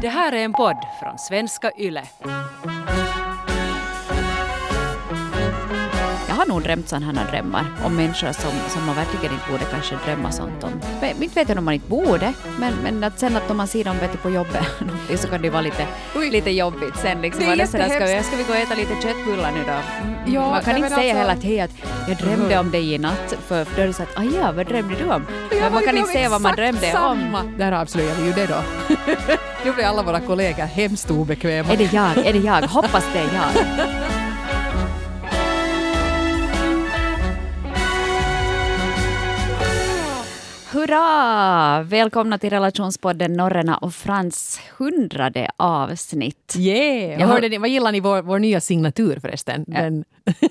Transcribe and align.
Det 0.00 0.08
här 0.08 0.32
är 0.32 0.44
en 0.44 0.52
podd 0.52 0.76
från 1.02 1.18
svenska 1.18 1.70
YLE. 1.78 2.02
Jag 6.28 6.34
har 6.34 6.46
nog 6.46 6.62
drömt 6.62 6.88
sådana 6.88 7.06
här 7.20 7.30
drömmar 7.30 7.64
om 7.84 7.96
människor 7.96 8.32
som, 8.32 8.50
som 8.68 8.86
man 8.86 8.96
verkligen 8.96 9.34
inte 9.34 9.50
borde 9.50 9.64
kanske 9.64 9.96
drömma 10.06 10.32
sånt 10.32 10.64
om. 10.64 10.70
Men, 11.00 11.22
inte 11.22 11.34
vet 11.40 11.48
jag 11.48 11.58
om 11.58 11.64
man 11.64 11.74
inte 11.74 11.88
borde, 11.90 12.32
men, 12.58 12.72
men 12.82 13.04
att 13.04 13.18
sen 13.18 13.36
att 13.36 13.50
om 13.50 13.56
man 13.56 13.66
ser 13.68 13.84
dem 13.84 13.96
vet 13.98 14.12
du, 14.12 14.18
på 14.18 14.30
jobbet 14.30 14.62
så 15.20 15.28
kan 15.28 15.42
det 15.42 15.50
vara 15.50 15.62
lite, 15.62 15.86
lite 16.32 16.50
jobbigt 16.50 16.96
sen. 16.96 17.22
Liksom. 17.22 17.44
Det 17.44 17.52
är 17.52 17.56
det 17.56 17.66
sådär, 17.66 17.88
ska, 17.88 18.06
vi, 18.06 18.22
ska 18.22 18.36
vi 18.36 18.42
gå 18.42 18.52
och 18.52 18.58
äta 18.58 18.74
lite 18.74 18.94
köttbullar 19.02 19.52
nu 19.52 19.60
då? 19.66 19.72
Mm, 19.72 20.16
Ja, 20.34 20.50
man 20.50 20.62
kan 20.62 20.76
inte 20.76 20.88
säga 20.90 21.20
alltså- 21.20 21.46
hela 21.48 21.68
tiden 21.70 21.92
att 22.02 22.08
jag 22.08 22.16
drömde 22.16 22.58
om 22.58 22.70
dig 22.70 22.94
i 22.94 22.98
natt, 22.98 23.34
för, 23.46 23.64
för 23.64 23.76
då 23.76 23.82
är 23.82 23.86
det 23.86 23.92
så 23.92 24.02
att 24.02 24.18
aj 24.18 24.28
ja, 24.40 24.52
vad 24.52 24.66
drömde 24.66 24.94
du 24.94 25.10
om? 25.10 25.26
Men 25.60 25.72
man 25.72 25.82
kan 25.82 25.96
inte 25.96 26.12
säga 26.12 26.28
vad 26.28 26.40
man 26.40 26.54
drömde 26.56 26.90
samma. 26.92 27.40
om. 27.40 27.54
Där 27.58 27.72
avslöjar 27.72 28.14
vi 28.14 28.26
ju 28.26 28.32
det 28.32 28.46
då. 28.46 28.62
nu 29.64 29.72
blir 29.72 29.84
alla 29.84 30.02
våra 30.02 30.20
kollegor 30.20 30.64
hemskt 30.64 31.10
obekväma. 31.10 31.72
Är 31.72 31.76
det 31.76 31.92
jag? 31.92 32.26
Är 32.26 32.32
det 32.32 32.38
jag? 32.38 32.62
Hoppas 32.62 33.04
det 33.12 33.18
är 33.18 33.34
jag. 33.34 33.66
Hurra! 40.72 41.82
Välkomna 41.82 42.38
till 42.38 42.50
relationspodden 42.50 43.32
Norrena 43.32 43.76
och 43.76 43.94
Frans 43.94 44.60
hundrade 44.78 45.50
avsnitt. 45.56 46.54
Yeah! 46.58 47.20
Jag 47.20 47.26
hörde 47.26 47.48
ni, 47.48 47.58
vad 47.58 47.68
gillar 47.68 47.92
ni 47.92 48.00
vår, 48.00 48.22
vår 48.22 48.38
nya 48.38 48.60
signatur 48.60 49.18
förresten? 49.20 49.64
Den, 49.66 50.04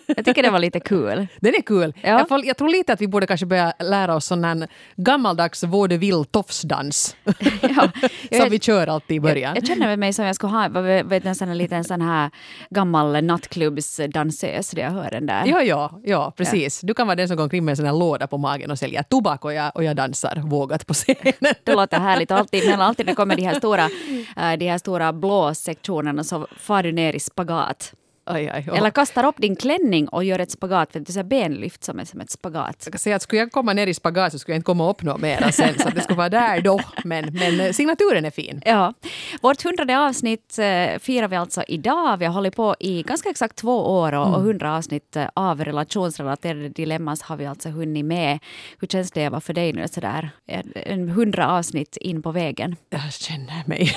Jag 0.07 0.25
tycker 0.25 0.43
det 0.43 0.49
var 0.49 0.59
lite 0.59 0.79
kul. 0.79 1.27
den 1.39 1.53
är 1.55 1.61
kul. 1.61 1.93
Ja. 2.01 2.25
Jag, 2.29 2.45
jag 2.45 2.57
tror 2.57 2.69
lite 2.69 2.93
att 2.93 3.01
vi 3.01 3.07
borde 3.07 3.27
kanske 3.27 3.45
börja 3.45 3.73
lära 3.79 4.15
oss 4.15 4.25
sån 4.25 4.43
här 4.43 4.67
gammaldags 4.95 5.63
vaudeville 5.63 6.25
tofsdans. 6.25 7.15
Ja, 7.61 7.91
jag, 8.29 8.41
som 8.41 8.49
vi 8.49 8.59
kör 8.59 8.87
alltid 8.87 9.17
i 9.17 9.19
början. 9.19 9.55
jag 9.55 9.67
känner 9.67 9.97
mig 9.97 10.13
som 10.13 10.25
jag 10.25 10.35
skulle 10.35 10.53
ha 10.53 10.67
vet, 11.03 11.25
en 11.25 11.35
sån 11.35 11.47
här, 11.47 11.55
liten 11.55 11.83
sån 11.83 12.01
här 12.01 12.29
gammal 12.69 13.23
nattklubbsdansös 13.23 14.71
där 14.71 14.81
jag 14.81 14.91
hör 14.91 15.09
den 15.11 15.25
där. 15.25 15.43
Ja, 15.45 15.61
ja, 15.61 15.99
ja, 16.03 16.33
precis. 16.37 16.81
Du 16.81 16.93
kan 16.93 17.07
vara 17.07 17.15
den 17.15 17.27
som 17.27 17.37
går 17.37 17.43
omkring 17.43 17.65
med 17.65 17.71
en 17.71 17.77
sån 17.77 17.85
här 17.85 17.93
låda 17.93 18.27
på 18.27 18.37
magen 18.37 18.71
och 18.71 18.79
säljer 18.79 19.03
tobak 19.03 19.45
och 19.45 19.53
jag, 19.53 19.71
och 19.75 19.83
jag 19.83 19.95
dansar 19.95 20.41
vågat 20.45 20.87
på 20.87 20.93
scenen. 20.93 21.53
Det 21.63 21.73
låter 21.75 21.99
härligt. 21.99 22.31
Alltid, 22.31 22.69
men 22.69 22.81
alltid 22.81 23.05
när 23.05 23.11
det 23.11 23.15
kommer 23.15 23.35
de 23.35 23.43
här 23.43 23.55
stora, 23.55 23.89
äh, 24.37 24.57
de 24.57 24.69
här 24.69 24.77
stora 24.77 25.13
blå 25.13 25.53
sektionerna 25.53 26.23
så 26.23 26.47
far 26.57 26.83
du 26.83 26.91
ner 26.91 27.13
i 27.13 27.19
spagat. 27.19 27.93
Aj, 28.27 28.49
aj, 28.49 28.69
Eller 28.73 28.89
kastar 28.89 29.25
upp 29.25 29.37
din 29.37 29.55
klänning 29.55 30.07
och 30.07 30.23
gör 30.23 30.39
ett 30.39 30.51
spagat, 30.51 30.91
för 30.91 30.99
det 30.99 31.15
är 31.15 31.23
benlyft 31.23 31.83
som 31.83 31.99
är 31.99 32.05
som 32.05 32.21
ett 32.21 32.31
spagat. 32.31 32.81
Jag 32.85 32.93
kan 32.93 32.99
säga 32.99 33.15
att 33.15 33.21
skulle 33.21 33.39
jag 33.39 33.51
komma 33.51 33.73
ner 33.73 33.87
i 33.87 33.93
spagat 33.93 34.31
så 34.31 34.39
skulle 34.39 34.53
jag 34.53 34.57
inte 34.57 34.65
komma 34.65 34.89
upp 34.89 35.03
något 35.03 35.21
mer 35.21 35.51
sen, 35.51 35.79
så 35.79 35.89
det 35.89 36.01
skulle 36.01 36.17
vara 36.17 36.29
där 36.29 36.61
då. 36.61 36.79
Men, 37.03 37.33
men 37.33 37.59
eh, 37.59 37.71
signaturen 37.71 38.25
är 38.25 38.31
fin. 38.31 38.61
Ja. 38.65 38.93
Vårt 39.41 39.63
hundrade 39.63 39.99
avsnitt 39.99 40.59
eh, 40.59 40.99
firar 40.99 41.27
vi 41.27 41.35
alltså 41.35 41.63
idag. 41.67 42.17
Vi 42.17 42.25
har 42.25 42.33
hållit 42.33 42.55
på 42.55 42.75
i 42.79 43.03
ganska 43.03 43.29
exakt 43.29 43.55
två 43.55 43.99
år 43.99 44.13
och, 44.13 44.35
och 44.35 44.41
hundra 44.41 44.77
avsnitt 44.77 45.15
eh, 45.15 45.27
av 45.33 45.65
relationsrelaterade 45.65 46.69
dilemmas 46.69 47.21
har 47.21 47.37
vi 47.37 47.45
alltså 47.45 47.69
hunnit 47.69 48.05
med. 48.05 48.39
Hur 48.79 48.87
känns 48.87 49.11
det 49.11 49.21
Eva 49.21 49.41
för 49.41 49.53
dig 49.53 49.73
nu 49.73 49.87
sådär? 49.87 50.29
En 50.73 51.09
hundra 51.09 51.51
avsnitt 51.51 51.97
in 51.97 52.21
på 52.21 52.31
vägen. 52.31 52.75
Jag 52.89 53.13
känner 53.13 53.67
mig 53.67 53.91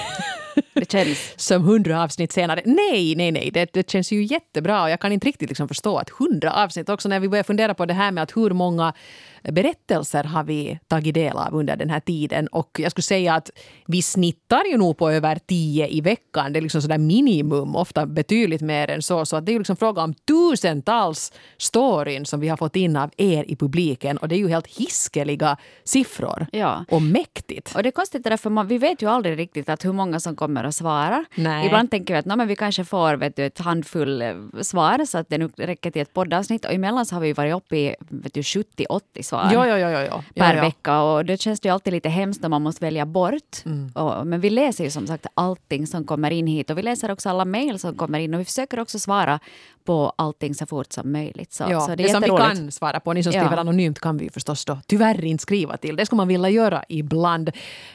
Det 0.75 0.93
känns... 0.93 1.35
som 1.37 1.63
hundra 1.63 2.03
avsnitt 2.03 2.33
senare. 2.33 2.63
Nej, 2.65 3.15
nej, 3.17 3.33
nej, 3.33 3.51
det, 3.51 3.73
det 3.73 3.91
känns 3.91 4.13
ju 4.13 4.23
jättebra. 4.23 4.83
Och 4.83 4.91
Jag 4.91 5.01
kan 5.01 5.13
inte 5.13 5.27
riktigt 5.27 5.49
liksom 5.49 5.69
förstå 5.69 5.99
att 5.99 6.11
hundra 6.11 6.53
avsnitt, 6.53 6.89
också 6.89 7.09
när 7.09 7.21
vi 7.21 7.29
börjar 7.29 7.45
fundera 7.45 7.75
på 7.75 7.87
det 7.87 7.95
här 7.95 8.11
med 8.11 8.23
att 8.23 8.37
hur 8.37 8.51
många 8.51 8.95
berättelser 9.43 10.25
har 10.25 10.45
vi 10.45 10.79
tagit 10.89 11.15
del 11.15 11.37
av 11.37 11.55
under 11.55 11.77
den 11.77 11.91
här 11.91 12.01
tiden. 12.01 12.47
Och 12.47 12.81
jag 12.83 12.91
skulle 12.91 13.03
säga 13.03 13.35
att 13.35 13.51
vi 13.87 14.03
snittar 14.03 14.65
ju 14.65 14.77
nog 14.77 14.99
på 14.99 15.11
över 15.11 15.39
tio 15.47 15.89
i 15.89 16.01
veckan. 16.01 16.53
Det 16.53 16.59
är 16.59 16.61
liksom 16.61 16.83
sådär 16.83 16.99
minimum, 16.99 17.77
ofta 17.77 18.07
betydligt 18.07 18.61
mer 18.61 18.91
än 18.91 19.03
så. 19.03 19.27
Så 19.27 19.37
att 19.37 19.47
det 19.47 19.51
är 19.51 19.55
ju 19.55 19.59
liksom 19.59 19.77
fråga 19.77 20.03
om 20.03 20.15
tusentals 20.15 21.33
storyn 21.59 22.27
som 22.27 22.41
vi 22.41 22.49
har 22.49 22.57
fått 22.57 22.77
in 22.77 22.97
av 22.97 23.11
er 23.17 23.45
i 23.49 23.57
publiken. 23.57 24.19
Och 24.19 24.29
det 24.29 24.35
är 24.35 24.39
ju 24.39 24.49
helt 24.49 24.67
hiskeliga 24.67 25.57
siffror. 25.85 26.47
Ja. 26.53 26.85
Och 26.91 27.03
mäktigt. 27.03 27.75
Och 27.77 27.83
det 27.83 27.89
är 27.89 27.91
konstigt 27.91 28.25
det 28.25 28.31
där, 28.31 28.37
för 28.37 28.51
man, 28.51 28.67
vi 28.67 28.79
vet 28.79 29.03
ju 29.03 29.11
aldrig 29.11 29.39
riktigt 29.39 29.69
att 29.69 29.85
hur 29.85 29.93
många 29.93 30.21
som 30.21 30.37
kommer 30.37 30.65
att 30.65 30.75
svara. 30.75 31.25
Nej. 31.35 31.67
Ibland 31.67 31.91
tänker 31.91 32.15
vi 32.15 32.19
att 32.19 32.27
"Nå, 32.27 32.37
men 32.37 32.49
vi 32.49 32.57
kanske 32.57 32.85
får 32.85 33.17
vet 33.17 33.37
du, 33.37 33.47
ett 33.47 33.59
handfull 33.59 34.23
eh, 34.23 34.35
svar 34.61 35.05
så 35.05 35.19
att 35.19 35.29
det 35.29 35.39
nu 35.39 35.49
räcker 35.57 35.91
till 35.91 36.03
ett 36.03 36.13
poddavsnitt. 36.15 36.65
Och 36.65 36.73
emellan 36.73 37.07
så 37.07 37.15
har 37.15 37.21
vi 37.21 37.33
varit 37.33 37.55
uppe 37.55 37.77
i 37.77 37.95
vet 38.01 38.35
du, 38.35 38.41
70-80 38.41 39.23
svar. 39.29 39.51
Ja, 39.53 39.67
ja, 39.67 39.79
ja, 39.79 40.03
ja, 40.03 40.23
per 40.35 40.61
vecka 40.61 41.03
och 41.03 41.25
det 41.25 41.41
känns 41.41 41.61
det 41.61 41.69
ju 41.69 41.73
alltid 41.73 41.93
lite 41.93 42.09
hemskt 42.09 42.43
när 42.43 42.49
man 42.49 42.63
måste 42.63 42.85
välja 42.85 43.07
bort. 43.07 43.65
Mm. 43.65 43.91
Och, 43.95 44.27
men 44.27 44.41
vi 44.41 44.51
läser 44.51 44.85
ju 44.85 44.91
som 44.91 45.07
sagt 45.07 45.27
allting 45.35 45.87
som 45.87 46.05
kommer 46.05 46.31
in 46.31 46.47
hit 46.47 46.71
och 46.71 46.79
vi 46.79 46.83
läser 46.83 47.11
också 47.11 47.29
alla 47.29 47.45
mejl 47.45 47.79
som 47.79 47.95
kommer 47.95 48.19
in 48.19 48.35
och 48.35 48.41
vi 48.41 48.45
försöker 48.45 48.81
också 48.81 48.99
svara 48.99 49.41
på 49.89 50.13
allting 50.17 50.55
så 50.55 50.67
fort 50.67 50.93
som 50.93 51.13
möjligt. 51.13 51.53
Så, 51.53 51.65
Ja, 51.71 51.81
så 51.81 51.91
det 51.91 51.97
det, 51.97 52.09
som 52.09 52.23
vi 52.23 52.29
kan 52.29 52.73
svara 52.73 53.01
på. 53.01 53.13
Ni 53.13 53.23
som 53.23 53.33
skriver 53.33 53.57
anonymt 53.57 54.01
kan 54.01 54.17
vi 54.17 54.31
förstås 54.31 54.65
då 54.65 54.79
tyvärr 54.87 55.25
inte 55.25 55.43
skriva 55.43 55.77
till. 55.77 55.97
Det 55.97 56.07
skulle 56.07 56.17
man 56.17 56.29
vilja 56.29 56.49
göra 56.49 56.85
ibland. 56.89 57.49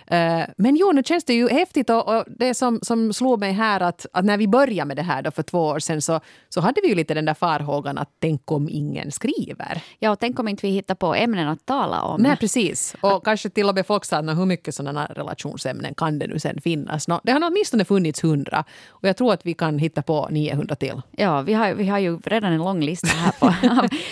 Eh, 0.07 0.41
men 0.57 0.75
jo, 0.75 0.91
nu 0.91 1.03
känns 1.03 1.23
det 1.23 1.33
ju 1.33 1.49
häftigt 1.49 1.89
och, 1.89 2.17
och 2.17 2.23
det 2.27 2.53
som, 2.53 2.79
som 2.81 3.13
slog 3.13 3.39
mig 3.39 3.51
här 3.51 3.79
att, 3.79 4.05
att 4.13 4.25
när 4.25 4.37
vi 4.37 4.47
började 4.47 4.87
med 4.87 4.97
det 4.97 5.03
här 5.03 5.21
då 5.21 5.31
för 5.31 5.43
två 5.43 5.59
år 5.59 5.79
sedan 5.79 6.01
så, 6.01 6.19
så 6.49 6.61
hade 6.61 6.81
vi 6.81 6.87
ju 6.87 6.95
lite 6.95 7.13
den 7.13 7.25
där 7.25 7.33
farhågan 7.33 7.97
att 7.97 8.09
tänk 8.19 8.51
om 8.51 8.69
ingen 8.69 9.11
skriver. 9.11 9.83
Ja, 9.99 10.11
och 10.11 10.19
tänk 10.19 10.39
om 10.39 10.47
inte 10.47 10.67
vi 10.67 10.73
hittar 10.73 10.95
på 10.95 11.15
ämnen 11.23 11.47
att 11.47 11.65
tala 11.65 12.01
om. 12.01 12.21
Nej, 12.21 12.37
precis. 12.37 12.95
Och 13.01 13.25
kanske 13.25 13.49
till 13.49 13.69
och 13.69 13.75
med 13.75 13.87
folk 13.87 14.05
sa 14.05 14.17
att 14.17 14.25
"Nå, 14.25 14.33
hur 14.33 14.45
mycket 14.45 14.75
sådana 14.75 15.05
relationsämnen 15.05 15.93
kan 15.95 16.19
det 16.19 16.27
nu 16.27 16.39
sen 16.39 16.61
finnas? 16.61 17.07
Nå, 17.07 17.21
det 17.23 17.31
har 17.31 17.47
åtminstone 17.47 17.85
funnits 17.85 18.23
hundra 18.23 18.63
och 18.89 19.07
jag 19.07 19.17
tror 19.17 19.33
att 19.33 19.45
vi 19.45 19.53
kan 19.53 19.79
hitta 19.79 20.01
på 20.01 20.27
900 20.31 20.75
till. 20.75 21.01
Ja, 21.11 21.41
vi 21.41 21.53
har, 21.53 21.73
vi 21.73 21.87
har 21.87 21.99
ju 21.99 22.17
redan 22.17 22.53
en 22.53 22.57
lång 22.57 22.81
lista 22.81 23.07
här 23.07 23.31
på. 23.39 23.45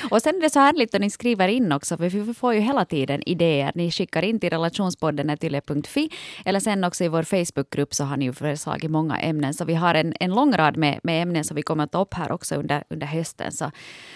och 0.15 0.21
sen 0.21 0.35
är 0.35 0.41
det 0.41 0.49
så 0.49 0.59
härligt 0.59 0.95
att 0.95 1.01
ni 1.01 1.09
skriver 1.09 1.47
in 1.47 1.71
också, 1.71 1.97
för 1.97 2.09
vi 2.09 2.33
får 2.33 2.53
ju 2.53 2.59
hela 2.59 2.85
tiden 2.85 3.29
idéer. 3.29 3.71
Ni 3.75 3.91
skickar 3.91 4.21
in 4.23 4.39
till 4.39 4.49
relationspodden 4.49 5.29
yle.fi 5.41 6.09
eller 6.45 6.59
sen 6.59 6.83
också 6.83 7.03
i 7.03 7.07
vår 7.07 7.23
Facebookgrupp 7.23 7.93
så 7.93 8.03
har 8.03 8.17
ni 8.17 8.25
ju 8.25 8.33
föreslagit 8.33 8.91
många 8.91 9.17
ämnen. 9.17 9.53
Så 9.53 9.65
vi 9.65 9.73
har 9.73 9.95
en, 9.95 10.13
en 10.19 10.31
lång 10.31 10.57
rad 10.57 10.77
med, 10.77 10.99
med 11.03 11.21
ämnen 11.21 11.43
som 11.43 11.55
vi 11.55 11.61
kommer 11.61 11.83
att 11.83 11.91
ta 11.91 12.01
upp 12.01 12.13
här 12.13 12.31
också 12.31 12.55
under, 12.55 12.83
under 12.89 13.07
hösten. 13.07 13.51
Så, 13.51 13.71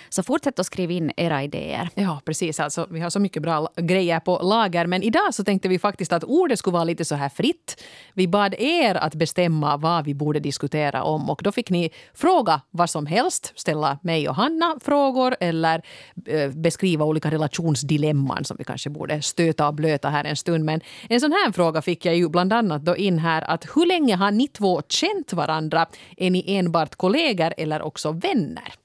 så 0.09 0.23
fortsätt 0.23 0.59
att 0.59 0.65
skriva 0.65 0.93
in 0.93 1.11
era 1.17 1.43
idéer. 1.43 1.89
Ja, 1.95 2.21
precis. 2.25 2.59
Alltså, 2.59 2.87
vi 2.89 2.99
har 2.99 3.09
så 3.09 3.19
mycket 3.19 3.41
bra 3.41 3.69
grejer 3.75 4.19
på 4.19 4.39
lager. 4.43 4.85
Men 4.85 5.03
idag 5.03 5.33
så 5.33 5.43
tänkte 5.43 5.67
vi 5.67 5.79
faktiskt 5.79 6.13
att 6.13 6.23
ordet 6.23 6.59
skulle 6.59 6.73
vara 6.73 6.83
lite 6.83 7.05
så 7.05 7.15
här 7.15 7.29
fritt. 7.29 7.83
Vi 8.13 8.27
bad 8.27 8.55
er 8.59 8.95
att 8.95 9.15
bestämma 9.15 9.77
vad 9.77 10.05
vi 10.05 10.13
borde 10.13 10.39
diskutera 10.39 11.03
om. 11.03 11.29
Och 11.29 11.41
då 11.43 11.51
fick 11.51 11.69
ni 11.69 11.89
fråga 12.13 12.61
vad 12.71 12.89
som 12.89 13.05
helst. 13.05 13.53
Ställa 13.55 13.99
mig 14.01 14.29
och 14.29 14.35
Hanna 14.35 14.75
frågor 14.81 15.35
eller 15.39 15.81
eh, 16.27 16.51
beskriva 16.51 17.05
olika 17.05 17.31
relationsdilemman 17.31 18.45
som 18.45 18.57
vi 18.57 18.63
kanske 18.63 18.89
borde 18.89 19.21
stöta 19.21 19.67
och 19.67 19.73
blöta 19.73 20.09
här 20.09 20.23
en 20.23 20.35
stund. 20.35 20.65
Men 20.65 20.81
en 21.09 21.19
sån 21.21 21.31
här 21.31 21.51
fråga 21.51 21.81
fick 21.81 22.05
jag 22.05 22.15
ju 22.15 22.29
bland 22.29 22.53
annat 22.53 22.85
då 22.85 22.95
in 22.95 23.19
här 23.19 23.41
att 23.41 23.65
hur 23.75 23.85
länge 23.85 24.15
har 24.15 24.31
ni 24.31 24.47
två 24.47 24.81
känt 24.87 25.33
varandra? 25.33 25.85
Är 26.17 26.29
ni 26.29 26.43
enbart 26.47 26.95
kollegor 26.95 27.53
eller 27.57 27.81
också 27.81 28.11
vänner? 28.11 28.84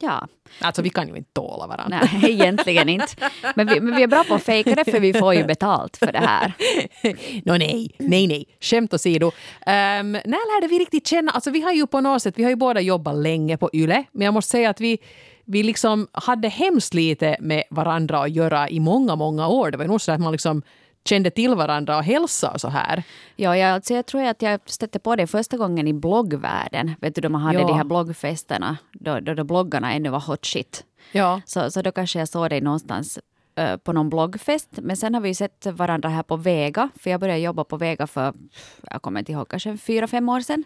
Ja, 0.00 0.28
Alltså 0.60 0.82
vi 0.82 0.90
kan 0.90 1.08
ju 1.08 1.16
inte 1.16 1.32
tåla 1.32 1.66
varandra. 1.66 2.08
nej, 2.12 2.30
egentligen 2.32 2.88
inte. 2.88 3.30
Men 3.54 3.66
vi, 3.66 3.80
men 3.80 3.96
vi 3.96 4.02
är 4.02 4.06
bra 4.06 4.24
på 4.24 4.34
att 4.34 4.42
fejka 4.42 4.74
det 4.74 4.84
för 4.84 5.00
vi 5.00 5.12
får 5.12 5.34
ju 5.34 5.44
betalt 5.44 5.96
för 5.96 6.12
det 6.12 6.18
här. 6.18 6.52
Nå 7.44 7.56
nej, 7.56 7.90
nej, 7.98 8.26
nej. 8.26 8.44
Skämt 8.60 8.94
åsido. 8.94 9.26
Um, 9.26 9.32
när 10.12 10.60
lärde 10.60 10.66
vi 10.70 10.78
riktigt 10.78 11.06
känna... 11.06 11.32
Alltså 11.32 11.50
vi 11.50 11.60
har 11.60 11.72
ju 11.72 11.86
på 11.86 12.00
något 12.00 12.22
sätt, 12.22 12.34
vi 12.38 12.42
har 12.42 12.50
ju 12.50 12.56
båda 12.56 12.80
jobbat 12.80 13.16
länge 13.16 13.56
på 13.56 13.70
YLE, 13.72 14.04
men 14.12 14.24
jag 14.24 14.34
måste 14.34 14.50
säga 14.50 14.70
att 14.70 14.80
vi, 14.80 14.98
vi 15.44 15.62
liksom 15.62 16.08
hade 16.12 16.48
hemskt 16.48 16.94
lite 16.94 17.36
med 17.40 17.62
varandra 17.70 18.18
att 18.22 18.30
göra 18.30 18.68
i 18.68 18.80
många, 18.80 19.16
många 19.16 19.48
år. 19.48 19.70
Det 19.70 19.76
var 19.76 19.84
ju 19.84 19.88
nog 19.90 20.00
så 20.00 20.12
att 20.12 20.20
man 20.20 20.32
liksom 20.32 20.62
kände 21.08 21.30
till 21.30 21.54
varandra 21.54 21.96
och 21.96 22.04
hälsa 22.04 22.50
och 22.50 22.60
så 22.60 22.68
här. 22.68 23.02
Ja, 23.36 23.56
jag, 23.56 23.70
alltså 23.74 23.94
jag 23.94 24.06
tror 24.06 24.22
att 24.24 24.42
jag 24.42 24.60
stötte 24.66 24.98
på 24.98 25.16
det 25.16 25.26
första 25.26 25.56
gången 25.56 25.88
i 25.88 25.92
bloggvärlden. 25.92 26.94
Vet 27.00 27.14
du, 27.14 27.20
då 27.20 27.28
man 27.28 27.40
hade 27.40 27.58
Ja. 27.60 27.66
de 27.66 27.76
här 27.76 27.84
bloggfesterna, 27.84 28.76
då, 28.92 29.20
då, 29.20 29.34
då 29.34 29.44
bloggarna 29.44 29.92
ännu 29.92 30.08
var 30.08 30.20
hot 30.20 30.44
shit. 30.46 30.84
Ja. 31.12 31.40
Så, 31.44 31.70
så 31.70 31.82
då 31.82 31.92
kanske 31.92 32.18
jag 32.18 32.28
såg 32.28 32.50
dig 32.50 32.60
någonstans 32.60 33.18
eh, 33.56 33.76
på 33.76 33.92
någon 33.92 34.10
bloggfest. 34.10 34.68
Men 34.72 34.96
sen 34.96 35.14
har 35.14 35.20
vi 35.20 35.28
ju 35.28 35.34
sett 35.34 35.66
varandra 35.66 36.08
här 36.08 36.22
på 36.22 36.36
Vega, 36.36 36.88
för 37.00 37.10
jag 37.10 37.20
började 37.20 37.40
jobba 37.40 37.64
på 37.64 37.76
Vega 37.76 38.06
för, 38.06 38.34
jag 38.90 39.02
kommer 39.02 39.20
inte 39.20 39.32
ihåg, 39.32 39.48
kanske 39.48 39.76
fyra, 39.76 40.06
fem 40.06 40.28
år 40.28 40.40
sedan. 40.40 40.64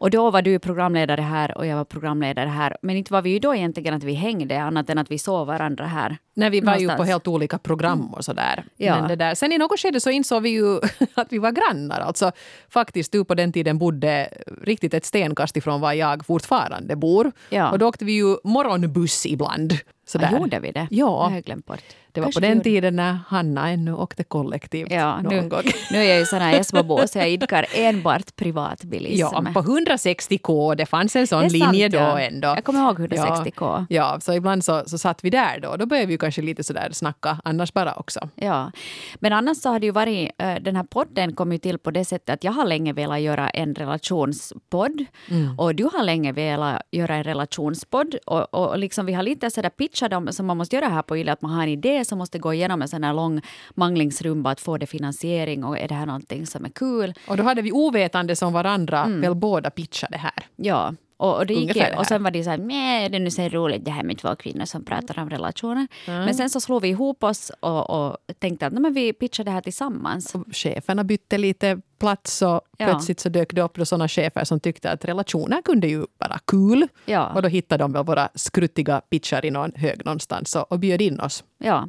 Och 0.00 0.10
då 0.10 0.30
var 0.30 0.42
du 0.42 0.58
programledare 0.58 1.20
här 1.20 1.58
och 1.58 1.66
jag 1.66 1.76
var 1.76 1.84
programledare 1.84 2.48
här. 2.48 2.76
Men 2.82 2.96
inte 2.96 3.12
var 3.12 3.22
vi 3.22 3.30
ju 3.30 3.38
då 3.38 3.54
egentligen 3.54 3.94
att 3.94 4.04
vi 4.04 4.12
hängde, 4.12 4.62
annat 4.62 4.90
än 4.90 4.98
att 4.98 5.10
vi 5.10 5.18
såg 5.18 5.46
varandra 5.46 5.86
här. 5.86 6.16
När 6.34 6.50
vi 6.50 6.60
var 6.60 6.72
ju 6.72 6.78
på 6.78 6.82
Någonstans. 6.82 7.08
helt 7.08 7.28
olika 7.28 7.58
program 7.58 8.14
och 8.14 8.24
sådär. 8.24 8.64
Ja. 8.76 9.00
Men 9.00 9.08
det 9.08 9.16
där. 9.16 9.34
Sen 9.34 9.52
i 9.52 9.58
något 9.58 9.80
skede 9.80 10.00
så 10.00 10.10
insåg 10.10 10.42
vi 10.42 10.50
ju 10.50 10.80
att 11.14 11.32
vi 11.32 11.38
var 11.38 11.52
grannar. 11.52 12.00
Alltså 12.00 12.32
faktiskt, 12.68 13.12
du 13.12 13.24
på 13.24 13.34
den 13.34 13.52
tiden 13.52 13.78
bodde 13.78 14.28
riktigt 14.62 14.94
ett 14.94 15.04
stenkast 15.04 15.56
ifrån 15.56 15.80
var 15.80 15.92
jag 15.92 16.26
fortfarande 16.26 16.96
bor. 16.96 17.32
Ja. 17.48 17.70
Och 17.70 17.78
då 17.78 17.88
åkte 17.88 18.04
vi 18.04 18.12
ju 18.12 18.36
morgonbuss 18.44 19.26
ibland. 19.26 19.78
Sådär. 20.06 20.28
Ja, 20.32 20.38
gjorde 20.38 20.60
vi 20.60 20.72
det? 20.72 20.88
Ja. 20.90 21.06
Det 21.06 21.12
har 21.12 21.34
jag 21.34 21.44
glömt 21.44 21.66
bort. 21.66 21.82
Det 22.12 22.20
var 22.20 22.26
Kanske 22.26 22.40
på 22.40 22.46
den 22.46 22.60
tiden 22.60 22.96
när 22.96 23.18
Hanna 23.28 23.70
ännu 23.70 23.94
åkte 23.94 24.24
kollektivt 24.24 24.90
Ja, 24.90 25.20
någon 25.20 25.34
nu, 25.34 25.48
gång. 25.48 25.62
nu 25.90 25.98
är 25.98 26.02
jag 26.04 26.18
ju 26.18 26.26
sån 26.26 26.38
här 26.40 26.60
Esbabo 26.60 26.98
så 27.08 27.18
jag 27.18 27.30
idkar 27.30 27.66
enbart 27.74 28.36
privatbilism. 28.36 29.20
Ja, 29.20 29.44
på 29.54 29.62
160K, 29.62 30.74
det 30.74 30.86
fanns 30.86 31.16
en 31.16 31.26
sån 31.26 31.44
är 31.44 31.48
sant, 31.48 31.72
linje 31.72 31.88
då 31.88 31.98
ja. 31.98 32.20
ändå. 32.20 32.48
Jag 32.48 32.64
kommer 32.64 32.80
ihåg 32.80 32.98
160K. 33.00 33.52
Ja, 33.60 33.86
ja, 33.88 34.20
så 34.20 34.32
ibland 34.32 34.64
så, 34.64 34.82
så 34.86 34.98
satt 34.98 35.24
vi 35.24 35.30
där 35.30 35.60
då. 35.60 35.76
Då 35.76 35.86
började 35.86 36.06
vi 36.06 36.18
kanske 36.18 36.42
lite 36.42 36.64
sådär 36.64 36.88
snacka 36.92 37.38
annars 37.44 37.72
bara 37.72 37.94
också. 37.94 38.28
Ja, 38.34 38.72
men 39.20 39.32
annars 39.32 39.56
så 39.56 39.68
har 39.68 39.80
det 39.80 39.86
ju 39.86 39.92
varit, 39.92 40.30
eh, 40.38 40.54
den 40.54 40.76
här 40.76 40.84
podden 40.84 41.34
kom 41.34 41.52
ju 41.52 41.58
till 41.58 41.78
på 41.78 41.90
det 41.90 42.04
sättet 42.04 42.34
att 42.34 42.44
jag 42.44 42.52
har 42.52 42.64
länge 42.64 42.92
velat 42.92 43.20
göra 43.20 43.50
en 43.50 43.74
relationspodd 43.74 45.04
Mm. 45.30 45.58
och 45.58 45.74
du 45.74 45.84
har 45.84 46.04
länge 46.04 46.32
velat 46.32 46.82
göra 46.90 47.14
en 47.14 47.24
relationspodd 47.24 48.14
och, 48.26 48.54
och 48.54 48.78
liksom 48.78 49.06
vi 49.06 49.12
har 49.12 49.22
lite 49.22 49.50
sådär 49.50 49.70
pitchat 49.70 50.12
om 50.12 50.32
som 50.32 50.46
man 50.46 50.56
måste 50.56 50.76
göra 50.76 50.88
här 50.88 51.02
på 51.02 51.16
Yle 51.18 51.32
att 51.32 51.42
man 51.42 51.50
har 51.52 51.62
en 51.62 51.68
idé 51.68 51.99
som 52.04 52.18
måste 52.18 52.38
gå 52.38 52.54
igenom 52.54 52.82
en 52.82 52.88
sån 52.88 53.04
här 53.04 53.14
lång 53.14 53.40
manglingsrumba 53.74 54.50
att 54.50 54.60
få 54.60 54.78
det 54.78 54.86
finansiering 54.86 55.64
och 55.64 55.78
är 55.78 55.88
det 55.88 55.94
här 55.94 56.06
någonting 56.06 56.46
som 56.46 56.64
är 56.64 56.68
kul? 56.68 57.14
Och 57.28 57.36
då 57.36 57.42
hade 57.42 57.62
vi 57.62 57.72
ovetande 57.72 58.36
som 58.36 58.52
varandra 58.52 59.00
Mm. 59.04 59.20
väl 59.20 59.34
båda 59.34 59.70
pitchade 59.70 60.18
här. 60.18 60.32
Ja. 60.56 60.94
Och, 61.16 61.36
och, 61.36 61.46
det 61.46 61.54
gick, 61.54 61.74
det 61.74 61.88
ju- 61.90 61.96
och 61.96 62.06
sen 62.06 62.22
var 62.22 62.30
det 62.30 62.44
så 62.44 62.50
här, 62.50 62.58
"Mjä, 62.58 63.08
det 63.08 63.16
är 63.16 63.20
nu 63.20 63.30
så 63.30 63.48
roligt 63.48 63.84
det 63.84 63.90
här 63.90 64.02
med 64.02 64.18
två 64.18 64.36
kvinnor 64.36 64.64
som 64.64 64.84
pratar 64.84 65.18
om 65.22 65.30
relationer. 65.30 65.88
Men 66.06 66.34
sen 66.34 66.50
så 66.50 66.60
slog 66.60 66.82
vi 66.82 66.88
ihop 66.88 67.24
oss 67.24 67.52
och, 67.60 67.90
och 67.90 68.16
tänkte 68.38 68.66
att 68.66 68.72
"Nej, 68.72 68.82
men 68.82 68.92
vi 68.94 69.12
pitchar 69.12 69.44
det 69.44 69.50
här 69.50 69.60
tillsammans. 69.60 70.34
Och 70.34 70.44
cheferna 70.52 71.04
bytte 71.04 71.38
lite 71.38 71.80
plats 72.00 72.42
och 72.42 72.60
Ja. 72.80 72.86
plötsligt 72.86 73.20
så 73.20 73.28
dök 73.28 73.54
det 73.54 73.62
upp 73.62 73.74
då 73.74 73.84
sådana 73.84 74.08
chefer 74.08 74.44
som 74.44 74.60
tyckte 74.60 74.90
att 74.90 75.04
relationer 75.04 75.62
kunde 75.62 75.86
ju 75.86 76.06
vara 76.18 76.38
kul. 76.46 76.88
Ja. 77.04 77.32
Och 77.34 77.42
då 77.42 77.48
hittade 77.48 77.84
de 77.84 77.92
väl 77.92 78.04
våra 78.04 78.28
skruttiga 78.34 79.00
pitchar 79.00 79.44
i 79.44 79.50
någon 79.50 79.72
hög 79.74 80.04
någonstans 80.04 80.56
och, 80.56 80.72
och 80.72 80.78
bjöd 80.78 81.00
in 81.00 81.20
oss. 81.20 81.44
Ja. 81.58 81.88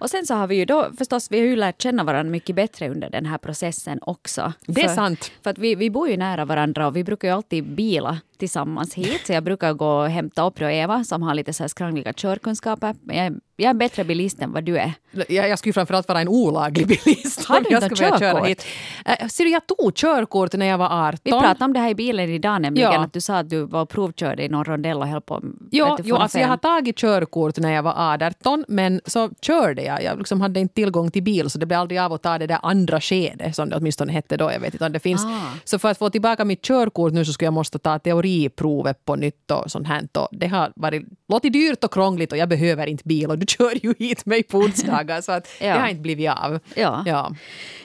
Och 0.00 0.10
sen 0.10 0.26
så 0.26 0.34
har 0.34 0.46
vi 0.46 0.56
ju 0.56 0.64
då 0.64 0.90
förstås, 0.98 1.30
vi 1.30 1.38
har 1.38 1.46
ju 1.46 1.56
lärt 1.56 1.82
känna 1.82 2.04
varandra 2.04 2.30
mycket 2.30 2.56
bättre 2.56 2.88
under 2.88 3.10
den 3.10 3.26
här 3.26 3.38
processen 3.38 3.98
också. 4.02 4.52
Det 4.66 4.82
är 4.82 4.88
för, 4.88 4.94
sant. 4.94 5.30
För 5.42 5.50
att 5.50 5.58
vi, 5.58 5.74
vi 5.74 5.90
bor 5.90 6.08
ju 6.08 6.16
nära 6.16 6.44
varandra 6.44 6.86
och 6.86 6.96
vi 6.96 7.04
brukar 7.04 7.28
ju 7.28 7.34
alltid 7.34 7.64
bila 7.64 8.18
tillsammans 8.38 8.94
hit. 8.94 9.26
Så 9.26 9.32
jag 9.32 9.44
brukar 9.44 9.72
gå 9.72 9.88
och 9.88 10.10
hämta 10.10 10.46
upp 10.46 10.58
då 10.58 10.70
Eva 10.70 11.04
som 11.04 11.22
har 11.22 11.34
lite 11.34 11.52
så 11.52 11.62
här 11.62 11.68
skrangliga 11.68 12.12
körkunskaper. 12.12 12.94
Jag, 13.02 13.40
jag 13.56 13.70
är 13.70 13.74
bättre 13.74 14.04
bilist 14.04 14.40
än 14.42 14.52
vad 14.52 14.64
du 14.64 14.78
är. 14.78 14.92
Jag, 15.28 15.48
jag 15.48 15.58
skulle 15.58 15.72
framförallt 15.72 16.08
vara 16.08 16.20
en 16.20 16.28
olaglig 16.28 16.86
bilist. 16.86 17.44
Har 17.44 17.60
du 17.60 17.66
jag 17.70 17.82
inte 17.82 17.94
börja 17.94 18.18
köra 18.18 18.32
körkort? 18.32 18.48
hit. 18.48 18.66
Äh, 19.04 19.28
ser 19.44 19.48
du, 19.48 19.52
jag 19.52 19.66
tog 19.66 19.94
körkort 19.94 20.52
när 20.52 20.66
jag 20.66 20.78
var 20.78 21.08
18. 21.08 21.18
Vi 21.24 21.30
pratade 21.30 21.64
om 21.64 21.72
det 21.72 21.80
här 21.80 21.90
i 21.90 21.94
bilen 21.94 22.30
idag 22.30 22.62
nämligen. 22.62 22.92
Ja. 22.92 23.00
Att 23.04 23.12
du 23.12 23.20
sa 23.20 23.36
att 23.38 23.50
du 23.50 23.66
var 23.66 23.82
och 23.82 23.88
provkörde 23.88 24.44
i 24.44 24.48
någon 24.48 24.64
rondell 24.64 24.96
och 24.96 25.06
höll 25.06 25.20
på 25.20 25.40
Jo, 25.70 25.96
jo 26.04 26.16
alltså 26.16 26.38
jag 26.38 26.48
har 26.48 26.56
tagit 26.56 26.96
körkort 26.96 27.58
när 27.58 27.72
jag 27.72 27.82
var 27.82 27.94
18 27.96 28.64
men 28.68 29.00
så 29.06 29.30
körde 29.42 29.82
jag. 29.82 30.02
Jag 30.02 30.18
liksom 30.18 30.40
hade 30.40 30.60
inte 30.60 30.74
tillgång 30.74 31.10
till 31.10 31.22
bil 31.22 31.50
så 31.50 31.58
det 31.58 31.66
blev 31.66 31.80
aldrig 31.80 32.00
av 32.00 32.12
att 32.12 32.22
ta 32.22 32.38
det 32.38 32.46
där 32.46 32.58
andra 32.62 33.00
skedet 33.00 33.56
som 33.56 33.68
det 33.70 33.76
åtminstone 33.76 34.12
hette 34.12 34.36
då. 34.36 34.52
Jag 34.52 34.60
vet 34.60 34.74
inte 34.74 34.86
om 34.86 34.92
det 34.92 35.00
finns. 35.00 35.24
Ah. 35.24 35.58
Så 35.64 35.78
för 35.78 35.90
att 35.90 35.98
få 35.98 36.10
tillbaka 36.10 36.44
mitt 36.44 36.62
körkort 36.62 37.12
nu 37.12 37.24
så 37.24 37.32
skulle 37.32 37.46
jag 37.46 37.54
måste 37.54 37.78
ta 37.78 37.98
teoriprovet 37.98 39.04
på 39.04 39.16
nytt 39.16 39.50
och 39.50 39.70
sånt 39.70 39.88
här. 39.88 40.08
Och 40.18 40.28
det 40.32 40.46
har 40.46 40.72
varit 40.76 41.02
låtit 41.28 41.52
dyrt 41.52 41.84
och 41.84 41.92
krångligt 41.92 42.32
och 42.32 42.38
jag 42.38 42.48
behöver 42.48 42.86
inte 42.86 43.04
bil 43.04 43.30
och 43.30 43.38
du 43.38 43.46
kör 43.48 43.86
ju 43.86 43.94
hit 43.98 44.26
mig 44.26 44.42
på 44.42 44.58
onsdagar 44.58 45.20
så 45.20 45.32
att 45.32 45.48
Ja. 45.60 45.74
det 45.74 45.80
har 45.80 45.88
inte 45.88 46.02
blivit 46.02 46.30
av. 46.30 46.58
Ja. 46.76 47.02
Ja. 47.06 47.34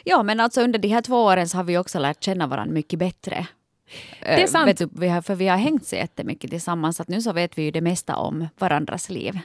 Ja, 0.03 0.23
men 0.23 0.39
alltså 0.39 0.61
under 0.61 0.79
de 0.79 0.88
här 0.88 1.01
två 1.01 1.23
åren 1.23 1.49
så 1.50 1.57
har 1.57 1.63
vi 1.63 1.78
också 1.78 2.00
lärt 2.00 2.24
känna 2.24 2.48
varandra 2.48 2.74
mycket 2.74 3.00
bättre 3.00 3.48
är 4.21 4.39
Eh, 4.39 4.47
sant. 4.47 4.68
Vet 4.68 4.77
du, 4.77 4.89
vi 4.91 5.07
har, 5.07 5.21
för 5.21 5.36
vi 5.36 5.47
har 5.47 5.57
hängt 5.57 5.86
så 5.86 5.95
jättemycket 5.95 6.50
tillsammans 6.50 6.97
så 6.97 7.01
att 7.01 7.09
nu 7.09 7.21
så 7.21 7.33
vet 7.33 7.57
vi 7.57 7.63
ju 7.63 7.71
det 7.71 7.81
mesta 7.81 8.15
om 8.15 8.47
varandras 8.59 9.09
liv. 9.09 9.39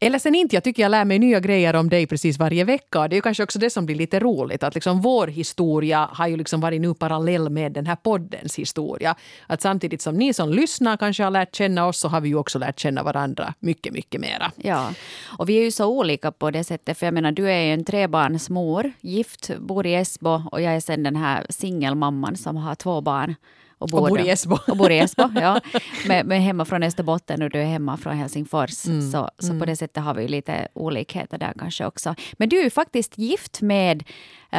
Eller 0.00 0.18
sen 0.18 0.34
inte, 0.34 0.56
jag 0.56 0.64
tycker 0.64 0.82
jag 0.82 0.90
lär 0.90 1.04
mig 1.04 1.18
nya 1.18 1.40
grejer 1.40 1.76
om 1.76 1.88
dig 1.88 2.06
precis 2.06 2.38
varje 2.38 2.64
vecka. 2.64 3.08
Det 3.08 3.14
är 3.14 3.16
ju 3.16 3.22
kanske 3.22 3.42
också 3.42 3.58
det 3.58 3.70
som 3.70 3.86
blir 3.86 3.96
lite 3.96 4.20
roligt. 4.20 4.62
Att 4.62 4.74
liksom 4.74 5.00
vår 5.00 5.26
historia 5.26 6.08
har 6.12 6.26
ju 6.26 6.36
liksom 6.36 6.60
varit 6.60 6.80
nu 6.80 6.94
parallell 6.94 7.50
med 7.50 7.72
den 7.72 7.86
här 7.86 7.96
poddens 7.96 8.58
historia. 8.58 9.14
Att 9.46 9.62
samtidigt 9.62 10.02
som 10.02 10.14
ni 10.14 10.34
som 10.34 10.50
lyssnar 10.50 10.96
kanske 10.96 11.22
har 11.22 11.30
lärt 11.30 11.54
känna 11.54 11.86
oss 11.86 11.98
så 11.98 12.08
har 12.08 12.20
vi 12.20 12.28
ju 12.28 12.36
också 12.36 12.58
lärt 12.58 12.80
känna 12.80 13.02
varandra 13.02 13.54
mycket, 13.60 13.92
mycket 13.92 14.20
mera. 14.20 14.52
Ja, 14.56 14.92
och 15.38 15.48
vi 15.48 15.58
är 15.58 15.62
ju 15.62 15.70
så 15.70 15.86
olika 15.86 16.32
på 16.32 16.50
det 16.50 16.64
sättet. 16.64 16.98
För 16.98 17.06
jag 17.06 17.14
menar, 17.14 17.32
du 17.32 17.50
är 17.50 17.60
ju 17.60 17.72
en 17.72 17.84
trebarnsmor, 17.84 18.92
gift, 19.00 19.50
bor 19.58 19.86
i 19.86 19.94
Esbo 19.94 20.42
och 20.52 20.60
jag 20.60 20.74
är 20.76 20.80
sen 20.80 21.02
den 21.02 21.16
här 21.16 21.46
singelmamman 21.48 22.36
som 22.36 22.56
har 22.56 22.74
två 22.74 23.00
barn. 23.00 23.34
Och 23.82 23.88
bor, 23.88 24.00
Och 24.00 24.08
bor 24.08 24.20
i 24.20 24.30
Esbo. 24.30 24.58
Och 24.68 24.76
bor 24.76 24.92
i 24.92 24.98
Esbo, 24.98 25.28
ja. 25.34 25.60
Men, 26.06 26.26
men 26.26 26.40
hemma 26.42 26.64
från 26.64 26.82
Österbotten 26.82 27.42
och 27.42 27.50
du 27.50 27.58
är 27.60 27.64
hemma 27.64 27.96
från 27.96 28.16
Helsingfors. 28.16 28.86
Mm, 28.86 29.10
Så, 29.10 29.30
så 29.38 29.58
på 29.58 29.64
det 29.64 29.76
sättet 29.76 30.02
har 30.04 30.14
vi 30.14 30.28
lite 30.28 30.68
olikheter 30.74 31.38
där 31.38 31.52
kanske 31.58 31.86
också. 31.86 32.14
Men 32.32 32.48
du 32.48 32.58
är 32.58 32.64
ju 32.64 32.70
faktiskt 32.70 33.18
gift 33.18 33.60
med 33.62 34.04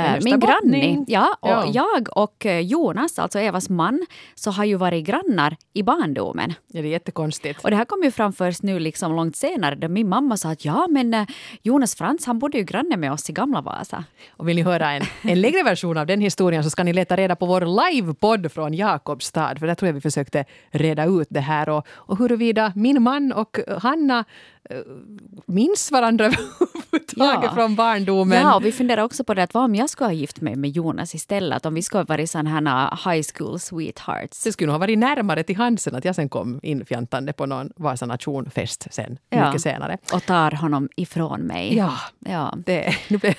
min 0.01 0.33
österbottning. 0.33 0.93
granne. 0.93 1.05
Ja, 1.07 1.37
och 1.39 1.49
Ja. 1.49 1.65
jag 1.73 2.17
och 2.17 2.45
eh, 2.45 2.59
Jonas, 2.59 3.19
alltså 3.19 3.39
Evas 3.39 3.69
man, 3.69 4.05
så 4.35 4.51
har 4.51 4.65
ju 4.65 4.75
varit 4.75 5.05
grannar 5.05 5.55
i 5.73 5.83
barndomen. 5.83 6.53
Ja, 6.67 6.81
det 6.81 6.87
är 6.87 6.91
jättekonstigt. 6.91 7.63
Och 7.63 7.69
det 7.69 7.75
här 7.75 7.85
kom 7.85 8.03
ju 8.03 8.11
fram 8.11 8.33
först 8.33 8.63
nu 8.63 8.79
liksom 8.79 9.15
långt 9.15 9.35
senare 9.35 9.75
då 9.75 9.87
min 9.87 10.09
mamma 10.09 10.37
sa 10.37 10.49
att 10.51 10.65
ja 10.65 10.87
men 10.89 11.13
eh, 11.13 11.25
Jonas 11.61 11.95
Frans 11.95 12.25
han 12.25 12.39
bodde 12.39 12.57
ju 12.57 12.63
granne 12.63 12.97
med 12.97 13.11
oss 13.11 13.29
i 13.29 13.33
Gamla 13.33 13.61
Vasa. 13.61 14.03
Och 14.37 14.47
vill 14.49 14.55
ni 14.55 14.61
höra 14.61 14.91
en, 14.91 15.03
en 15.21 15.41
längre 15.41 15.63
version 15.63 15.97
av 15.97 16.05
den 16.05 16.21
historien 16.21 16.63
så 16.63 16.69
ska 16.69 16.83
ni 16.83 16.93
leta 16.93 17.15
reda 17.15 17.35
på 17.35 17.45
vår 17.45 17.91
livepodd 17.91 18.51
från 18.51 18.73
Jakobstad. 18.73 19.55
För 19.59 19.67
där 19.67 19.75
tror 19.75 19.87
jag 19.87 19.93
vi 19.93 20.01
försökte 20.01 20.45
reda 20.71 21.05
ut 21.05 21.27
det 21.29 21.39
här. 21.39 21.69
Och, 21.69 21.87
och 21.89 22.17
huruvida 22.17 22.73
min 22.75 23.01
man 23.01 23.31
och 23.33 23.59
Hanna 23.81 24.25
eh, 24.69 24.77
minns 25.45 25.91
varandra 25.91 26.31
överhuvudtaget 26.93 27.43
Ja. 27.43 27.53
från 27.55 27.75
barndomen. 27.75 28.41
Ja, 28.41 28.55
och 28.55 28.65
vi 28.65 28.71
funderar 28.71 29.03
också 29.03 29.23
på 29.23 29.33
det 29.33 29.43
att 29.43 29.53
vad 29.53 29.63
om 29.63 29.75
jag 29.75 29.89
skulle 29.89 30.07
ha 30.07 30.13
gift 30.13 30.41
mig 30.41 30.55
med 30.55 30.69
Jonas 30.71 31.15
istället? 31.15 31.57
Att 31.57 31.65
om 31.65 31.73
vi 31.73 31.81
skulle 31.81 31.99
ha 31.99 32.05
varit 32.05 32.29
sådana 32.29 32.49
här 32.49 33.11
high 33.13 33.25
school 33.35 33.59
sweethearts. 33.59 34.43
Det 34.43 34.51
skulle 34.51 34.67
nog 34.67 34.73
ha 34.73 34.79
varit 34.79 34.99
närmare 34.99 35.43
till 35.43 35.55
hands 35.57 35.87
än 35.87 35.95
att 35.95 36.05
jag 36.05 36.15
sen 36.15 36.29
kom 36.29 36.59
infjantande 36.63 37.33
på 37.33 37.45
någon 37.45 37.69
Vasa 37.75 38.05
nation-fest 38.05 38.87
sen, 38.91 39.17
Ja. 39.29 39.45
mycket 39.47 39.61
senare. 39.61 39.97
Och 40.13 40.25
tar 40.25 40.51
honom 40.51 40.89
ifrån 40.95 41.41
mig. 41.41 41.75
Ja, 41.77 41.93
Ja. 42.19 42.53
det, 42.65 42.95
nu 43.07 43.17
blev... 43.17 43.33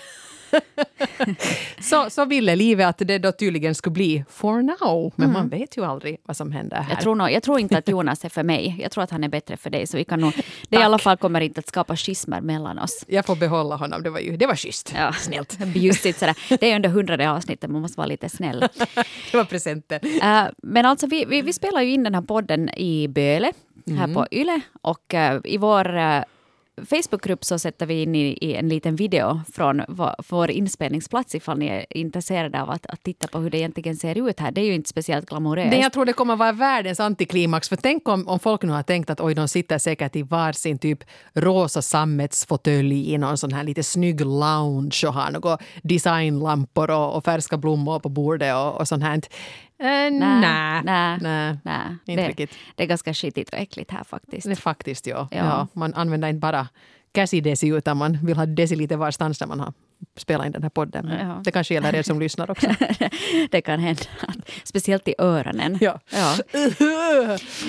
så, 1.80 2.10
så 2.10 2.24
ville 2.24 2.56
livet 2.56 2.86
att 2.86 2.98
det 2.98 3.18
då 3.18 3.32
tydligen 3.32 3.74
skulle 3.74 3.92
bli 3.92 4.24
for 4.28 4.62
now. 4.62 5.12
Men 5.16 5.32
man 5.32 5.48
vet 5.48 5.76
ju 5.76 5.84
aldrig 5.84 6.18
vad 6.24 6.36
som 6.36 6.52
händer 6.52 6.76
här. 6.76 6.90
Jag 6.90 7.00
tror, 7.00 7.14
nog, 7.14 7.30
jag 7.30 7.42
tror 7.42 7.60
inte 7.60 7.78
att 7.78 7.88
Jonas 7.88 8.24
är 8.24 8.28
för 8.28 8.42
mig. 8.42 8.76
Jag 8.80 8.90
tror 8.90 9.04
att 9.04 9.10
han 9.10 9.24
är 9.24 9.28
bättre 9.28 9.56
för 9.56 9.70
dig. 9.70 9.86
Så 9.86 9.96
vi 9.96 10.04
kan 10.04 10.20
nog, 10.20 10.32
det 10.68 10.76
i 10.76 10.82
alla 10.82 10.98
fall 10.98 11.16
kommer 11.16 11.40
inte 11.40 11.60
att 11.60 11.68
skapa 11.68 11.96
schismer 11.96 12.40
mellan 12.40 12.78
oss. 12.78 13.04
Jag 13.08 13.26
får 13.26 13.36
behålla 13.36 13.76
honom. 13.76 14.02
Det 14.02 14.10
var 14.10 14.20
ju 14.20 14.36
det 14.36 14.46
var 14.46 14.56
schysst. 14.56 14.92
Ja. 14.96 15.12
Snällt. 15.12 15.58
Bjussigt 15.66 16.18
sådär. 16.18 16.36
Det 16.60 16.70
är 16.72 16.76
under 16.76 16.88
hundrade 16.88 17.30
avsnittet, 17.30 17.70
man 17.70 17.82
måste 17.82 17.96
vara 17.98 18.06
lite 18.06 18.28
snäll. 18.28 18.60
Det 19.30 19.36
var 19.36 19.44
presenten. 19.44 20.00
Eh, 20.22 20.44
men 20.62 20.86
alltså 20.86 21.06
vi, 21.06 21.24
vi, 21.24 21.42
vi 21.42 21.52
spelar 21.52 21.82
ju 21.82 21.92
in 21.92 22.02
den 22.02 22.14
här 22.14 22.22
podden 22.22 22.68
i 22.76 23.08
Böle, 23.08 23.52
här 23.86 24.04
Mm. 24.04 24.14
på 24.14 24.26
Yle. 24.30 24.60
Och 24.82 25.14
eh, 25.14 25.40
i 25.44 25.58
vår 25.58 25.96
uh, 25.96 26.22
Facebookgrupp 26.82 27.44
så 27.44 27.58
sätter 27.58 27.86
vi 27.86 28.02
in 28.02 28.14
i, 28.14 28.38
i 28.40 28.54
en 28.54 28.68
liten 28.68 28.96
video 28.96 29.40
från 29.52 29.82
vår 30.28 30.50
inspelningsplats 30.50 31.34
ifall 31.34 31.58
ni 31.58 31.66
är 31.66 31.96
intresserade 31.96 32.62
av 32.62 32.70
att, 32.70 32.86
att 32.86 33.02
titta 33.02 33.28
på 33.28 33.38
hur 33.38 33.50
det 33.50 33.58
egentligen 33.58 33.96
ser 33.96 34.28
ut 34.28 34.40
här. 34.40 34.50
Det 34.50 34.60
är 34.60 34.64
ju 34.64 34.74
inte 34.74 34.90
speciellt 34.90 35.26
glamoröst. 35.26 35.70
Det 35.70 35.76
jag 35.76 35.92
tror 35.92 36.04
det 36.04 36.12
kommer 36.12 36.36
vara 36.36 36.52
världens 36.52 37.00
antiklimax. 37.00 37.68
För 37.68 37.76
tänk 37.76 38.08
om, 38.08 38.28
om 38.28 38.38
folk 38.38 38.62
nu 38.62 38.72
har 38.72 38.82
tänkt 38.82 39.10
att 39.10 39.20
oj, 39.20 39.34
de 39.34 39.48
sitter 39.48 39.78
säkert 39.78 40.16
i 40.16 40.22
varsin 40.22 40.78
typ 40.78 41.04
rosa 41.34 41.82
sammetsfåtölj 41.82 43.12
i 43.12 43.18
någon 43.18 43.38
sån 43.38 43.52
här 43.52 43.64
lite 43.64 43.82
snygg 43.82 44.20
lounge 44.20 45.04
och 45.06 45.14
har 45.14 45.30
några 45.30 45.58
designlampor 45.82 46.90
och, 46.90 47.16
och 47.16 47.24
färska 47.24 47.56
blommor 47.56 47.98
på 47.98 48.08
bordet 48.08 48.54
och, 48.54 48.80
och 48.80 48.88
sånt 48.88 49.02
här. 49.02 49.20
Nej, 49.78 50.10
nej, 50.10 51.18
nej. 51.20 51.58
nej. 51.62 51.96
inte 52.06 52.22
det, 52.22 52.28
riktigt. 52.28 52.50
det 52.74 52.82
är 52.82 52.86
ganska 52.86 53.14
skitigt 53.14 53.52
och 53.52 53.58
äckligt 53.58 53.90
här 53.90 54.04
faktiskt. 54.04 54.48
Det 54.48 54.56
faktiskt, 54.56 55.06
ja. 55.06 55.28
Ja. 55.30 55.36
ja. 55.36 55.68
Man 55.72 55.94
använder 55.94 56.28
inte 56.28 56.40
bara 56.40 56.68
käsidesi 57.14 57.68
utan 57.68 57.96
man 57.96 58.18
vill 58.26 58.36
ha 58.36 58.46
deciliter 58.46 58.96
varstans 58.96 59.40
när 59.40 59.46
man 59.46 59.60
har 59.60 59.72
spelat 60.16 60.46
in 60.46 60.52
den 60.52 60.62
här 60.62 60.70
podden. 60.70 61.08
Ja. 61.20 61.40
Det 61.44 61.50
kanske 61.50 61.74
gäller 61.74 61.94
er 61.94 62.02
som 62.02 62.20
lyssnar 62.20 62.50
också. 62.50 62.66
det 63.50 63.60
kan 63.60 63.80
hända. 63.80 64.02
Speciellt 64.64 65.08
i 65.08 65.14
öronen. 65.18 65.78
Ja. 65.80 66.00
Ja. 66.12 66.36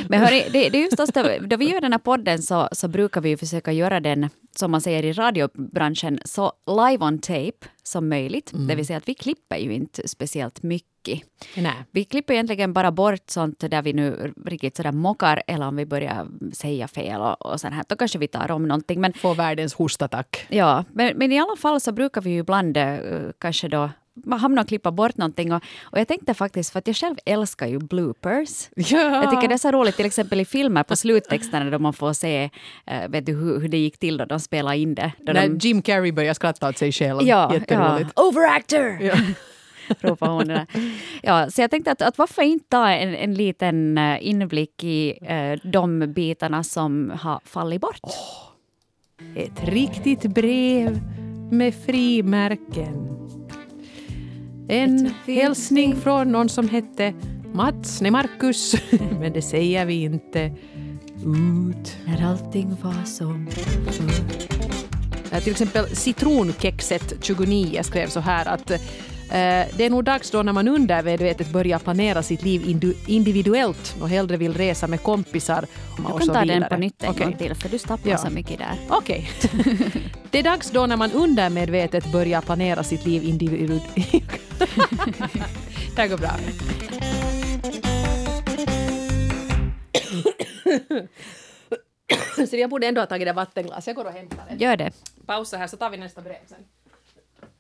Men 0.10 0.20
hörni, 0.20 0.46
det, 0.52 0.70
det 0.70 0.78
är 0.78 0.82
just 0.82 1.14
det, 1.14 1.40
då 1.40 1.58
vi 1.58 1.72
gör 1.72 1.82
den 1.82 1.92
här 1.92 2.00
podden 2.00 2.42
så, 2.42 2.70
så 2.72 2.88
brukar 2.88 3.22
vi 3.22 3.30
ju 3.30 3.38
försöka 3.38 3.72
göra 3.72 4.00
den, 4.00 4.30
som 4.56 4.72
man 4.72 4.82
säger 4.82 5.04
i 5.04 5.14
radiobranschen, 5.14 6.20
så 6.26 6.54
live 6.68 7.06
on 7.06 7.20
tape 7.20 7.68
som 7.88 8.10
möjligt. 8.10 8.52
Det 8.68 8.76
vill 8.76 8.86
säga 8.86 8.98
att 8.98 9.10
vi 9.10 9.14
klipper 9.14 9.58
ju 9.58 9.74
inte 9.74 10.08
speciellt 10.08 10.64
mycket. 10.64 11.22
Nej. 11.58 11.74
Vi 11.92 12.04
klipper 12.04 12.34
egentligen 12.34 12.74
bara 12.74 12.92
bort 12.92 13.30
sånt 13.30 13.60
där 13.60 13.82
vi 13.82 13.94
nu 13.94 14.34
riktigt 14.46 14.78
sådär 14.78 14.92
mockar 14.92 15.44
eller 15.48 15.68
om 15.68 15.76
vi 15.76 15.86
börjar 15.86 16.28
säga 16.54 16.88
fel 16.88 17.22
och, 17.22 17.46
och 17.46 17.60
här. 17.64 17.84
Då 17.88 17.96
kanske 17.96 18.20
vi 18.20 18.28
tar 18.28 18.52
om 18.52 18.68
någonting. 18.68 19.02
Men 19.02 19.14
Få 19.14 19.34
världens 19.34 19.74
hostattack. 19.74 20.46
Ja, 20.50 20.86
men, 20.94 21.18
men 21.18 21.32
i 21.32 21.40
alla 21.40 21.56
fall 21.56 21.82
så 21.82 21.92
brukar 21.92 22.22
vi 22.22 22.30
ju 22.30 22.40
ibland 22.40 22.78
eh, 22.78 22.98
kanske 23.40 23.68
då 23.68 23.90
man 24.24 24.40
hamnar 24.40 24.62
och 24.62 24.68
klippa 24.68 24.92
bort 24.92 25.18
någonting. 25.18 25.54
Och, 25.54 25.64
och 25.82 26.00
jag 26.00 26.08
tänkte 26.08 26.34
faktiskt, 26.34 26.72
för 26.72 26.80
att 26.80 26.88
jag 26.88 26.96
själv 26.96 27.16
älskar 27.26 27.68
ju 27.68 27.80
bloopers. 27.80 28.70
Ja. 28.76 29.24
Jag 29.24 29.30
tycker 29.30 29.48
det 29.48 29.54
är 29.54 29.58
så 29.58 29.72
roligt, 29.72 29.96
till 29.96 30.06
exempel 30.06 30.40
i 30.40 30.46
filmer 30.46 30.84
på 30.84 30.96
sluttexterna 30.96 31.70
då 31.70 31.80
man 31.80 31.94
får 31.94 32.14
se 32.14 32.50
uh, 32.92 33.08
vet 33.10 33.26
du, 33.26 33.34
hur, 33.34 33.60
hur 33.60 33.68
det 33.68 33.78
gick 33.78 33.98
till 33.98 34.18
då 34.18 34.26
de 34.26 34.40
spelade 34.40 34.78
in 34.78 34.96
det. 34.96 35.12
När 35.20 35.34
de, 35.34 35.58
Jim 35.58 35.82
Carrey 35.82 36.12
börjar 36.12 36.34
skratta 36.34 36.70
åt 36.70 36.78
sig 36.78 36.92
själv. 36.92 37.22
ja, 37.22 37.50
ja, 37.50 37.54
Jätteroligt. 37.54 38.20
overactor! 38.20 38.98
Ja. 39.02 39.16
ropar 40.00 40.28
hon 40.28 40.48
där. 40.48 40.66
Ja, 41.22 41.50
så 41.50 41.62
jag 41.62 41.72
tänkte 41.72 41.92
att, 41.92 42.02
att 42.02 42.18
varför 42.18 42.42
inte 42.42 42.66
ta 42.70 42.90
en, 42.90 43.16
en 43.16 43.34
liten 43.34 43.98
eh, 43.98 44.28
inblick 44.28 44.84
i 44.84 45.14
uh, 45.22 45.72
de 45.72 46.14
bitarna 46.14 46.64
som 46.64 47.14
har 47.22 47.40
fallit 47.46 47.82
bort. 47.82 48.02
Ett 49.36 49.64
riktigt 49.64 50.24
brev 50.24 51.00
med 51.52 51.76
frimärken. 51.86 53.16
En 54.68 55.14
hälsning 55.26 55.96
från 55.96 56.32
någon 56.32 56.50
som 56.50 56.70
hette 56.70 57.14
Mats, 57.54 58.02
nej 58.02 58.12
Marcus, 58.12 58.76
men 59.20 59.34
det 59.34 59.42
säger 59.42 59.86
vi 59.86 60.02
inte 60.02 60.52
ut. 61.26 61.98
När 62.06 62.26
allting 62.26 62.78
var 62.82 63.06
som 63.06 63.48
förr. 63.48 64.14
Eh, 65.32 65.44
Till 65.44 65.52
exempel 65.52 65.86
citronkexet 65.86 67.14
29 67.22 67.84
skrev 67.84 68.08
så 68.08 68.20
här 68.20 68.48
att 68.48 68.72
det 69.30 69.86
är 69.86 69.90
nog 69.90 70.04
dags 70.04 70.32
då 70.32 70.44
när 70.44 70.54
man 70.54 70.68
undermedvetet 70.68 71.50
börjar 71.50 71.80
planera 71.80 72.24
sitt 72.24 72.44
liv 72.44 72.80
individuellt 73.08 73.96
och 74.02 74.10
hellre 74.10 74.38
vill 74.38 74.54
resa 74.54 74.88
med 74.88 75.04
kompisar 75.04 75.66
Du 75.98 76.04
kan 76.04 76.20
ta 76.28 76.34
den 76.34 76.48
vidare. 76.48 76.70
på 76.70 76.78
nytt 76.78 77.04
en 77.04 77.10
Okej. 77.10 77.26
gång 77.26 77.34
till, 77.38 77.56
för 77.56 77.70
du 77.70 77.78
stapplar 77.80 78.12
Ja. 78.12 78.18
så 78.18 78.30
mycket 78.30 78.58
där. 78.58 78.76
Okej. 78.90 79.30
Det 80.32 80.40
är 80.40 80.44
dags 80.44 80.72
då 80.72 80.86
när 80.86 80.98
man 80.98 81.12
undermedvetet 81.12 82.12
börjar 82.12 82.42
planera 82.42 82.84
sitt 82.84 83.06
liv 83.06 83.24
individuellt. 83.24 83.96
det 85.96 86.02
här 86.02 86.08
går 86.08 86.18
bra. 86.18 86.32
Så 92.50 92.56
jag 92.58 92.70
borde 92.70 92.88
ändå 92.88 93.02
ha 93.02 93.06
tagit 93.06 93.28
det 93.28 93.34
vattenglas. 93.34 93.88
Jag 93.88 93.96
går 93.96 94.06
och 94.06 94.12
hämtar 94.12 94.44
det. 94.50 94.56
Gör 94.64 94.78
det. 94.78 94.92
Pausa 95.26 95.58
här 95.58 95.68
så 95.68 95.78
tar 95.78 95.90
vi 95.90 95.98
nästa 95.98 96.22
brev 96.22 96.36
sen. 96.48 96.58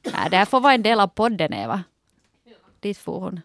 Ja, 0.05 0.29
det 0.29 0.37
här 0.37 0.45
får 0.45 0.59
vara 0.59 0.73
en 0.73 0.83
del 0.83 0.99
av 0.99 1.07
podden, 1.07 1.53
Eva. 1.53 1.83
Dit 2.79 2.97
får 2.97 3.19
hon. 3.19 3.41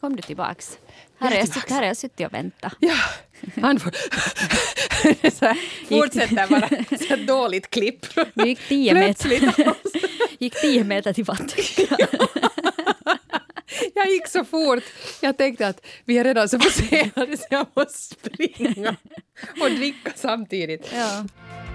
Kom 0.00 0.16
du 0.16 0.22
tillbaks. 0.22 0.78
Här 1.18 1.30
är 1.30 1.36
jag, 1.36 1.44
tillbaks. 1.44 1.60
sitt, 1.60 1.70
här 1.70 1.82
är 1.82 1.86
jag 1.86 1.96
suttit 1.96 2.26
och 2.26 2.34
väntat. 2.34 2.74
Ja, 2.80 2.96
han 3.62 3.80
får... 3.80 3.90
fortsätter 5.88 6.48
bara. 6.48 6.68
Så 7.08 7.16
dåligt 7.16 7.70
klipp. 7.70 8.06
Du 8.34 8.46
gick 8.46 8.68
tio 8.68 8.94
meter, 8.94 9.54
gick 10.38 10.60
tio 10.60 10.84
meter 10.84 11.12
till 11.12 11.24
vattnet. 11.24 11.78
Jag 13.94 14.10
gick 14.10 14.28
så 14.28 14.44
fort. 14.44 14.84
Jag 15.20 15.38
tänkte 15.38 15.68
att 15.68 15.86
vi 16.04 16.18
är 16.18 16.24
redan 16.24 16.48
så 16.48 16.58
försenade 16.58 17.36
så 17.36 17.46
jag 17.50 17.66
måste 17.74 18.14
springa 18.14 18.96
och 19.60 19.70
dricka 19.70 20.12
samtidigt. 20.14 20.92
Ja. 20.94 21.24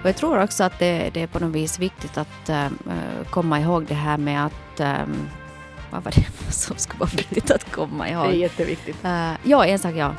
Och 0.02 0.08
jag 0.08 0.16
tror 0.16 0.42
också 0.42 0.64
att 0.64 0.78
det, 0.78 1.10
det 1.14 1.22
är 1.22 1.26
på 1.26 1.38
något 1.38 1.52
vis 1.54 1.78
viktigt 1.78 2.18
att 2.18 2.48
äh, 2.48 2.66
komma 3.30 3.60
ihåg 3.60 3.84
det 3.88 3.94
här 3.94 4.16
med 4.18 4.46
att... 4.46 4.80
ähm, 4.80 5.28
vad 5.90 6.02
var 6.04 6.12
det 6.12 6.26
som 6.52 6.76
skulle 6.76 7.00
vara 7.00 7.10
viktigt 7.16 7.50
att 7.50 7.72
komma 7.72 8.08
ihåg? 8.08 8.26
Det 8.28 8.36
är 8.36 8.38
jätteviktigt. 8.38 9.04
Äh, 9.04 9.30
ja, 9.42 9.64
en 9.66 9.78
sak 9.78 9.94
ja. 9.94 10.12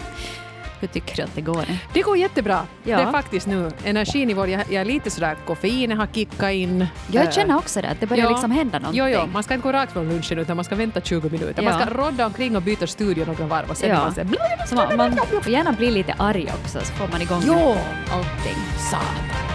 Hur 0.81 0.87
tycker 0.87 1.15
du 1.15 1.21
att 1.23 1.35
det 1.35 1.41
går? 1.41 1.65
Det 1.93 2.01
går 2.01 2.17
jättebra. 2.17 2.61
Ja. 2.83 2.97
Det 2.97 3.03
är 3.03 3.11
faktiskt 3.11 3.47
nu 3.47 3.71
energinivån. 3.85 4.51
Jag, 4.51 4.61
jag 4.61 4.81
är 4.81 4.85
lite 4.85 5.09
sådär, 5.11 5.37
koffeinen 5.47 5.97
har 5.97 6.07
kickat 6.07 6.51
in. 6.51 6.87
Jag 7.11 7.25
Eh, 7.25 7.31
känner 7.31 7.57
också 7.57 7.81
det, 7.81 7.89
att 7.89 7.99
det 7.99 8.07
börjar 8.07 8.23
ja. 8.23 8.29
liksom 8.29 8.51
hända 8.51 8.79
någonting. 8.79 9.01
Jo, 9.03 9.07
jo, 9.07 9.27
man 9.33 9.43
ska 9.43 9.53
inte 9.53 9.63
gå 9.63 9.71
rakt 9.73 9.93
från 9.93 10.09
lunchen 10.09 10.39
utan 10.39 10.55
man 10.55 10.65
ska 10.65 10.75
vänta 10.75 11.01
20 11.01 11.29
minuter. 11.29 11.63
Ja. 11.63 11.71
Man 11.71 11.81
ska 11.81 11.89
rodda 11.93 12.25
omkring 12.25 12.55
och 12.55 12.61
byta 12.61 12.87
studio 12.87 13.25
några 13.25 13.45
varv 13.45 13.69
och 13.69 13.77
sen 13.77 13.89
Ja. 13.89 13.95
man 13.99 14.13
så 14.15 14.21
Så 14.67 14.75
man, 14.75 14.97
man 14.97 15.17
får 15.43 15.51
gärna 15.51 15.71
bli 15.71 15.91
lite 15.91 16.13
arg 16.17 16.51
också, 16.63 16.79
så 16.79 16.93
får 16.93 17.07
man 17.07 17.21
igång 17.21 17.41
Jo. 17.45 17.75
allting. 18.11 18.57
Satan. 18.91 19.48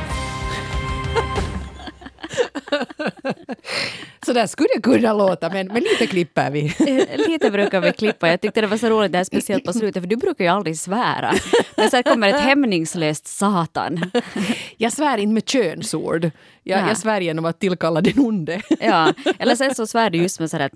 Så 4.26 4.32
där 4.32 4.46
skulle 4.46 4.68
det 4.76 4.82
kunna 4.82 5.12
låta, 5.12 5.48
men, 5.50 5.66
men 5.66 5.82
lite 5.82 6.06
klipper 6.06 6.50
vi. 6.50 6.74
Eh, 6.86 7.16
Lite 7.28 7.50
brukar 7.50 7.80
vi 7.80 7.92
klippa. 7.92 8.28
Jag 8.28 8.40
tyckte 8.40 8.60
det 8.60 8.66
var 8.66 8.76
så 8.76 8.88
roligt 8.88 9.12
det 9.12 9.18
här 9.18 9.24
speciellt 9.24 9.64
på 9.64 9.72
slutet, 9.72 10.02
för 10.02 10.08
du 10.08 10.16
brukar 10.16 10.44
ju 10.44 10.50
aldrig 10.50 10.78
svära. 10.78 11.34
Men 11.76 11.90
sen 11.90 12.02
kommer 12.02 12.28
ett 12.28 12.40
hämningslöst 12.40 13.26
satan. 13.26 14.10
Jag 14.76 14.92
svär 14.92 15.18
inte 15.18 15.32
med 15.34 15.48
könsord. 15.48 16.30
Jag, 16.62 16.88
jag 16.88 16.98
svär 16.98 17.20
genom 17.20 17.44
att 17.44 17.60
tillkalla 17.60 18.00
den 18.00 18.18
onde. 18.18 18.60
Ja, 18.80 19.12
eller 19.38 19.56
sen 19.56 19.74
så 19.74 19.86
svär 19.86 20.10
du 20.10 20.18
just 20.18 20.40
med 20.40 20.50
sådär 20.50 20.70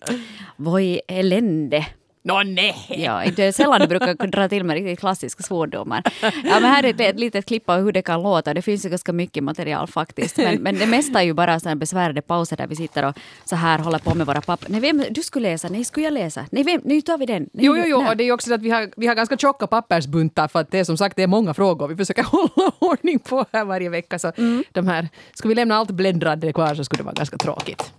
voi 0.56 1.00
elände. 1.08 1.86
Nå 2.28 2.42
nej! 2.42 2.74
Ja, 2.88 3.22
det 3.36 3.44
är 3.44 3.52
sällan 3.52 3.80
du 3.80 3.86
brukar 3.86 4.14
dra 4.26 4.48
till 4.48 4.64
med 4.64 4.74
riktigt 4.74 5.00
klassiska 5.00 5.42
svordomar. 5.42 6.02
Ja, 6.22 6.30
men 6.60 6.64
här 6.64 6.82
är 6.84 6.88
ett, 6.90 7.00
ett 7.00 7.18
litet 7.20 7.46
klipp 7.46 7.70
av 7.70 7.80
hur 7.80 7.92
det 7.92 8.02
kan 8.02 8.22
låta. 8.22 8.54
Det 8.54 8.62
finns 8.62 8.84
ju 8.84 8.88
ganska 8.88 9.12
mycket 9.12 9.44
material 9.44 9.86
faktiskt. 9.86 10.36
Men, 10.36 10.54
men 10.62 10.78
det 10.78 10.86
mesta 10.86 11.20
är 11.20 11.24
ju 11.24 11.32
bara 11.32 11.60
sådana 11.60 11.76
besvärade 11.76 12.22
pauser 12.22 12.56
där 12.56 12.66
vi 12.66 12.76
sitter 12.76 13.04
och 13.04 13.14
så 13.44 13.56
här 13.56 13.78
håller 13.78 13.98
på 13.98 14.14
med 14.14 14.26
våra 14.26 14.40
papper. 14.40 14.66
Nej, 14.70 14.80
vem, 14.80 15.04
du 15.10 15.22
skulle 15.22 15.48
läsa. 15.50 15.68
Nej, 15.68 15.84
skulle 15.84 16.04
jag 16.06 16.12
läsa? 16.12 16.44
Nej, 16.50 16.64
vem, 16.64 16.80
nu 16.84 17.00
tar 17.00 17.18
vi 17.18 17.26
den. 17.26 17.42
Nej, 17.52 17.64
Jo, 17.66 17.76
jo, 17.76 17.82
jo, 17.86 18.08
och 18.08 18.16
det 18.16 18.22
är 18.24 18.26
ju 18.26 18.32
också 18.32 18.48
så 18.48 18.54
att 18.54 18.62
vi 18.62 18.70
har, 18.70 18.90
vi 18.96 19.06
har 19.06 19.14
ganska 19.14 19.36
tjocka 19.36 19.66
pappersbuntar 19.66 20.48
för 20.48 20.58
att 20.60 20.70
det 20.70 20.78
är 20.78 20.84
som 20.84 20.96
sagt 20.96 21.16
det 21.16 21.22
är 21.22 21.26
många 21.26 21.54
frågor 21.54 21.88
vi 21.88 21.96
försöker 21.96 22.22
hålla 22.32 22.72
ordning 22.78 23.18
på 23.18 23.44
här 23.52 23.64
varje 23.64 23.88
vecka. 23.88 24.18
Så 24.18 24.32
Mm. 24.36 24.64
de 24.72 24.88
här, 24.88 25.08
skulle 25.34 25.48
vi 25.48 25.54
lämna 25.54 25.76
allt 25.76 25.90
bläddrande 25.90 26.52
kvar 26.52 26.74
så 26.74 26.84
skulle 26.84 26.98
det 27.00 27.04
vara 27.04 27.14
ganska 27.14 27.36
tråkigt. 27.36 27.92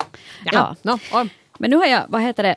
Ja. 0.46 0.76
Nå, 0.82 0.94
och, 0.94 1.28
Men 1.60 1.70
nu 1.70 1.76
har 1.78 1.86
jag, 1.86 2.02
vad 2.08 2.22
heter 2.22 2.44
det, 2.44 2.56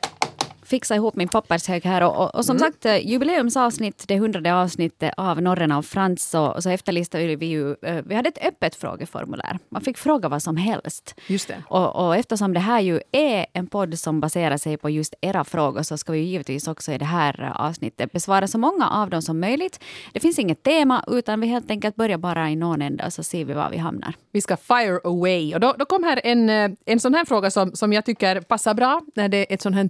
fixat 0.73 0.95
ihop 0.95 1.15
min 1.15 1.27
pappershög 1.27 1.85
här 1.85 2.03
och, 2.03 2.15
och, 2.23 2.35
och 2.35 2.45
som 2.45 2.57
Mm. 2.57 2.71
sagt 2.71 2.85
eh, 2.85 3.07
jubileumsavsnitt, 3.07 4.03
det 4.07 4.19
hundrade 4.19 4.53
avsnittet 4.55 5.13
av 5.17 5.41
Norren 5.41 5.71
av 5.71 5.81
Frans 5.81 6.29
så, 6.29 6.61
så 6.61 6.69
efterlistade 6.69 7.35
vi 7.35 7.45
ju, 7.45 7.75
eh, 7.81 8.01
vi 8.05 8.15
hade 8.15 8.29
ett 8.29 8.45
öppet 8.45 8.75
frågeformulär. 8.75 9.59
Man 9.69 9.81
fick 9.81 9.97
fråga 9.97 10.29
vad 10.29 10.43
som 10.43 10.57
helst. 10.57 11.15
just 11.27 11.47
det. 11.47 11.63
Och, 11.67 12.05
och 12.05 12.15
eftersom 12.15 12.53
det 12.53 12.59
här 12.59 12.79
ju 12.81 12.99
är 13.11 13.45
en 13.53 13.67
podd 13.67 13.99
som 13.99 14.19
baserar 14.19 14.57
sig 14.57 14.77
på 14.77 14.89
just 14.89 15.13
era 15.21 15.43
frågor 15.43 15.83
så 15.83 15.97
ska 15.97 16.11
vi 16.13 16.19
givetvis 16.19 16.67
också 16.67 16.91
i 16.91 16.97
det 16.97 17.05
här 17.05 17.51
avsnittet 17.55 18.11
besvara 18.11 18.47
så 18.47 18.57
många 18.57 18.89
av 18.89 19.09
dem 19.09 19.21
som 19.21 19.39
möjligt. 19.39 19.79
Det 20.13 20.19
finns 20.19 20.39
inget 20.39 20.63
tema 20.63 21.03
utan 21.07 21.39
vi 21.41 21.47
helt 21.47 21.71
enkelt 21.71 21.95
börjar 21.95 22.17
bara 22.17 22.49
i 22.49 22.55
någon 22.55 22.81
ända 22.81 23.11
så 23.11 23.23
ser 23.23 23.45
vi 23.45 23.53
var 23.53 23.69
vi 23.69 23.77
hamnar. 23.77 24.13
Vi 24.31 24.41
ska 24.41 24.57
fire 24.57 24.99
away. 25.03 25.53
Och 25.53 25.59
då, 25.59 25.75
då 25.79 25.85
kom 25.85 26.03
här 26.03 26.21
en, 26.23 26.49
eh, 26.49 26.71
en 26.85 26.99
sån 26.99 27.13
här 27.13 27.25
fråga 27.25 27.51
som, 27.51 27.75
som 27.75 27.93
jag 27.93 28.05
tycker 28.05 28.41
passar 28.41 28.73
bra 28.73 29.01
när 29.15 29.29
det 29.29 29.37
är 29.37 29.53
ett 29.53 29.61
sånt 29.61 29.75
här 29.75 29.83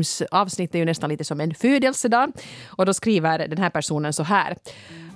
jubileumsavsnitt. 0.00 0.28
avsnitt 0.30 0.74
är 0.74 0.78
ju 0.78 0.84
nästan 0.84 1.10
lite 1.10 1.24
som 1.24 1.40
en 1.40 1.54
födelsedag. 1.54 2.32
Och 2.76 2.86
då 2.86 2.94
skriver 2.94 3.48
den 3.48 3.58
här 3.58 3.70
personen 3.70 4.12
så 4.12 4.22
här. 4.22 4.56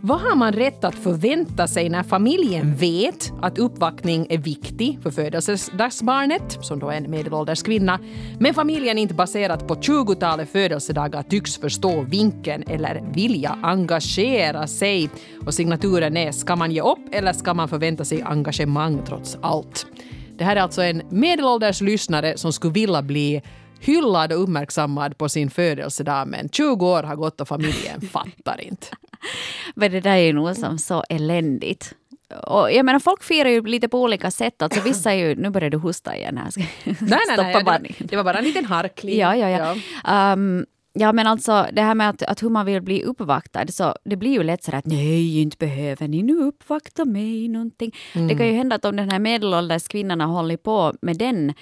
Vad 0.00 0.20
har 0.20 0.36
man 0.36 0.52
rätt 0.52 0.84
att 0.84 0.94
förvänta 0.94 1.66
sig 1.66 1.88
när 1.88 2.02
familjen 2.02 2.76
vet 2.76 3.32
att 3.42 3.58
uppvaktning 3.58 4.26
är 4.30 4.38
viktig 4.38 4.98
för 5.02 5.10
födelsedagsbarnet, 5.10 6.58
som 6.60 6.78
då 6.78 6.90
är 6.90 6.96
en 6.96 7.10
medelålders 7.10 7.62
kvinna, 7.62 7.98
men 8.38 8.54
familjen 8.54 8.98
inte 8.98 9.14
baserat 9.14 9.68
på 9.68 9.74
20-talet 9.74 10.48
födelsedagar 10.52 11.22
tycks 11.22 11.58
förstå 11.58 12.02
vinkeln 12.02 12.64
eller 12.66 13.02
vilja 13.14 13.58
engagera 13.62 14.66
sig. 14.66 15.10
Och 15.46 15.54
signaturen 15.54 16.16
är 16.16 16.32
“Ska 16.32 16.56
man 16.56 16.70
ge 16.70 16.80
upp 16.80 17.08
eller 17.12 17.32
ska 17.32 17.54
man 17.54 17.68
förvänta 17.68 18.04
sig 18.04 18.22
engagemang 18.22 19.02
trots 19.06 19.38
allt?” 19.42 19.86
Det 20.38 20.44
här 20.44 20.56
är 20.56 20.60
alltså 20.60 20.82
en 20.82 21.02
medelålders 21.10 21.80
lyssnare 21.80 22.38
som 22.38 22.52
skulle 22.52 22.72
vilja 22.72 23.02
bli 23.02 23.42
hyllad 23.84 24.32
och 24.32 24.42
uppmärksammad 24.42 25.18
på 25.18 25.28
sin 25.28 25.50
födelsedag 25.50 26.28
men 26.28 26.48
20 26.48 26.86
år 26.86 27.02
har 27.02 27.16
gått 27.16 27.40
och 27.40 27.48
familjen 27.48 28.00
fattar 28.12 28.60
inte. 28.60 28.86
Men 29.74 29.92
det 29.92 30.00
där 30.00 30.10
är 30.16 30.26
ju 30.26 30.32
nog 30.32 30.56
som 30.56 30.78
så 30.78 31.04
eländigt. 31.08 31.94
Och 32.46 32.72
jag 32.72 32.84
menar, 32.84 32.98
folk 32.98 33.22
firar 33.22 33.48
ju 33.48 33.62
lite 33.62 33.88
på 33.88 34.02
olika 34.02 34.30
sätt. 34.30 34.62
Alltså 34.62 34.80
vissa 34.80 35.12
är 35.12 35.16
ju... 35.16 35.34
Nu 35.34 35.50
börjar 35.50 35.70
du 35.70 35.76
hosta 35.76 36.16
igen 36.16 36.36
här. 36.36 36.52
Nej, 36.56 36.96
nej, 37.00 37.20
Stoppa 37.32 37.78
nej, 37.78 37.96
det, 37.98 38.04
det 38.04 38.16
var 38.16 38.24
bara 38.24 38.38
en 38.38 38.44
liten 38.44 38.64
harkling. 38.64 39.18
Ja, 39.18 39.36
ja, 39.36 39.50
ja. 39.50 39.76
Ehm, 40.12 40.66
ja, 40.92 41.12
men 41.12 41.26
alltså 41.26 41.66
det 41.72 41.82
här 41.82 41.94
med 41.94 42.08
att, 42.08 42.22
att 42.22 42.42
hur 42.42 42.48
man 42.48 42.66
vill 42.66 42.82
bli 42.82 43.02
uppvaktad, 43.02 43.66
så 43.66 43.94
det 44.04 44.16
blir 44.16 44.32
ju 44.32 44.42
lätt 44.42 44.64
så 44.64 44.76
att 44.76 44.86
nej, 44.86 45.40
inte 45.40 45.56
behöver 45.56 46.08
ni 46.08 46.22
nu 46.22 46.36
uppvakta 46.36 47.04
mig 47.04 47.48
någonting. 47.48 47.94
Det 48.12 48.34
kan 48.34 48.46
ju 48.46 48.52
hända 48.52 48.76
att 48.76 48.84
om 48.84 48.96
den 48.96 49.10
här 49.10 49.18
medelålders 49.18 49.88
kvinnan 49.88 50.20
har 50.20 50.28
hållit 50.28 50.62
på 50.62 50.94
med 51.02 51.18
den 51.18 51.54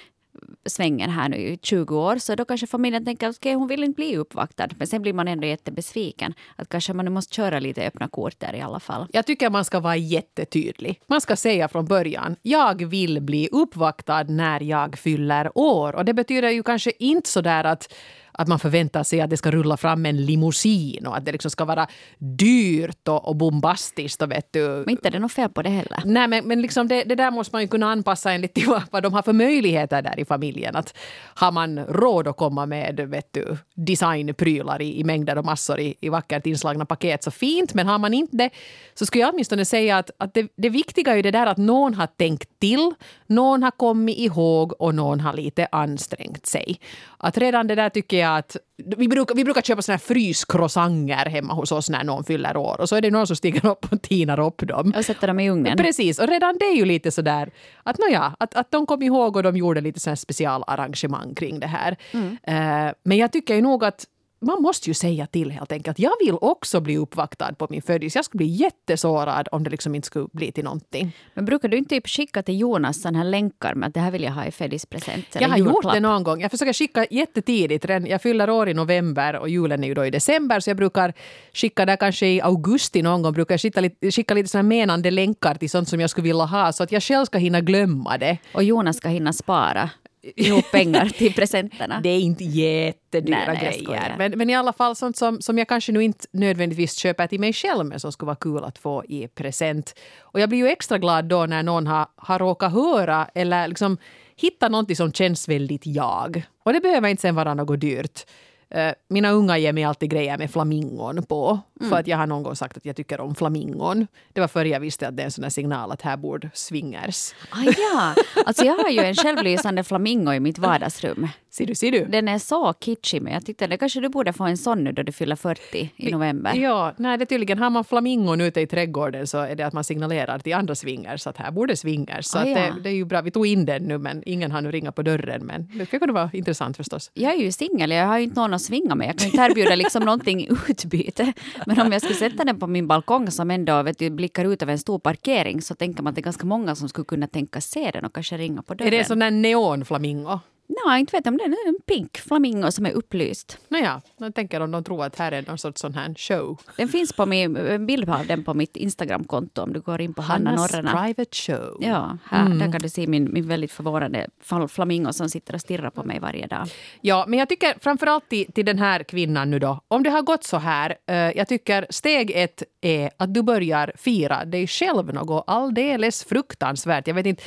svängen 0.65 1.09
här 1.09 1.29
nu 1.29 1.37
i 1.37 1.59
20 1.61 1.97
år, 1.97 2.17
så 2.17 2.35
då 2.35 2.45
kanske 2.45 2.67
familjen 2.67 3.05
tänker 3.05 3.27
att 3.27 3.37
okay, 3.37 3.53
hon 3.53 3.67
vill 3.67 3.83
inte 3.83 3.95
bli 3.95 4.17
uppvaktad. 4.17 4.67
Men 4.77 4.87
sen 4.87 5.01
blir 5.01 5.13
man 5.13 5.27
ändå 5.27 5.47
jättebesviken. 5.47 6.33
Att 6.55 6.69
kanske 6.69 6.93
man 6.93 7.05
nu 7.05 7.11
måste 7.11 7.35
köra 7.35 7.59
lite 7.59 7.87
öppna 7.87 8.07
kort 8.07 8.39
där 8.39 8.55
i 8.55 8.61
alla 8.61 8.79
fall. 8.79 9.07
Jag 9.13 9.25
tycker 9.25 9.49
man 9.49 9.65
ska 9.65 9.79
vara 9.79 9.95
jättetydlig. 9.95 11.01
Man 11.07 11.21
ska 11.21 11.35
säga 11.35 11.67
från 11.67 11.85
början, 11.85 12.35
jag 12.41 12.85
vill 12.85 13.21
bli 13.21 13.49
uppvaktad 13.51 14.23
när 14.23 14.61
jag 14.61 14.97
fyller 14.97 15.57
år. 15.57 15.95
Och 15.95 16.05
det 16.05 16.13
betyder 16.13 16.49
ju 16.49 16.63
kanske 16.63 16.91
inte 16.99 17.29
så 17.29 17.41
där 17.41 17.63
att 17.63 17.93
att 18.33 18.47
man 18.47 18.59
förväntar 18.59 19.03
sig 19.03 19.21
att 19.21 19.29
det 19.29 19.37
ska 19.37 19.51
rulla 19.51 19.77
fram 19.77 20.05
en 20.05 20.25
limousin 20.25 21.07
och 21.07 21.17
att 21.17 21.25
det 21.25 21.31
liksom 21.31 21.51
ska 21.51 21.65
vara 21.65 21.87
dyrt 22.17 23.07
och, 23.07 23.27
och 23.27 23.35
bombastiskt. 23.35 24.21
Och 24.21 24.31
vet 24.31 24.47
du. 24.53 24.67
Men 24.67 24.89
inte 24.89 25.07
är 25.07 25.11
det 25.11 25.19
något 25.19 25.31
fel 25.31 25.49
på 25.49 25.61
det 25.61 25.69
heller. 25.69 26.01
Nej, 26.05 26.27
men, 26.27 26.47
men 26.47 26.61
liksom 26.61 26.87
det, 26.87 27.03
det 27.03 27.15
där 27.15 27.31
måste 27.31 27.55
man 27.55 27.61
ju 27.61 27.67
kunna 27.67 27.91
anpassa 27.91 28.31
enligt 28.31 28.53
till 28.53 28.67
vad, 28.67 28.81
vad 28.91 29.03
de 29.03 29.13
har 29.13 29.21
för 29.21 29.33
möjligheter 29.33 30.01
där 30.01 30.19
i 30.19 30.25
familjen. 30.25 30.75
Att 30.75 30.97
har 31.35 31.51
man 31.51 31.79
råd 31.79 32.27
att 32.27 32.37
komma 32.37 32.65
med 32.65 32.99
vet 32.99 33.33
du, 33.33 33.57
designprylar 33.75 34.81
i, 34.81 34.99
i 34.99 35.03
mängder 35.03 35.37
och 35.37 35.45
massor 35.45 35.79
i, 35.79 35.95
i 35.99 36.09
vackert 36.09 36.45
inslagna 36.45 36.85
paket 36.85 37.23
så 37.23 37.31
fint. 37.31 37.73
Men 37.73 37.87
har 37.87 37.99
man 37.99 38.13
inte 38.13 38.37
det 38.37 38.49
så 38.93 39.05
skulle 39.05 39.21
jag 39.21 39.33
åtminstone 39.33 39.65
säga 39.65 39.97
att, 39.97 40.11
att 40.17 40.33
det, 40.33 40.51
det 40.55 40.69
viktiga 40.69 41.11
är 41.11 41.15
ju 41.15 41.21
det 41.21 41.31
där 41.31 41.47
att 41.47 41.57
någon 41.57 41.93
har 41.93 42.07
tänkt 42.07 42.49
till, 42.59 42.91
någon 43.27 43.63
har 43.63 43.71
kommit 43.71 44.17
ihåg 44.17 44.73
och 44.81 44.95
någon 44.95 45.19
har 45.19 45.33
lite 45.33 45.67
ansträngt 45.71 46.45
sig. 46.45 46.79
Att 47.17 47.37
redan 47.37 47.67
det 47.67 47.75
där 47.75 47.89
tycker 47.89 48.17
jag 48.17 48.22
att 48.29 48.57
vi 48.97 49.07
brukar, 49.07 49.35
vi 49.35 49.43
brukar 49.43 49.61
köpa 49.61 49.81
såna 49.81 49.93
här 49.93 49.99
fryscroissanger 49.99 51.25
hemma 51.25 51.53
hos 51.53 51.71
oss 51.71 51.89
när 51.89 52.03
någon 52.03 52.23
fyller 52.23 52.57
år. 52.57 52.81
Och 52.81 52.89
så 52.89 52.95
är 52.95 53.01
det 53.01 53.11
någon 53.11 53.27
som 53.27 53.35
stiger 53.35 53.65
upp 53.65 53.91
och 53.91 54.01
tinar 54.01 54.39
upp 54.39 54.67
dem. 54.67 54.93
Och 54.97 55.05
sätter 55.05 55.27
dem 55.27 55.39
i 55.39 55.49
ugnen. 55.49 55.77
Precis, 55.77 56.19
och 56.19 56.27
redan 56.27 56.57
det 56.59 56.65
är 56.65 56.75
ju 56.75 56.85
lite 56.85 57.11
sådär 57.11 57.51
att 57.83 57.97
nåja, 57.97 58.35
att, 58.39 58.55
att 58.55 58.71
de 58.71 58.85
kom 58.85 59.01
ihåg 59.01 59.35
och 59.35 59.43
de 59.43 59.57
gjorde 59.57 59.81
lite 59.81 59.99
sån 59.99 60.17
specialarrangemang 60.17 61.35
kring 61.35 61.59
det 61.59 61.67
här. 61.67 61.97
Mm. 62.11 62.27
Uh, 62.27 62.93
men 63.03 63.17
jag 63.17 63.31
tycker 63.31 63.55
ju 63.55 63.61
nog 63.61 63.83
att 63.83 64.05
man 64.43 64.61
måste 64.61 64.89
ju 64.89 64.93
säga 64.93 65.27
till 65.27 65.51
helt 65.51 65.71
enkelt. 65.71 65.99
Jag 65.99 66.13
vill 66.25 66.37
också 66.41 66.81
bli 66.81 66.97
uppvaktad 66.97 67.53
på 67.53 67.67
min 67.69 67.81
födelse. 67.81 68.17
Jag 68.17 68.25
skulle 68.25 68.37
bli 68.37 68.47
jättesårad 68.47 69.47
om 69.51 69.63
det 69.63 69.69
liksom 69.69 69.95
inte 69.95 70.05
skulle 70.05 70.27
bli 70.31 70.51
till 70.51 70.63
någonting. 70.63 71.11
Men 71.33 71.45
brukar 71.45 71.67
du 71.69 71.77
inte 71.77 71.89
typ 71.89 72.07
skicka 72.07 72.43
till 72.43 72.59
Jonas 72.59 73.01
sådana 73.01 73.17
här 73.17 73.25
länkar 73.25 73.75
med 73.75 73.87
att 73.87 73.93
det 73.93 73.99
här 73.99 74.11
vill 74.11 74.23
jag 74.23 74.31
ha 74.31 74.45
i 74.45 74.51
födelsedagspresent? 74.51 75.25
Jag 75.33 75.49
har 75.49 75.57
julklapp. 75.57 75.83
gjort 75.83 75.93
det 75.93 75.99
någon 75.99 76.23
gång. 76.23 76.41
Jag 76.41 76.51
försöker 76.51 76.73
skicka 76.73 77.05
jättetidigt. 77.11 77.85
Jag 77.89 78.21
fyller 78.21 78.49
år 78.49 78.69
i 78.69 78.73
november 78.73 79.35
och 79.35 79.49
julen 79.49 79.83
är 79.83 79.87
ju 79.87 79.93
då 79.93 80.05
i 80.05 80.09
december. 80.09 80.59
Så 80.59 80.69
jag 80.69 80.77
brukar 80.77 81.13
skicka 81.53 81.85
där 81.85 81.95
kanske 81.95 82.27
i 82.27 82.41
augusti 82.41 83.01
någon 83.01 83.21
gång. 83.21 83.33
Brukar 83.33 83.53
jag 83.53 83.61
skicka 83.61 83.81
lite, 83.81 84.11
skicka 84.11 84.33
lite 84.33 84.49
såna 84.49 84.63
menande 84.63 85.11
länkar 85.11 85.55
till 85.55 85.69
sånt 85.69 85.89
som 85.89 85.99
jag 85.99 86.09
skulle 86.09 86.27
vilja 86.27 86.45
ha. 86.45 86.71
Så 86.71 86.83
att 86.83 86.91
jag 86.91 87.03
själv 87.03 87.25
ska 87.25 87.37
hinna 87.37 87.61
glömma 87.61 88.17
det. 88.17 88.37
Och 88.53 88.63
Jonas 88.63 88.97
ska 88.97 89.09
hinna 89.09 89.33
spara 89.33 89.89
ihop 90.23 90.65
pengar 90.71 91.05
till 91.05 91.33
presenterna. 91.33 91.99
Det 92.03 92.09
är 92.09 92.19
inte 92.19 92.43
jättedyra 92.43 93.37
nej, 93.47 93.59
nej, 93.61 93.83
grejer. 93.85 94.15
Men, 94.17 94.31
men 94.31 94.49
i 94.49 94.55
alla 94.55 94.73
fall 94.73 94.95
sånt 94.95 95.17
som, 95.17 95.41
som 95.41 95.57
jag 95.57 95.67
kanske 95.67 95.91
nu 95.91 96.03
inte 96.03 96.27
nödvändigtvis 96.31 96.95
köper 96.95 97.27
till 97.27 97.39
mig 97.39 97.53
själv 97.53 97.85
men 97.85 97.99
som 97.99 98.11
skulle 98.11 98.27
vara 98.27 98.35
kul 98.35 98.63
att 98.63 98.77
få 98.77 99.05
i 99.05 99.27
present. 99.27 99.99
Och 100.19 100.39
jag 100.39 100.49
blir 100.49 100.59
ju 100.59 100.67
extra 100.67 100.97
glad 100.97 101.25
då 101.25 101.45
när 101.45 101.63
någon 101.63 101.87
har, 101.87 102.07
har 102.15 102.39
råkat 102.39 102.71
höra 102.71 103.27
eller 103.35 103.67
liksom 103.67 103.97
hitta 104.35 104.69
någonting 104.69 104.95
som 104.95 105.13
känns 105.13 105.49
väldigt 105.49 105.85
jag. 105.85 106.43
Och 106.63 106.73
det 106.73 106.79
behöver 106.79 107.09
inte 107.09 107.21
sen 107.21 107.35
vara 107.35 107.53
något 107.53 107.81
dyrt. 107.81 108.25
Eh, 108.73 108.93
mina 109.09 109.31
unga 109.31 109.57
ger 109.57 109.73
mig 109.73 109.83
alltid 109.83 110.09
grejer 110.09 110.37
med 110.37 110.51
flamingon 110.51 111.23
på. 111.23 111.59
Mm. 111.79 111.89
För 111.89 111.99
att 111.99 112.07
jag 112.07 112.17
har 112.17 112.27
någon 112.27 112.43
gång 112.43 112.55
sagt 112.55 112.77
att 112.77 112.85
jag 112.85 112.95
tycker 112.95 113.21
om 113.21 113.35
flamingon. 113.35 114.07
Det 114.33 114.41
var 114.41 114.47
före 114.47 114.69
jag 114.69 114.79
visste 114.79 115.07
att 115.07 115.17
det 115.17 115.23
är 115.23 115.25
en 115.25 115.31
sån 115.31 115.51
signal 115.51 115.91
att 115.91 116.01
här 116.01 116.17
borde 116.17 116.49
swingers. 116.53 117.33
Ah, 117.49 117.63
ja, 117.77 118.15
alltså 118.45 118.65
jag 118.65 118.77
har 118.77 118.89
ju 118.89 118.99
en 118.99 119.15
självlysande 119.15 119.83
flamingo 119.83 120.33
i 120.33 120.39
mitt 120.39 120.57
vardagsrum. 120.57 121.27
Ser 121.53 121.65
du, 121.65 121.75
ser 121.75 121.91
du? 121.91 122.05
Den 122.05 122.27
är 122.27 122.37
så 122.37 122.73
kitschig 122.73 123.21
men 123.21 123.33
jag 123.33 123.45
tyckte 123.45 123.67
det 123.67 123.77
kanske 123.77 123.99
du 123.99 124.09
borde 124.09 124.33
få 124.33 124.43
en 124.43 124.57
sån 124.57 124.83
nu 124.83 124.91
då 124.91 125.03
du 125.03 125.11
fyller 125.11 125.35
40 125.35 125.89
i 125.95 126.11
november. 126.11 126.55
Ja, 126.55 126.93
nej 126.97 127.17
det 127.17 127.25
tydligen 127.25 127.59
har 127.59 127.69
man 127.69 127.83
flamingon 127.83 128.41
ute 128.41 128.61
i 128.61 128.67
trädgården 128.67 129.27
så 129.27 129.37
är 129.37 129.55
det 129.55 129.63
att 129.63 129.73
man 129.73 129.83
signalerar 129.83 130.39
till 130.39 130.53
andra 130.53 130.75
swingers 130.75 131.27
att 131.27 131.37
här 131.37 131.51
borde 131.51 131.75
swingers. 131.75 132.25
Så 132.25 132.37
ah, 132.37 132.45
ja. 132.45 132.55
det, 132.55 132.73
det, 132.83 132.89
är 132.89 132.93
ju 132.93 133.05
bra. 133.05 133.21
Vi 133.21 133.31
tog 133.31 133.47
in 133.47 133.65
den 133.65 133.83
nu 133.83 133.97
men 133.97 134.23
ingen 134.25 134.51
har 134.51 134.61
nu 134.61 134.71
ringat 134.71 134.95
på 134.95 135.01
dörren 135.01 135.45
men 135.45 135.67
det 135.77 135.85
skulle 135.85 135.99
kunna 135.99 136.13
vara 136.13 136.29
intressant 136.33 136.77
förstås. 136.77 137.11
Jag 137.13 137.33
är 137.33 137.37
ju 137.37 137.51
singel, 137.51 137.91
jag 137.91 138.07
har 138.07 138.17
ju 138.17 138.23
inte 138.23 138.39
någon 138.39 138.53
att 138.53 138.61
svinga 138.61 138.95
med. 138.95 139.07
Jag 139.07 139.17
kan 139.17 139.25
inte 139.25 139.41
erbjuda 139.41 139.75
liksom 139.75 140.03
någonting 140.03 140.47
utbyte. 140.69 141.33
Men 141.65 141.79
om 141.79 141.91
jag 141.91 142.01
skulle 142.01 142.15
sätta 142.15 142.45
den 142.45 142.59
på 142.59 142.67
min 142.67 142.87
balkong 142.87 143.31
som 143.31 143.51
ändå 143.51 143.83
vet 143.83 143.99
du, 143.99 144.09
blickar 144.09 144.45
ut 144.45 144.61
över 144.61 144.71
en 144.71 144.79
stor 144.79 144.99
parkering 144.99 145.61
så 145.61 145.75
tänker 145.75 146.03
man 146.03 146.11
att 146.11 146.15
det 146.15 146.21
är 146.21 146.23
ganska 146.23 146.45
många 146.45 146.75
som 146.75 146.89
skulle 146.89 147.05
kunna 147.05 147.27
tänka 147.27 147.61
se 147.61 147.91
den 147.91 148.05
och 148.05 148.13
kanske 148.13 148.37
ringa 148.37 148.61
på 148.61 148.73
dörren. 148.73 148.87
Är 148.87 148.91
det 148.91 148.99
en 148.99 149.05
sån 149.05 149.19
där 149.19 149.31
neonflamingo? 149.31 150.39
Nej, 150.85 150.99
inte 150.99 151.17
vet 151.17 151.27
om 151.27 151.37
det 151.37 151.43
är 151.43 151.67
en 151.67 151.81
pink 151.85 152.17
flamingo 152.17 152.71
som 152.71 152.85
är 152.85 152.91
upplyst. 152.91 153.57
Nåja, 153.67 154.01
jag 154.17 154.35
tänker 154.35 154.59
om 154.59 154.71
de 154.71 154.83
tror 154.83 155.05
att 155.05 155.15
här 155.15 155.31
är 155.31 155.41
någon 155.47 155.57
sorts 155.57 155.81
sån 155.81 155.95
här 155.95 156.13
show. 156.17 156.61
Den 156.77 156.87
finns 156.87 157.13
på 157.13 157.25
min, 157.25 157.57
en 157.57 157.85
bild 157.85 158.09
av 158.09 158.27
den 158.27 158.43
på 158.43 158.53
mitt 158.53 158.75
Instagramkonto 158.75 159.61
om 159.61 159.73
du 159.73 159.81
går 159.81 160.01
in 160.01 160.13
på 160.13 160.21
Hanna 160.21 160.55
Norrena. 160.55 160.91
private 160.91 161.35
show. 161.35 161.77
Ja, 161.79 162.17
här, 162.25 162.45
mm. 162.45 162.59
där 162.59 162.71
kan 162.71 162.81
du 162.81 162.89
se 162.89 163.07
min, 163.07 163.33
min 163.33 163.47
väldigt 163.47 163.71
förvånande 163.71 164.27
flamingo 164.69 165.13
som 165.13 165.29
sitter 165.29 165.53
och 165.53 165.61
stirrar 165.61 165.89
på 165.89 166.03
mig 166.03 166.19
varje 166.19 166.47
dag. 166.47 166.67
Ja, 167.01 167.25
men 167.27 167.39
jag 167.39 167.49
tycker 167.49 167.75
framförallt 167.79 168.29
till, 168.29 168.51
till 168.51 168.65
den 168.65 168.79
här 168.79 169.03
kvinnan 169.03 169.51
nu 169.51 169.59
då, 169.59 169.79
om 169.87 170.03
det 170.03 170.09
har 170.09 170.21
gått 170.21 170.43
så 170.43 170.57
här, 170.57 170.89
uh, 171.11 171.15
jag 171.15 171.47
tycker 171.47 171.87
steg 171.89 172.31
ett 172.35 172.63
är 172.81 173.11
att 173.17 173.33
du 173.33 173.43
börjar 173.43 173.91
fira 173.95 174.45
dig 174.45 174.67
själv 174.67 175.13
något 175.13 175.43
alldeles 175.47 176.23
fruktansvärt. 176.23 177.07
Jag 177.07 177.15
vet 177.15 177.25
inte 177.25 177.43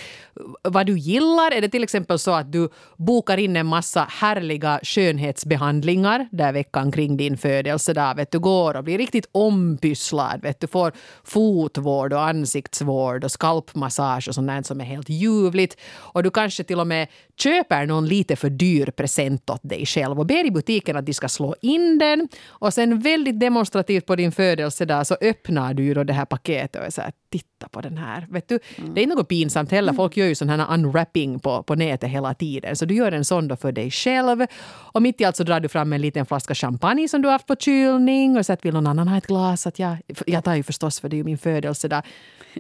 vad 0.62 0.86
du 0.86 0.98
gillar. 0.98 1.52
Är 1.52 1.60
det 1.60 1.68
till 1.68 1.82
exempel 1.82 2.18
så 2.18 2.30
att 2.30 2.52
du 2.52 2.68
bokar 3.16 3.38
in 3.38 3.56
en 3.56 3.66
massa 3.66 4.06
härliga 4.10 4.80
skönhetsbehandlingar 4.82 6.28
där 6.32 6.52
veckan 6.52 6.92
kring 6.92 7.16
din 7.16 7.36
födelsedag 7.36 8.14
vet 8.14 8.30
du 8.30 8.38
går 8.38 8.76
och 8.76 8.84
blir 8.84 8.98
riktigt 8.98 9.28
ompysslad. 9.32 10.42
Vet 10.42 10.60
du 10.60 10.66
får 10.66 10.92
fotvård 11.24 12.12
och 12.12 12.28
ansiktsvård 12.28 13.24
och 13.24 13.30
skalpmassage 13.30 14.28
och 14.28 14.34
sånt 14.34 14.66
som 14.66 14.80
är 14.80 14.84
helt 14.84 15.08
ljuvligt. 15.08 15.76
Och 16.14 16.22
du 16.22 16.30
kanske 16.30 16.64
till 16.64 16.80
och 16.80 16.86
med 16.86 17.08
köper 17.36 17.86
någon 17.86 18.06
lite 18.06 18.36
för 18.36 18.50
dyr 18.50 18.90
present 18.90 19.50
åt 19.50 19.60
dig 19.62 19.86
själv 19.86 20.20
och 20.20 20.26
ber 20.26 20.46
i 20.46 20.50
butiken 20.50 20.96
att 20.96 21.06
de 21.06 21.14
ska 21.14 21.28
slå 21.28 21.54
in 21.62 21.98
den. 21.98 22.28
Och 22.48 22.74
sen 22.74 23.00
väldigt 23.00 23.40
demonstrativt 23.40 24.06
på 24.06 24.16
din 24.16 24.32
födelsedag 24.32 25.06
så 25.06 25.16
öppnar 25.20 25.74
du 25.74 25.82
ju 25.82 25.94
då 25.94 26.04
det 26.04 26.12
här 26.12 26.24
paketet 26.24 26.80
och 26.80 26.86
är 26.86 26.90
så 26.90 27.00
här, 27.00 27.12
titta 27.30 27.68
på 27.68 27.80
den 27.80 27.98
här. 27.98 28.26
Vet 28.30 28.48
du, 28.48 28.58
mm. 28.78 28.94
Det 28.94 29.00
är 29.00 29.02
inte 29.02 29.16
något 29.16 29.28
pinsamt 29.28 29.70
heller. 29.70 29.92
Folk 29.92 30.16
gör 30.16 30.26
ju 30.26 30.34
sån 30.34 30.48
här 30.48 30.74
unwrapping 30.74 31.38
på, 31.38 31.62
på 31.62 31.74
nätet 31.74 32.10
hela 32.10 32.34
tiden. 32.34 32.76
Så 32.76 32.84
du 32.84 32.94
gör 32.94 33.05
en 33.12 33.24
sån 33.24 33.48
då 33.48 33.56
för 33.56 33.72
dig 33.72 33.90
själv. 33.90 34.46
Och 34.66 35.02
mitt 35.02 35.20
i 35.20 35.24
allt 35.24 35.36
så 35.36 35.44
drar 35.44 35.60
du 35.60 35.68
fram 35.68 35.92
en 35.92 36.00
liten 36.00 36.26
flaska 36.26 36.54
champagne 36.54 37.08
som 37.08 37.22
du 37.22 37.28
har 37.28 37.32
haft 37.32 37.46
på 37.46 37.56
kylning 37.56 38.36
och 38.36 38.46
så 38.46 38.52
att 38.52 38.64
vill 38.64 38.74
någon 38.74 38.86
annan 38.86 39.08
ha 39.08 39.18
ett 39.18 39.26
glas. 39.26 39.66
Att 39.66 39.78
jag, 39.78 39.96
jag 40.26 40.44
tar 40.44 40.54
ju 40.54 40.62
förstås 40.62 41.00
för 41.00 41.08
det 41.08 41.16
är 41.16 41.18
ju 41.18 41.24
min 41.24 41.38
födelsedag. 41.38 42.02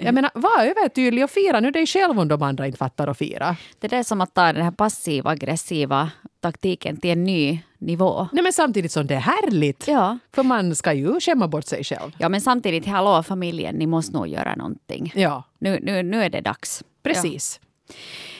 Jag 0.00 0.14
menar, 0.14 0.30
var 0.34 0.64
övertydlig 0.64 1.24
och 1.24 1.30
fira 1.30 1.60
nu 1.60 1.70
dig 1.70 1.86
själv 1.86 2.20
om 2.20 2.28
de 2.28 2.42
andra 2.42 2.66
inte 2.66 2.78
fattar 2.78 3.08
att 3.08 3.18
fira. 3.18 3.56
Det 3.80 3.92
är 3.92 4.02
som 4.02 4.20
att 4.20 4.34
ta 4.34 4.52
den 4.52 4.62
här 4.64 4.70
passiva 4.70 5.30
aggressiva 5.30 6.10
taktiken 6.40 6.96
till 6.96 7.10
en 7.10 7.24
ny 7.24 7.60
nivå. 7.78 8.28
Nej, 8.32 8.42
men 8.42 8.52
samtidigt 8.52 8.92
som 8.92 9.06
det 9.06 9.14
är 9.14 9.20
härligt. 9.20 9.88
Ja. 9.88 10.18
För 10.34 10.42
man 10.42 10.74
ska 10.74 10.92
ju 10.92 11.20
skämma 11.20 11.48
bort 11.48 11.64
sig 11.64 11.84
själv. 11.84 12.12
Ja, 12.18 12.28
men 12.28 12.40
samtidigt, 12.40 12.86
hallå 12.86 13.22
familjen, 13.22 13.74
ni 13.74 13.86
måste 13.86 14.12
nog 14.12 14.28
göra 14.28 14.54
någonting. 14.54 15.12
Ja. 15.16 15.42
Nu, 15.58 15.80
nu, 15.82 16.02
nu 16.02 16.22
är 16.22 16.30
det 16.30 16.40
dags. 16.40 16.84
Precis. 17.02 17.60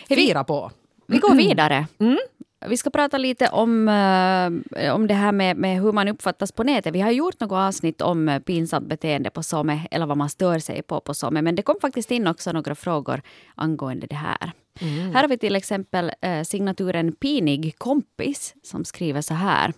Ja. 0.08 0.16
Fira 0.16 0.44
på. 0.44 0.70
Vi 1.06 1.18
går 1.18 1.34
vidare. 1.34 1.86
Mm. 1.98 2.18
Vi 2.68 2.76
ska 2.76 2.90
prata 2.90 3.18
lite 3.18 3.48
om, 3.48 3.88
uh, 3.88 4.94
om 4.94 5.06
det 5.06 5.14
här 5.14 5.32
med, 5.32 5.56
med, 5.56 5.80
hur 5.82 5.92
man 5.92 6.08
uppfattas 6.08 6.52
på 6.52 6.62
nätet. 6.62 6.94
Vi 6.94 7.00
har 7.00 7.10
gjort 7.10 7.40
något 7.40 7.52
avsnitt 7.52 8.02
om 8.02 8.28
uh, 8.28 8.38
pinsamt 8.38 8.88
beteende 8.88 9.30
på 9.30 9.42
SOME, 9.42 9.86
eller 9.90 10.06
vad 10.06 10.16
man 10.16 10.30
stör 10.30 10.58
sig 10.58 10.82
på 10.82 11.00
på 11.00 11.14
SOME. 11.14 11.42
Men 11.42 11.54
det 11.54 11.62
kom 11.62 11.76
faktiskt 11.80 12.10
in 12.10 12.26
också 12.26 12.52
några 12.52 12.74
frågor 12.74 13.22
angående 13.54 14.06
det 14.06 14.16
här. 14.16 14.52
Mm. 14.80 15.14
Här 15.14 15.22
har 15.22 15.28
vi 15.28 15.38
till 15.38 15.56
exempel 15.56 16.12
uh, 16.26 16.42
signaturen 16.42 17.12
Pinig 17.12 17.74
kompis 17.78 18.54
som 18.62 18.84
skriver 18.84 19.20
så 19.20 19.34
här. 19.34 19.72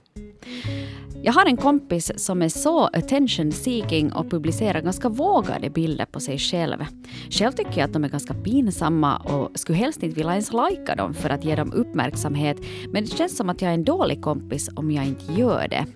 Jag 1.23 1.33
har 1.33 1.47
en 1.47 1.57
kompis 1.57 2.13
som 2.17 2.43
är 2.43 2.49
så 2.49 2.85
attention 2.85 3.53
seeking 3.53 4.13
och 4.13 4.31
publicerar 4.31 4.81
ganska 4.81 5.09
vågade 5.09 5.71
bilder 5.71 6.05
på 6.05 6.21
sig 6.21 6.39
själv. 6.39 6.85
Själv 7.31 7.53
tycker 7.53 7.79
jag 7.79 7.85
att 7.85 7.93
de 7.93 8.05
är 8.05 8.09
ganska 8.09 8.35
pinsamma 8.35 9.17
och 9.17 9.59
skulle 9.59 9.79
helst 9.79 10.03
inte 10.03 10.17
vilja 10.17 10.33
ens 10.33 10.53
lajka 10.53 10.95
dem 10.95 11.15
för 11.15 11.31
att 11.31 11.45
ge 11.45 11.57
dem 11.57 11.73
uppmärksamhet. 11.73 12.57
Men 12.89 13.05
det 13.05 13.11
känns 13.11 13.37
som 13.37 13.49
att 13.49 13.63
jag 13.63 13.71
är 13.71 13.75
en 13.75 13.85
dålig 13.85 14.23
kompis 14.23 14.71
om 14.77 14.91
jag 14.91 15.07
inte 15.07 15.33
gör 15.33 15.69
det. 15.69 15.87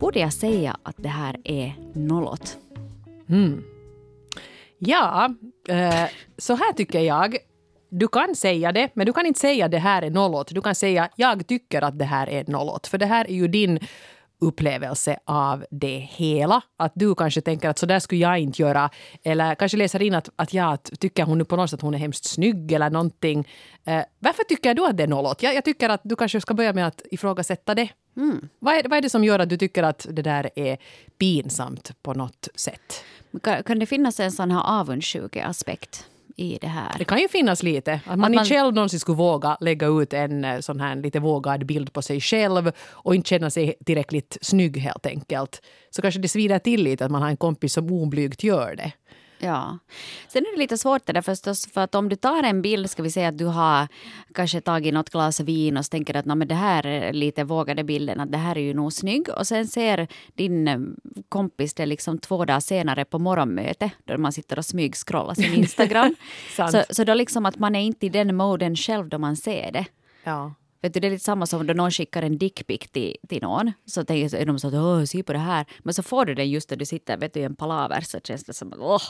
Borde 0.00 0.18
jag 0.18 0.32
säga 0.32 0.76
att 0.82 0.96
det 0.96 1.08
här 1.08 1.36
är 1.44 1.74
nollot? 1.94 2.56
Mm. 3.28 3.62
Ja, 4.78 5.34
eh, 5.68 6.04
så 6.38 6.54
här 6.54 6.72
tycker 6.72 7.00
jag. 7.00 7.36
Du 7.96 8.08
kan 8.08 8.34
säga 8.34 8.72
det, 8.72 8.90
men 8.94 9.06
du 9.06 9.12
kan 9.12 9.26
inte 9.26 9.40
säga 9.40 9.68
det 9.68 9.78
här 9.78 10.02
är 10.02 10.10
nollot. 10.10 10.54
Du 10.54 10.62
kan 10.62 10.74
säga 10.74 11.08
jag 11.16 11.46
tycker 11.46 11.82
att 11.82 11.98
det 11.98 12.04
här 12.04 12.28
är 12.28 12.44
nollot. 12.46 12.86
För 12.86 12.98
det 12.98 13.06
här 13.06 13.24
är 13.24 13.34
ju 13.34 13.48
din 13.48 13.78
upplevelse 14.40 15.18
av 15.24 15.64
det 15.70 15.98
hela. 15.98 16.62
Att 16.76 16.92
du 16.94 17.14
kanske 17.14 17.40
tänker 17.40 17.68
att 17.68 17.78
så 17.78 17.86
där 17.86 17.98
skulle 18.00 18.20
jag 18.20 18.38
inte 18.38 18.62
göra. 18.62 18.90
Eller 19.22 19.54
kanske 19.54 19.76
läser 19.76 20.02
in 20.02 20.14
att, 20.14 20.28
att 20.36 20.54
jag 20.54 20.78
tycker 20.98 21.24
hon 21.24 21.38
nu 21.38 21.44
på 21.44 21.56
något 21.56 21.70
sätt 21.70 21.80
hon 21.80 21.94
är 21.94 21.98
hemskt 21.98 22.24
snygg 22.24 22.72
eller 22.72 22.90
någonting. 22.90 23.48
Eh, 23.84 24.04
varför 24.18 24.44
tycker 24.44 24.74
du 24.74 24.86
att 24.86 24.96
det 24.96 25.02
är 25.02 25.08
nollåt? 25.08 25.42
Jag, 25.42 25.54
jag 25.54 25.64
tycker 25.64 25.88
att 25.88 26.00
du 26.04 26.16
kanske 26.16 26.40
ska 26.40 26.54
börja 26.54 26.72
med 26.72 26.86
att 26.86 27.02
ifrågasätta 27.10 27.74
det. 27.74 27.88
Mm. 28.16 28.48
Vad, 28.58 28.74
är, 28.74 28.88
vad 28.88 28.98
är 28.98 29.02
det 29.02 29.10
som 29.10 29.24
gör 29.24 29.38
att 29.38 29.48
du 29.48 29.56
tycker 29.56 29.82
att 29.82 30.06
det 30.10 30.22
där 30.22 30.50
är 30.56 30.78
pinsamt 31.18 32.02
på 32.02 32.14
något 32.14 32.48
sätt? 32.54 33.04
Kan, 33.42 33.62
kan 33.62 33.78
det 33.78 33.86
finnas 33.86 34.20
en 34.20 34.32
sån 34.32 34.50
här 34.50 34.80
avundsjuke 34.80 35.44
aspekt? 35.44 36.06
I 36.36 36.58
det 36.60 36.66
här. 36.66 36.94
Det 36.98 37.04
kan 37.04 37.18
ju 37.18 37.28
finnas 37.28 37.62
lite. 37.62 37.92
Att 37.92 38.06
man, 38.06 38.12
Att 38.12 38.18
man- 38.20 38.32
inte 38.34 38.44
själv 38.54 38.74
någonsin 38.74 39.00
skulle 39.00 39.16
våga 39.16 39.56
lägga 39.60 39.86
ut 39.86 40.12
en 40.12 40.44
eh, 40.44 40.58
sån 40.60 40.80
här 40.80 40.96
lite 40.96 41.20
vågad 41.20 41.66
bild 41.66 41.92
på 41.92 42.02
sig 42.02 42.20
själv 42.20 42.72
och 42.90 43.14
inte 43.14 43.28
känna 43.28 43.50
sig 43.50 43.74
tillräckligt 43.86 44.38
snygg 44.40 44.76
helt 44.76 45.06
enkelt. 45.06 45.62
Så 45.90 46.02
kanske 46.02 46.20
det 46.20 46.28
svider 46.28 46.58
till 46.58 46.82
lite 46.84 47.04
att 47.04 47.10
man 47.10 47.22
har 47.22 47.28
en 47.28 47.36
kompis 47.36 47.72
som 47.72 47.92
oblygt 47.92 48.42
gör 48.44 48.74
det. 48.76 48.92
Ja. 49.44 49.78
Sen 50.28 50.42
är 50.42 50.52
det 50.52 50.58
lite 50.58 50.78
svårt 50.78 51.06
det 51.06 51.12
där 51.12 51.22
förstås, 51.22 51.66
för 51.66 51.80
att 51.80 51.94
om 51.94 52.08
du 52.08 52.16
tar 52.16 52.42
en 52.42 52.62
bild, 52.62 52.90
ska 52.90 53.02
vi 53.02 53.10
säga 53.10 53.28
att 53.28 53.38
du 53.38 53.44
har 53.44 53.88
kanske 54.34 54.60
tagit 54.60 54.94
något 54.94 55.10
glas 55.10 55.40
vin 55.40 55.76
och 55.76 55.84
så 55.84 55.90
tänker 55.90 56.16
att 56.16 56.24
"Nå, 56.24 56.34
men 56.34 56.48
det 56.48 56.54
här 56.54 56.86
är 56.86 57.12
lite 57.12 57.44
vågade 57.44 57.84
bilden, 57.84 58.20
att 58.20 58.32
det 58.32 58.38
här 58.38 58.58
är 58.58 58.62
ju 58.62 58.74
nog 58.74 58.92
snygg. 58.92 59.28
Och 59.28 59.46
sen 59.46 59.66
ser 59.66 60.08
din 60.34 60.68
eh, 60.68 60.78
kompis 61.28 61.74
det 61.74 61.86
liksom 61.86 62.18
två 62.18 62.44
dagar 62.44 62.60
senare 62.60 63.04
på 63.04 63.18
morgonmöte, 63.18 63.90
då 64.04 64.18
man 64.18 64.32
sitter 64.32 64.58
och 64.58 64.64
smygscrollar 64.64 65.34
sin 65.34 65.54
Instagram. 65.54 66.14
Så, 66.56 66.82
så 66.90 67.04
då 67.04 67.14
liksom 67.14 67.46
att 67.46 67.58
man 67.58 67.74
är 67.76 67.80
inte 67.80 68.06
i 68.06 68.08
den 68.08 68.36
moden 68.36 68.76
själv 68.76 69.08
då 69.08 69.18
man 69.18 69.36
ser 69.36 69.72
det. 69.72 69.86
Ja. 70.24 70.54
Vet 70.82 70.94
du, 70.94 71.00
det 71.00 71.06
är 71.06 71.10
lite 71.10 71.24
samma 71.24 71.46
som 71.46 71.66
då 71.66 71.74
någon 71.74 71.90
skickar 71.90 72.22
en 72.22 72.38
dickpic 72.38 72.80
till, 72.92 73.16
till 73.28 73.42
någon. 73.42 73.72
Så 73.86 74.04
tänker 74.04 74.46
de 74.46 74.58
så 74.58 74.68
att 74.68 74.74
åh, 74.74 75.04
se 75.04 75.22
på 75.22 75.32
det 75.32 75.38
här. 75.38 75.66
Men 75.78 75.94
så 75.94 76.02
får 76.02 76.24
du 76.24 76.34
den 76.34 76.50
just 76.50 76.70
när 76.70 76.76
du 76.76 76.86
sitter 76.86 77.16
vet 77.16 77.34
du, 77.34 77.40
i 77.40 77.42
en 77.42 77.56
palaver 77.56 78.00
så 78.00 78.20
känns 78.24 78.44
det 78.44 78.52
som 78.52 78.72
att 78.72 78.78
åh, 78.78 79.02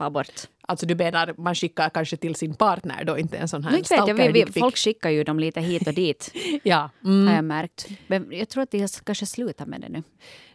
far 0.00 0.10
bort. 0.10 0.48
Alltså 0.62 0.86
du 0.86 0.94
menar 0.94 1.34
man 1.38 1.54
skickar 1.54 1.90
kanske 1.90 2.16
till 2.16 2.34
sin 2.34 2.54
partner 2.54 3.04
då, 3.04 3.18
inte 3.18 3.38
en 3.38 3.48
sån 3.48 3.64
här 3.64 3.82
stalker-dickpic. 3.82 4.60
folk 4.60 4.76
skickar 4.76 5.10
ju 5.10 5.24
dem 5.24 5.38
lite 5.38 5.60
hit 5.60 5.86
och 5.86 5.94
dit, 5.94 6.34
Ja. 6.62 6.90
Mm. 7.04 7.26
har 7.26 7.34
jag 7.34 7.44
märkt. 7.44 7.88
Men 8.06 8.26
jag 8.30 8.48
tror 8.48 8.62
att 8.62 8.74
jag 8.74 8.90
kanske 9.04 9.26
slutar 9.26 9.66
med 9.66 9.80
det 9.80 9.88
nu. 9.88 10.02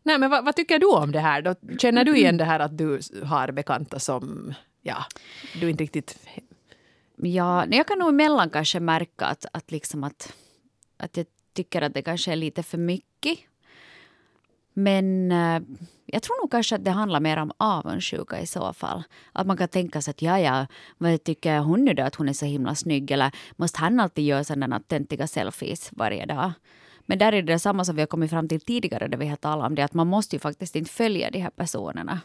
Nej, 0.03 0.19
men 0.19 0.29
vad, 0.29 0.45
vad 0.45 0.55
tycker 0.55 0.79
du 0.79 0.85
om 0.85 1.11
det 1.11 1.19
här 1.19 1.41
då? 1.41 1.55
Känner 1.77 2.05
du 2.05 2.17
igen 2.17 2.37
det 2.37 2.45
här 2.45 2.59
att 2.59 2.77
du 2.77 2.99
har 3.23 3.51
bekanta 3.51 3.99
som, 3.99 4.53
ja, 4.81 5.05
du 5.59 5.69
inte 5.69 5.83
riktigt... 5.83 6.19
Ja, 7.17 7.65
jag 7.71 7.87
kan 7.87 7.99
nog 7.99 8.09
emellan 8.09 8.49
kanske 8.49 8.79
märka 8.79 9.25
att, 9.25 9.45
att, 9.53 9.71
liksom 9.71 10.03
att, 10.03 10.33
att 10.97 11.17
jag 11.17 11.25
tycker 11.53 11.81
att 11.81 11.93
det 11.93 12.01
kanske 12.01 12.31
är 12.31 12.35
lite 12.35 12.63
för 12.63 12.77
mycket. 12.77 13.37
Men 14.77 15.31
eh, 15.31 15.61
jag 16.05 16.23
tror 16.23 16.41
nog 16.41 16.51
kanske 16.51 16.75
att 16.75 16.85
det 16.85 16.91
handlar 16.91 17.19
mer 17.19 17.37
om 17.37 17.51
avundsjuka 17.57 18.41
i 18.41 18.45
så 18.45 18.73
fall. 18.73 19.03
Att 19.31 19.47
man 19.47 19.57
kan 19.57 19.67
tänka 19.67 20.01
sig 20.01 20.11
att 20.11 20.21
ja, 20.21 20.39
ja, 20.39 20.67
vad 20.97 21.23
tycker 21.23 21.59
hon 21.59 21.85
nu 21.85 21.93
då 21.93 22.03
att 22.03 22.15
hon 22.15 22.29
är 22.29 22.33
så 22.33 22.45
himla 22.45 22.75
snygg? 22.75 23.11
Eller 23.11 23.31
måste 23.55 23.79
han 23.79 23.99
alltid 23.99 24.25
göra 24.25 24.43
sådana 24.43 24.79
töntiga 24.79 25.27
selfies 25.27 25.89
varje 25.91 26.25
dag? 26.25 26.51
Men 27.05 27.17
där 27.17 27.33
är 27.33 27.41
det 27.41 27.59
samma 27.59 27.85
som 27.85 27.95
vi 27.95 28.01
har 28.01 28.07
kommit 28.07 28.29
fram 28.29 28.47
till 28.47 28.61
tidigare 28.61 29.07
där 29.07 29.17
vi 29.17 29.27
har 29.27 29.35
talat 29.35 29.67
om 29.67 29.75
det 29.75 29.83
att 29.83 29.93
man 29.93 30.07
måste 30.07 30.35
ju 30.35 30.39
faktiskt 30.39 30.75
inte 30.75 30.91
följa 30.91 31.31
de 31.31 31.39
här 31.39 31.49
personerna. 31.49 32.19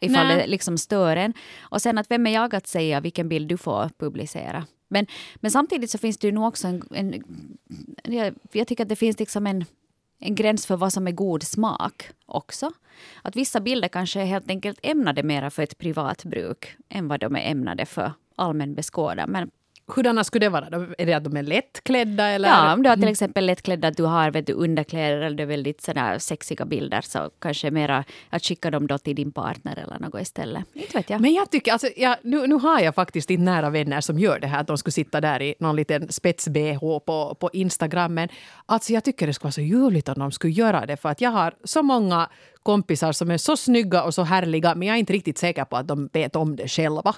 Ifall 0.00 0.26
Nej. 0.26 0.36
det 0.36 0.46
liksom 0.46 0.78
stör 0.78 1.16
en. 1.16 1.32
Och 1.60 1.82
sen 1.82 1.98
att 1.98 2.10
vem 2.10 2.26
är 2.26 2.30
jag 2.30 2.54
att 2.54 2.66
säga 2.66 3.00
vilken 3.00 3.28
bild 3.28 3.48
du 3.48 3.56
får 3.56 3.90
publicera. 3.98 4.66
Men, 4.88 5.06
men 5.36 5.50
samtidigt 5.50 5.90
så 5.90 5.98
finns 5.98 6.18
det 6.18 6.26
ju 6.26 6.32
nog 6.32 6.44
också 6.44 6.68
en... 6.68 6.82
en 6.90 7.22
jag, 8.04 8.34
jag 8.52 8.66
tycker 8.66 8.82
att 8.82 8.88
det 8.88 8.96
finns 8.96 9.18
liksom 9.18 9.46
en, 9.46 9.64
en 10.18 10.34
gräns 10.34 10.66
för 10.66 10.76
vad 10.76 10.92
som 10.92 11.06
är 11.06 11.12
god 11.12 11.42
smak 11.42 12.10
också. 12.26 12.72
Att 13.22 13.36
vissa 13.36 13.60
bilder 13.60 13.88
kanske 13.88 14.20
är 14.20 14.24
helt 14.24 14.50
enkelt 14.50 14.78
ämnade 14.82 15.22
mera 15.22 15.50
för 15.50 15.62
ett 15.62 15.78
privat 15.78 16.24
bruk 16.24 16.76
än 16.88 17.08
vad 17.08 17.20
de 17.20 17.36
är 17.36 17.50
ämnade 17.50 17.86
för 17.86 18.12
allmän 18.36 18.74
beskådan. 18.74 19.30
Men 19.30 19.50
Hurdana 19.88 20.24
skulle 20.24 20.46
det 20.46 20.50
vara? 20.50 20.66
Är 20.98 21.06
det 21.06 21.12
att 21.12 21.24
de 21.24 21.36
är 21.36 21.42
lättklädda 21.42 22.24
eller? 22.24 22.48
Ja, 22.48 22.74
om 22.74 22.82
du 22.82 22.88
har 22.88 22.96
till 22.96 23.08
exempel 23.08 23.46
lättklädda, 23.46 23.88
att 23.88 23.96
du 23.96 24.02
har 24.02 24.30
vet 24.30 24.46
du, 24.46 24.52
underkläder 24.52 25.20
eller 25.20 25.36
det 25.36 25.42
är 25.42 25.46
väldigt 25.46 25.80
sådär 25.80 26.18
sexiga 26.18 26.64
bilder 26.64 27.00
så 27.00 27.30
kanske 27.38 27.70
mera 27.70 28.04
att 28.30 28.44
skicka 28.44 28.70
dem 28.70 28.86
då 28.86 28.98
till 28.98 29.16
din 29.16 29.32
partner 29.32 29.78
eller 29.78 29.98
något 29.98 30.20
istället. 30.20 30.64
Inte 30.74 30.98
vet 30.98 31.10
jag. 31.10 31.20
Men 31.20 31.34
jag 31.34 31.50
tycker, 31.50 31.72
alltså, 31.72 31.88
jag, 31.96 32.16
nu, 32.22 32.46
nu 32.46 32.54
har 32.54 32.80
jag 32.80 32.94
faktiskt 32.94 33.30
inte 33.30 33.42
nära 33.42 33.70
vänner 33.70 34.00
som 34.00 34.18
gör 34.18 34.40
det 34.40 34.46
här, 34.46 34.60
att 34.60 34.66
de 34.66 34.78
skulle 34.78 34.92
sitta 34.92 35.20
där 35.20 35.42
i 35.42 35.54
någon 35.58 35.76
liten 35.76 36.08
spets-bh 36.08 36.98
på, 36.98 37.36
på 37.40 37.50
Instagram. 37.52 38.14
Men 38.14 38.28
alltså, 38.66 38.92
jag 38.92 39.04
tycker 39.04 39.26
det 39.26 39.32
skulle 39.32 39.46
vara 39.46 39.52
så 39.52 39.60
ljuvligt 39.60 40.08
om 40.08 40.18
de 40.18 40.32
skulle 40.32 40.52
göra 40.52 40.86
det, 40.86 40.96
för 40.96 41.08
att 41.08 41.20
jag 41.20 41.30
har 41.30 41.54
så 41.64 41.82
många 41.82 42.28
kompisar 42.62 43.12
som 43.12 43.30
är 43.30 43.38
så 43.38 43.56
snygga 43.56 44.02
och 44.02 44.14
så 44.14 44.22
härliga, 44.22 44.74
men 44.74 44.88
jag 44.88 44.94
är 44.94 44.98
inte 44.98 45.12
riktigt 45.12 45.38
säker 45.38 45.64
på 45.64 45.76
att 45.76 45.88
de 45.88 46.08
vet 46.12 46.36
om 46.36 46.56
det 46.56 46.68
själva. 46.68 47.14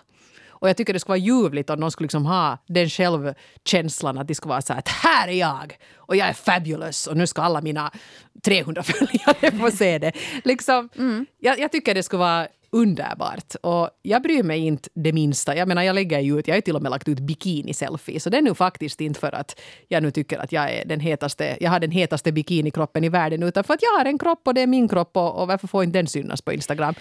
Och 0.61 0.69
jag 0.69 0.77
tycker 0.77 0.93
det 0.93 1.01
skulle 1.01 1.13
vara 1.13 1.19
ljuvligt 1.19 1.71
om 1.71 1.81
de 1.81 1.91
skulle 1.91 2.05
liksom 2.05 2.27
ha 2.27 2.59
den 2.67 2.89
självkänslan 2.89 4.19
att 4.19 4.29
de 4.29 4.35
skulle 4.35 4.51
vara 4.51 4.63
så 4.63 4.73
här 4.73 4.79
att 4.79 4.89
här 4.89 5.29
är 5.29 5.33
jag 5.33 5.79
och 5.97 6.17
jag 6.17 6.29
är 6.29 6.33
fabulous 6.33 7.07
och 7.07 7.17
nu 7.17 7.27
ska 7.27 7.43
alla 7.43 7.61
mina 7.61 7.91
300 8.45 8.83
följare 8.83 9.59
få 9.59 9.71
se 9.71 9.99
det. 9.99 10.13
Liksom, 10.45 10.89
jag, 11.39 11.59
jag 11.59 11.73
tycker 11.73 11.95
det 11.95 12.03
skulle 12.03 12.21
vara 12.21 12.49
underbart. 12.71 13.55
Och 13.63 13.91
jag 14.03 14.23
bryr 14.23 14.43
mig 14.43 14.67
inte 14.67 14.89
det 14.95 15.13
minsta. 15.13 15.57
Jag 15.57 15.69
menar, 15.69 15.83
jag 15.83 15.95
lägger 15.95 16.21
ju 16.21 16.39
ut, 16.39 16.49
jag 16.49 16.57
har 16.57 16.61
till 16.61 16.77
och 16.77 16.83
med 16.83 16.91
lagt 16.91 17.09
ut 17.09 17.19
bikini-selfie. 17.19 18.21
Så 18.21 18.31
det 18.31 18.39
är 18.39 18.43
nu 18.43 18.55
faktiskt 18.55 19.01
inte 19.01 19.21
för 19.21 19.35
att 19.35 19.61
jag 19.89 20.03
nu 20.03 20.11
tycker 20.11 20.39
att 20.39 20.53
jag 20.53 20.73
är 20.73 20.85
den 20.85 21.01
hetaste, 21.01 21.57
jag 21.61 21.71
har 21.71 21.81
den 21.81 21.91
hetaste 21.91 22.33
bikinikroppen 22.33 23.05
i 23.05 23.09
världen, 23.09 23.43
utan 23.43 23.65
för 23.65 23.75
att 23.75 23.83
jag 23.83 23.99
har 23.99 24.05
en 24.05 24.19
kropp 24.19 24.41
och 24.45 24.55
det 24.55 24.61
är 24.61 24.67
min 24.67 24.89
kropp 24.89 25.17
och, 25.17 25.41
och 25.41 25.49
varför 25.49 25.69
får 25.69 25.85
inte 25.85 25.99
den 25.99 26.07
synas 26.07 26.43
på 26.43 26.53
Instagram? 26.53 26.95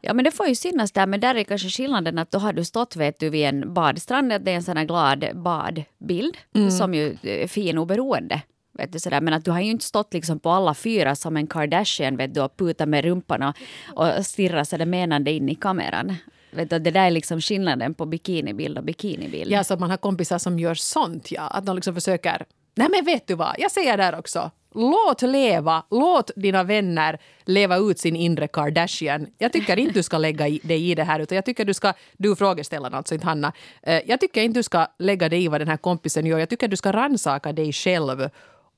Ja, 0.00 0.14
men 0.14 0.24
det 0.24 0.30
får 0.30 0.46
ju 0.46 0.54
synas 0.54 0.92
där, 0.92 1.06
men 1.06 1.20
där 1.20 1.34
är 1.34 1.44
kanske 1.44 1.68
skillnaden 1.68 2.18
att 2.18 2.30
då 2.30 2.38
har 2.38 2.52
du 2.52 2.64
stått 2.64 2.96
vet 2.96 3.20
du, 3.20 3.30
vid 3.30 3.44
en 3.44 3.74
badstrand, 3.74 4.32
att 4.32 4.44
det 4.44 4.50
är 4.50 4.54
en 4.54 4.62
sån 4.62 4.76
här 4.76 4.84
glad 4.84 5.24
badbild 5.34 6.36
som 6.78 6.94
ju 6.94 7.16
är 7.22 7.46
fin 7.46 7.78
oberoende. 7.78 8.42
Vet 8.78 8.92
du, 8.92 8.98
sådär. 8.98 9.20
Men 9.20 9.34
att 9.34 9.44
du 9.44 9.50
har 9.50 9.60
ju 9.60 9.70
inte 9.70 9.84
stått 9.84 10.14
liksom 10.14 10.40
på 10.40 10.50
alla 10.50 10.74
fyra 10.74 11.14
som 11.14 11.36
en 11.36 11.46
Kardashian 11.46 12.16
vet 12.16 12.34
du, 12.34 12.40
och 12.40 12.56
putat 12.56 12.88
med 12.88 13.04
rumpan 13.04 13.42
och, 13.42 13.54
och 13.94 14.26
stirrat 14.26 14.68
sådär 14.68 14.86
menande 14.86 15.30
in 15.30 15.48
i 15.48 15.54
kameran. 15.54 16.14
Vet 16.50 16.70
du, 16.70 16.78
det 16.78 16.90
där 16.90 17.06
är 17.06 17.10
liksom 17.10 17.40
skillnaden 17.40 17.94
på 17.94 18.06
bikinibild 18.06 18.78
och 18.78 18.84
bikinibild. 18.84 19.52
Ja, 19.52 19.64
så 19.64 19.74
att 19.74 19.80
man 19.80 19.90
har 19.90 19.96
kompisar 19.96 20.38
som 20.38 20.58
gör 20.58 20.74
sånt, 20.74 21.30
ja. 21.32 21.42
Att 21.42 21.66
de 21.66 21.76
liksom 21.76 21.94
försöker... 21.94 22.44
Nej 22.78 22.88
men 22.90 23.04
vet 23.04 23.26
du 23.26 23.34
vad, 23.34 23.54
jag 23.58 23.70
säger 23.70 23.96
där 23.96 24.18
också. 24.18 24.50
Låt 24.74 25.22
leva, 25.22 25.82
låt 25.90 26.30
dina 26.36 26.62
vänner 26.64 27.18
leva 27.44 27.76
ut 27.76 27.98
sin 27.98 28.16
inre 28.16 28.48
Kardashian. 28.48 29.26
Jag 29.38 29.52
tycker 29.52 29.78
inte 29.78 29.94
du 29.94 30.02
ska 30.02 30.18
lägga 30.18 30.48
i- 30.48 30.60
dig 30.64 30.90
i 30.90 30.94
det 30.94 31.04
här, 31.04 31.20
utan 31.20 31.36
jag 31.36 31.44
tycker 31.44 31.64
du 31.64 31.74
ska, 31.74 31.92
du 32.16 32.36
frågeställaren 32.36 32.94
alltså, 32.94 33.14
inte 33.14 33.26
Hanna. 33.26 33.52
Eh, 33.82 34.00
Jag 34.06 34.20
tycker 34.20 34.42
inte 34.42 34.58
du 34.58 34.62
ska 34.62 34.86
lägga 34.98 35.28
dig 35.28 35.44
i 35.44 35.48
vad 35.48 35.60
den 35.60 35.68
här 35.68 35.76
kompisen 35.76 36.26
gör. 36.26 36.38
Jag 36.38 36.48
tycker 36.48 36.68
du 36.68 36.76
ska 36.76 36.92
ransaka 36.92 37.52
dig 37.52 37.72
själv 37.72 38.28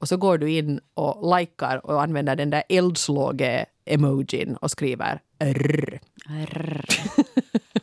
och 0.00 0.08
så 0.08 0.16
går 0.16 0.38
du 0.38 0.50
in 0.50 0.80
och 0.94 1.38
likar 1.38 1.86
och 1.86 2.02
använder 2.02 2.36
den 2.36 2.50
där 2.50 2.62
eldslåge-emojin 2.68 4.56
och 4.56 4.70
skriver 4.70 5.20
rrr. 5.44 6.00
Rrr. 6.28 6.84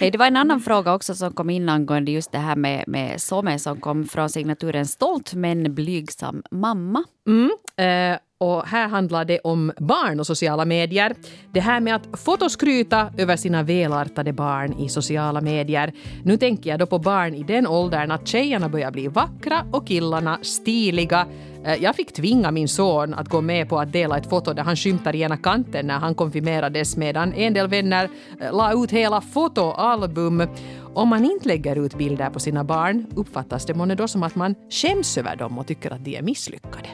Nej, 0.00 0.10
det 0.10 0.18
var 0.18 0.26
en 0.26 0.36
annan 0.36 0.60
fråga 0.60 0.94
också 0.94 1.14
som 1.14 1.32
kom 1.32 1.50
in 1.50 1.68
angående 1.68 2.10
just 2.10 2.32
det 2.32 2.38
här 2.38 2.56
med, 2.56 2.84
med 2.86 3.20
Some 3.20 3.58
som 3.58 3.80
kom 3.80 4.04
från 4.04 4.30
signaturen 4.30 4.86
Stolt 4.86 5.34
men 5.34 5.74
blygsam 5.74 6.42
mamma. 6.50 7.04
Mm. 7.26 7.50
Eh, 7.76 8.18
och 8.40 8.66
här 8.66 8.88
handlar 8.88 9.24
det 9.24 9.38
om 9.38 9.72
barn 9.78 10.20
och 10.20 10.26
sociala 10.26 10.64
medier. 10.64 11.14
Det 11.52 11.60
här 11.60 11.80
med 11.80 11.94
att 11.94 12.20
fotoskryta 12.20 13.12
över 13.18 13.36
sina 13.36 13.62
välartade 13.62 14.32
barn 14.32 14.78
i 14.78 14.88
sociala 14.88 15.40
medier. 15.40 15.92
Nu 16.24 16.36
tänker 16.36 16.70
jag 16.70 16.78
då 16.78 16.86
på 16.86 16.98
barn 16.98 17.34
i 17.34 17.42
den 17.42 17.66
åldern 17.66 18.10
att 18.10 18.28
tjejerna 18.28 18.68
börjar 18.68 18.90
bli 18.90 19.08
vackra 19.08 19.64
och 19.72 19.86
killarna 19.86 20.38
stiliga. 20.42 21.26
Eh, 21.64 21.82
jag 21.82 21.96
fick 21.96 22.12
tvinga 22.12 22.50
min 22.50 22.68
son 22.68 23.14
att 23.14 23.28
gå 23.28 23.40
med 23.40 23.68
på 23.68 23.78
att 23.78 23.92
dela 23.92 24.18
ett 24.18 24.30
foto 24.30 24.52
där 24.52 24.62
han 24.62 24.76
skymtar 24.76 25.14
i 25.14 25.22
ena 25.22 25.36
kanten 25.36 25.86
när 25.86 25.98
han 25.98 26.14
konfirmerades 26.14 26.96
medan 26.96 27.32
en 27.32 27.54
del 27.54 27.68
vänner 27.68 28.10
eh, 28.40 28.56
la 28.56 28.72
ut 28.72 28.90
hela 28.90 29.20
fotoalbum. 29.20 30.46
Om 30.94 31.08
man 31.08 31.24
inte 31.24 31.48
lägger 31.48 31.76
ut 31.76 31.98
bilder 31.98 32.30
på 32.30 32.40
sina 32.40 32.64
barn 32.64 33.06
uppfattas 33.16 33.66
det 33.66 33.74
månne 33.74 33.94
då 33.94 34.08
som 34.08 34.22
att 34.22 34.34
man 34.34 34.54
skäms 34.70 35.18
över 35.18 35.36
dem 35.36 35.58
och 35.58 35.66
tycker 35.66 35.90
att 35.90 36.04
de 36.04 36.16
är 36.16 36.22
misslyckade 36.22 36.88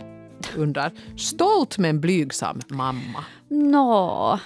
undrar. 0.56 0.92
Stolt 1.16 1.78
men 1.78 2.00
blygsam 2.00 2.60
mamma. 2.68 3.24
Nå, 3.48 4.38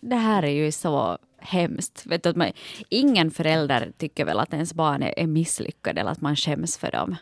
det 0.00 0.16
här 0.16 0.42
är 0.42 0.64
ju 0.64 0.72
så 0.72 1.18
hemskt. 1.38 2.06
Vet 2.06 2.22
du, 2.22 2.28
att 2.28 2.36
man, 2.36 2.52
ingen 2.88 3.30
förälder 3.30 3.92
tycker 3.98 4.24
väl 4.24 4.38
att 4.38 4.52
ens 4.52 4.74
barn 4.74 5.02
är, 5.02 5.18
är 5.18 5.26
misslyckade 5.26 6.00
eller 6.00 6.10
att 6.10 6.20
man 6.20 6.36
skäms 6.36 6.78
för 6.78 6.90
dem. 6.90 7.16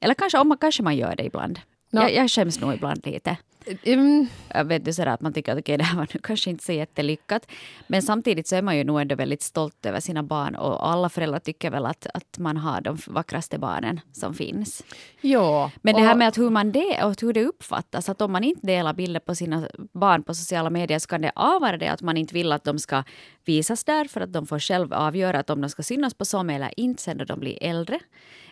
Eller 0.00 0.14
kanske, 0.14 0.38
om 0.38 0.48
man, 0.48 0.58
kanske 0.58 0.82
man 0.82 0.96
gör 0.96 1.16
det 1.16 1.24
ibland. 1.24 1.60
Nå. 1.92 2.00
Jag, 2.02 2.14
jag 2.14 2.30
skäms 2.30 2.60
nog 2.60 2.74
ibland 2.74 3.06
lite. 3.06 3.36
Mm, 3.82 4.26
Jag 4.54 4.64
vet 4.64 4.84
du, 4.84 4.92
sådär 4.92 5.10
att 5.10 5.20
man 5.20 5.32
tycker 5.32 5.52
att 5.52 5.58
okej, 5.58 5.78
det 5.78 5.84
här 5.84 5.96
var 5.96 6.08
nu 6.14 6.20
kanske 6.22 6.50
inte 6.50 6.64
så 6.64 6.72
jättelyckat. 6.72 7.46
Men 7.86 8.02
samtidigt 8.02 8.48
så 8.48 8.56
är 8.56 8.62
man 8.62 8.76
ju 8.76 8.84
nog 8.84 9.00
ändå 9.00 9.14
väldigt 9.14 9.42
stolt 9.42 9.86
över 9.86 10.00
sina 10.00 10.22
barn 10.22 10.54
och 10.54 10.90
alla 10.90 11.08
föräldrar 11.08 11.38
tycker 11.38 11.70
väl 11.70 11.86
att, 11.86 12.06
att 12.14 12.38
man 12.38 12.56
har 12.56 12.80
de 12.80 12.98
vackraste 13.06 13.58
barnen 13.58 14.00
som 14.12 14.34
finns. 14.34 14.84
ja. 15.20 15.70
Men 15.82 15.94
det 15.94 16.00
här 16.00 16.14
med 16.14 16.28
att 16.28 16.38
hur, 16.38 16.50
man 16.50 16.72
det, 16.72 17.04
och 17.04 17.20
hur 17.20 17.32
det 17.32 17.44
uppfattas, 17.44 18.08
att 18.08 18.20
om 18.20 18.32
man 18.32 18.44
inte 18.44 18.66
delar 18.66 18.92
bilder 18.94 19.20
på 19.20 19.34
sina 19.34 19.68
barn 19.92 20.22
på 20.22 20.34
sociala 20.34 20.70
medier 20.70 20.98
så 20.98 21.08
kan 21.08 21.20
det 21.22 21.32
A 21.34 21.58
vara 21.60 21.76
det 21.76 21.88
att 21.88 22.02
man 22.02 22.16
inte 22.16 22.34
vill 22.34 22.52
att 22.52 22.64
de 22.64 22.78
ska 22.78 23.02
visas 23.44 23.84
där 23.84 24.04
för 24.04 24.20
att 24.20 24.32
de 24.32 24.46
får 24.46 24.58
själv 24.58 24.92
avgöra 24.92 25.38
att 25.38 25.50
om 25.50 25.60
de 25.60 25.68
ska 25.70 25.82
synas 25.82 26.14
på 26.14 26.24
som 26.24 26.50
eller 26.50 26.80
inte 26.80 27.02
sen 27.02 27.16
när 27.16 27.24
de 27.24 27.40
blir 27.40 27.58
äldre. 27.62 27.98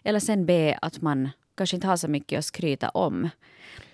Eller 0.04 0.20
sen 0.20 0.46
B 0.46 0.76
att 0.82 1.00
man 1.02 1.28
kanske 1.56 1.76
inte 1.76 1.86
har 1.86 1.96
så 1.96 2.08
mycket 2.08 2.38
att 2.38 2.44
skryta 2.44 2.88
om. 2.88 3.28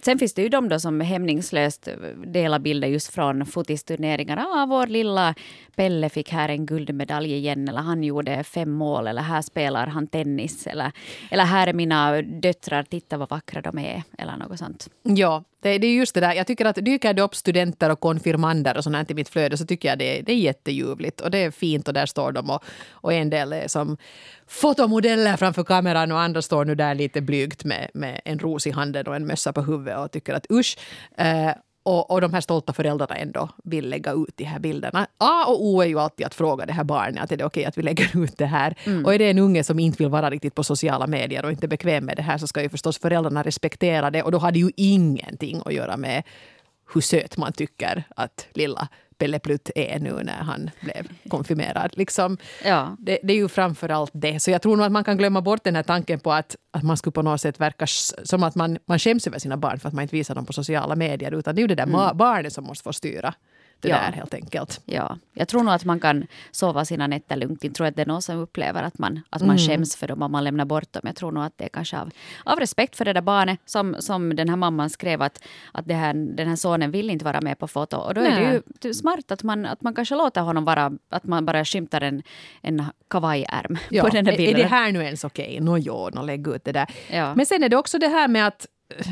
Sen 0.01 0.19
finns 0.19 0.35
det 0.35 0.43
ju 0.43 0.49
de 0.49 0.69
då 0.69 0.81
som 0.81 1.01
hämningslöst 1.01 1.89
delar 2.27 2.59
bilder 2.59 2.89
just 2.89 3.15
från 3.15 3.47
fotisturneringar. 3.47 4.37
Ah, 4.37 4.67
vår 4.67 4.87
lilla 4.87 5.35
Pelle 5.77 6.09
fick 6.09 6.33
här 6.33 6.49
en 6.49 6.67
guldmedalj 6.67 7.35
igen 7.35 7.69
eller 7.69 7.81
han 7.81 8.05
gjorde 8.05 8.45
fem 8.45 8.71
mål 8.71 9.07
eller 9.07 9.23
här 9.23 9.43
spelar 9.43 9.87
han 9.87 10.07
tennis 10.07 10.67
eller, 10.67 10.93
eller 11.31 11.45
här 11.45 11.67
är 11.67 11.73
mina 11.73 12.23
döttrar, 12.23 12.83
titta 12.83 13.17
vad 13.17 13.29
vackra 13.29 13.61
de 13.61 13.79
är 13.79 14.03
eller 14.19 14.37
något 14.37 14.59
sånt. 14.59 14.89
Ja, 15.03 15.45
det, 15.61 15.79
det 15.79 15.87
är 15.87 15.95
just 15.95 16.15
det 16.15 16.21
där. 16.21 16.33
Jag 16.33 16.47
tycker 16.47 16.65
att 16.65 16.77
dyker 16.77 17.15
det 17.15 17.23
upp 17.23 17.35
studenter 17.35 17.91
och 17.91 18.01
konfirmander 18.01 18.77
och 18.77 18.85
sånt 18.85 19.11
i 19.11 19.15
mitt 19.15 19.29
flöde 19.29 19.57
så 19.57 19.67
tycker 19.67 19.89
jag 19.89 19.99
det, 19.99 20.23
det 20.23 20.33
är 20.33 20.37
jätteljuvligt 20.37 21.21
och 21.21 21.31
det 21.31 21.39
är 21.39 21.51
fint 21.51 21.89
och 21.89 21.95
där 21.95 22.07
står 22.07 22.33
de 22.33 22.51
och, 22.51 22.65
och 22.91 23.13
en 23.13 23.31
del 23.31 23.53
är 23.53 23.69
som 23.69 23.97
fotomodeller 24.47 25.37
framför 25.37 25.65
kameran 25.65 26.13
och 26.13 26.21
andra 26.21 26.43
står 26.43 26.65
nu 26.65 26.75
där 26.75 26.95
lite 26.95 27.21
blygt 27.21 27.65
med, 27.65 27.91
med 27.95 28.21
en 28.25 28.39
ros 28.39 28.67
i 28.67 28.71
handen 28.71 29.07
och 29.07 29.17
en 29.17 29.27
mössa 29.27 29.53
på 29.53 29.63
huvudet 29.63 29.74
och 29.75 30.11
tycker 30.13 30.35
att 30.35 30.47
usch. 30.51 30.79
Eh, 31.17 31.53
och, 31.85 32.11
och 32.11 32.21
de 32.21 32.35
här 32.35 32.41
stolta 32.41 32.73
föräldrarna 32.73 33.17
ändå 33.17 33.49
vill 33.65 33.89
lägga 33.89 34.13
ut 34.13 34.37
de 34.37 34.45
här 34.45 34.59
bilderna. 34.59 35.07
A 35.19 35.45
och 35.47 35.65
O 35.65 35.81
är 35.81 35.87
ju 35.87 36.01
alltid 36.01 36.27
att 36.27 36.35
fråga 36.35 36.67
det 36.67 36.73
här 36.73 36.85
barnet 36.85 37.23
att 37.23 37.33
är 37.33 37.37
det 37.37 37.45
okej 37.45 37.61
okay 37.61 37.69
att 37.69 37.79
vi 37.79 37.83
lägger 37.83 38.17
ut 38.25 38.39
det 38.39 38.47
här. 38.47 38.79
Mm. 38.85 39.05
Och 39.05 39.15
är 39.15 39.19
det 39.19 39.31
en 39.31 39.39
unge 39.39 39.65
som 39.65 39.79
inte 39.79 39.99
vill 39.99 40.09
vara 40.09 40.31
riktigt 40.31 40.55
på 40.55 40.65
sociala 40.65 41.07
medier 41.07 41.45
och 41.45 41.51
inte 41.51 41.67
är 41.67 41.69
bekväm 41.69 42.05
med 42.05 42.17
det 42.17 42.23
här 42.23 42.39
så 42.39 42.47
ska 42.47 42.63
ju 42.63 42.69
förstås 42.69 42.99
föräldrarna 42.99 43.43
respektera 43.43 44.11
det. 44.11 44.23
Och 44.23 44.33
då 44.33 44.39
har 44.39 44.53
det 44.53 44.59
ju 44.59 44.71
ingenting 44.77 45.63
att 45.65 45.75
göra 45.75 45.97
med 45.97 46.23
hur 46.95 47.01
söt 47.01 47.37
man 47.37 47.53
tycker 47.53 48.05
att 48.17 48.47
lilla 48.53 48.89
Pelle 49.19 49.39
Plutt 49.39 49.71
är 49.75 49.99
nu 49.99 50.13
när 50.23 50.43
han 50.43 50.71
blev 50.81 51.09
konfirmerad. 51.29 51.91
Liksom, 51.97 52.39
ja. 52.65 52.97
det, 52.99 53.19
det, 53.23 53.33
är 53.33 53.37
ju 53.37 53.49
framför 53.49 53.89
allt 53.89 54.11
det. 54.15 54.41
Så 54.41 54.51
jag 54.51 54.63
tror 54.63 54.77
nog 54.77 54.87
att 54.87 54.93
man 54.93 55.05
kan 55.05 55.17
glömma 55.17 55.41
bort 55.41 55.65
den 55.65 55.77
här 55.77 55.83
tanken 55.83 56.21
på 56.21 56.33
att, 56.33 56.57
att 56.71 56.83
man 56.83 56.97
skulle 56.97 57.13
på 57.13 57.23
något 57.23 57.41
sätt 57.41 57.61
verka 57.61 57.87
som 58.23 58.43
att 58.43 58.55
man, 58.55 58.79
man 58.87 58.99
skäms 58.99 59.27
över 59.27 59.39
sina 59.39 59.57
barn 59.57 59.79
för 59.79 59.89
att 59.89 59.95
man 59.95 60.03
inte 60.03 60.17
visar 60.17 60.35
dem 60.35 60.47
på 60.47 60.53
sociala 60.53 60.97
medier. 60.97 61.35
Utan 61.35 61.55
det 61.55 61.59
är 61.59 61.63
ju 61.63 61.69
det 61.69 61.75
där 61.75 61.83
mm. 61.83 62.17
barnet 62.17 62.53
som 62.53 62.65
måste 62.65 62.83
få 62.83 62.93
styra 62.93 63.35
det 63.89 63.91
ja. 63.91 63.97
där 63.97 64.13
helt 64.13 64.35
enkelt. 64.35 64.81
Ja, 64.85 65.19
jag 65.33 65.49
tror 65.49 65.63
nog 65.63 65.75
att 65.75 65.85
man 65.85 66.01
kan 66.01 66.27
sova 66.51 66.85
sina 66.85 67.07
nätter 67.07 67.37
lugnt. 67.37 67.65
Jag 67.65 67.75
tror 67.75 67.87
att 67.87 67.97
det 67.97 68.03
är 68.03 68.07
någon 68.07 68.23
som 68.23 68.39
upplever 68.39 68.83
att 68.83 68.99
man, 68.99 69.21
att 69.31 69.43
man 69.43 69.57
mm. 69.57 69.59
skäms 69.59 69.97
för 69.97 70.09
dem 70.09 70.23
om 70.23 70.33
man 70.33 70.45
lämnar 70.45 70.65
bort 70.65 70.93
dem. 70.93 71.03
Jag 71.05 71.17
tror 71.17 71.33
nog 71.33 71.45
att 71.45 71.59
det 71.59 71.65
är 71.65 71.69
kanske 71.69 71.99
av, 71.99 72.11
av 72.45 72.61
respekt 72.61 72.97
för 72.97 73.05
det 73.05 73.13
där 73.13 73.21
barnet 73.21 73.61
som, 73.65 73.97
som 73.99 74.37
den 74.37 74.49
här 74.49 74.57
mamman 74.57 74.91
skrev 74.91 75.23
att, 75.23 75.45
att 75.73 75.87
det 75.87 75.95
här, 75.95 76.15
den 76.15 76.49
här 76.49 76.57
sonen 76.57 76.91
vill 76.91 77.11
inte 77.11 77.25
vara 77.25 77.41
med 77.41 77.59
på 77.59 77.69
foto. 77.69 77.97
Och 77.97 78.15
då 78.15 78.21
Nej. 78.21 78.33
är 78.33 78.63
det 78.81 78.89
ju 78.89 78.95
smart 78.95 79.31
att 79.31 79.43
man, 79.43 79.67
att 79.67 79.83
man 79.83 79.95
kanske 79.95 80.15
låter 80.15 80.41
honom 80.41 80.65
vara, 80.65 80.93
att 81.09 81.25
man 81.25 81.45
bara 81.45 81.65
skymtar 81.65 82.01
en, 82.01 82.23
en 82.63 82.85
kavajärm 83.11 83.79
ja. 83.91 84.03
på 84.03 84.09
den 84.09 84.25
där 84.25 84.37
bilden. 84.37 84.57
Är 84.57 84.63
det 84.63 84.69
här 84.69 84.93
nu 84.93 85.03
ens 85.03 85.25
okej? 85.25 85.45
Okay? 85.45 85.61
Nå 85.61 85.79
jo, 85.79 86.11
no, 86.13 86.23
lägg 86.23 86.49
ut 86.49 86.65
det 86.65 86.73
där. 86.73 86.87
Ja. 87.11 87.35
Men 87.35 87.47
sen 87.47 87.63
är 87.63 87.69
det 87.69 87.77
också 87.77 87.99
det 87.99 88.09
här 88.09 88.29
med 88.29 88.47
att 88.47 88.67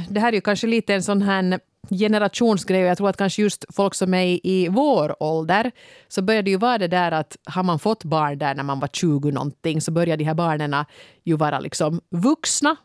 det 0.08 0.20
här 0.20 0.28
är 0.28 0.32
ju 0.32 0.40
kanske 0.40 0.66
lite 0.66 0.94
en 0.94 1.02
sån 1.02 1.22
här 1.22 1.60
generationsgrej 1.90 2.82
och 2.82 2.88
jag 2.88 2.96
tror 2.96 3.08
att 3.08 3.16
kanske 3.16 3.42
just 3.42 3.64
folk 3.74 3.94
som 3.94 4.14
är 4.14 4.46
i 4.46 4.68
vår 4.68 5.22
ålder 5.22 5.70
så 6.08 6.22
börjar 6.22 6.42
det 6.42 6.50
ju 6.50 6.56
vara 6.56 6.78
det 6.78 6.88
där 6.88 7.12
att 7.12 7.36
har 7.44 7.62
man 7.62 7.78
fått 7.78 8.04
barn 8.04 8.38
där 8.38 8.54
när 8.54 8.62
man 8.62 8.80
var 8.80 8.88
20 8.88 9.30
någonting 9.30 9.80
så 9.80 9.90
börjar 9.90 10.16
de 10.16 10.24
här 10.24 10.34
barnen 10.34 10.84
ju 11.24 11.36
vara 11.36 11.60
liksom 11.60 12.00
vuxna. 12.10 12.76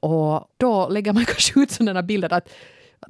Och 0.00 0.48
då 0.56 0.88
lägger 0.88 1.12
man 1.12 1.24
kanske 1.26 1.60
ut 1.60 1.70
sådana 1.70 2.02
bilder 2.02 2.32
att 2.32 2.48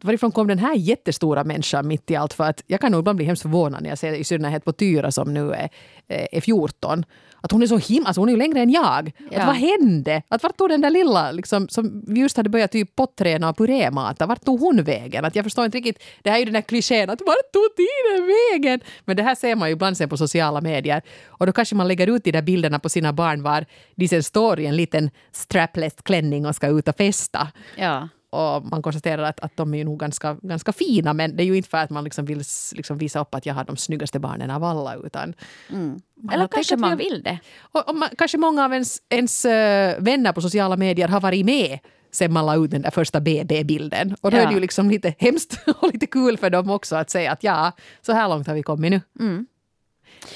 varifrån 0.03 0.33
kom 0.33 0.49
den 0.49 0.59
här 0.59 0.75
jättestora 0.75 1.45
människan 1.45 1.89
mitt 1.89 2.11
i 2.11 2.17
allt? 2.17 2.33
För 2.33 2.45
att 2.45 2.63
jag 2.67 2.81
kan 2.81 2.93
nog 2.93 2.99
ibland 2.99 3.17
bli 3.17 3.27
hemskt 3.27 3.43
förvånad 3.43 3.83
när 3.83 3.89
jag 3.91 3.99
ser 3.99 4.13
i 4.13 4.25
synnerhet 4.25 4.65
på 4.65 4.73
Tyra 4.73 5.11
som 5.11 5.35
nu 5.35 5.53
är, 5.53 5.69
eh, 6.09 6.27
är 6.33 6.41
14 6.41 7.05
att 7.41 7.53
hon 7.53 7.63
är 7.63 7.67
så 7.67 7.79
himla, 7.79 8.07
alltså 8.07 8.21
hon 8.21 8.29
är 8.29 8.33
ju 8.33 8.39
längre 8.39 8.61
än 8.61 8.71
jag. 8.71 9.13
Ja. 9.31 9.41
Att 9.41 9.47
vad 9.47 9.57
hände? 9.57 10.23
Att 10.29 10.43
vart 10.43 10.57
tog 10.57 10.69
den 10.69 10.81
där 10.81 10.91
lilla, 10.91 11.33
liksom, 11.33 11.69
som 11.69 12.05
vi 12.07 12.21
just 12.21 12.37
hade 12.37 12.49
börjat 12.51 12.73
typ 12.73 12.97
potträna 12.97 13.49
och 13.49 13.57
purémata, 13.57 14.27
vart 14.27 14.45
tog 14.45 14.61
hon 14.61 14.83
vägen? 14.83 15.25
Att 15.25 15.37
jag 15.37 15.45
förstår 15.45 15.65
inte 15.65 15.79
riktigt, 15.79 16.03
det 16.23 16.31
här 16.31 16.37
är 16.37 16.41
ju 16.41 16.45
den 16.45 16.55
där 16.55 16.61
klichén 16.61 17.11
att 17.11 17.21
vart 17.27 17.53
tog 17.53 17.63
tiden 17.77 18.27
vägen? 18.27 18.81
Men 19.05 19.17
det 19.17 19.23
här 19.23 19.35
ser 19.35 19.57
man 19.57 19.69
ju 19.69 19.73
ibland 19.73 19.97
sen 19.97 20.09
på 20.09 20.17
sociala 20.17 20.61
medier. 20.61 21.03
Och 21.27 21.47
då 21.47 21.53
kanske 21.53 21.75
man 21.75 21.89
lägger 21.89 22.07
ut 22.07 22.25
de 22.25 22.31
där 22.31 22.43
bilderna 22.43 22.79
på 22.79 22.89
sina 22.89 23.13
barn 23.13 23.43
var 23.43 23.67
de 23.95 24.09
sen 24.09 24.23
står 24.23 24.61
i 24.61 24.67
en 24.67 24.77
liten 24.77 25.11
strapless 25.33 25.95
klänning 26.03 26.47
och 26.47 26.57
ska 26.57 26.67
ut 26.69 26.89
och 26.89 26.97
festa. 26.97 27.49
Ja. 27.77 28.09
Och 28.31 28.65
man 28.65 28.83
konstaterar 28.83 29.23
att, 29.23 29.41
att 29.41 29.57
de 29.57 29.75
är 29.75 29.85
nog 29.85 30.01
ganska, 30.01 30.37
ganska 30.43 30.73
fina 30.73 31.13
men 31.13 31.37
det 31.37 31.43
är 31.43 31.45
ju 31.45 31.57
inte 31.57 31.69
för 31.69 31.79
att 31.79 31.91
man 31.91 32.05
liksom 32.05 32.25
vill 32.25 32.43
liksom 32.73 32.99
visa 32.99 33.21
upp 33.21 33.35
att 33.35 33.47
jag 33.47 33.55
har 33.55 33.65
de 33.65 33.77
snyggaste 33.77 34.19
barnen 34.19 34.51
av 34.51 34.65
alla. 34.65 34.95
Utan 34.95 35.35
mm. 35.71 36.01
Eller 36.33 36.49
kanske 36.49 36.77
man 36.77 36.97
vill 36.97 37.23
det. 37.23 37.39
Och, 37.61 37.89
och 37.89 37.95
man, 37.95 38.09
kanske 38.19 38.39
många 38.39 38.65
av 38.65 38.73
ens, 38.73 38.99
ens 39.09 39.45
uh, 39.45 39.51
vänner 39.99 40.33
på 40.33 40.41
sociala 40.41 40.77
medier 40.77 41.09
har 41.09 41.21
varit 41.21 41.47
med 41.47 41.79
sen 42.13 42.33
man 42.33 42.47
la 42.47 42.57
ut 42.57 42.71
den 42.71 42.83
där 42.83 42.91
första 42.91 43.21
BB-bilden. 43.21 44.17
Och 44.21 44.31
då 44.31 44.37
ja. 44.37 44.43
är 44.43 44.47
det 44.47 44.55
ju 44.55 44.61
liksom 44.61 44.91
lite 44.91 45.15
hemskt 45.19 45.61
och 45.81 45.93
lite 45.93 46.07
kul 46.07 46.39
för 46.39 46.51
dem 46.51 46.71
också 46.71 46.97
att 46.97 47.11
säga 47.11 47.33
att 47.33 47.43
ja, 47.43 47.73
så 48.03 48.13
här 48.13 48.29
långt 48.29 48.47
har 48.47 48.55
vi 48.55 48.63
kommit 48.63 48.91
nu. 48.91 49.01
Mm. 49.21 49.47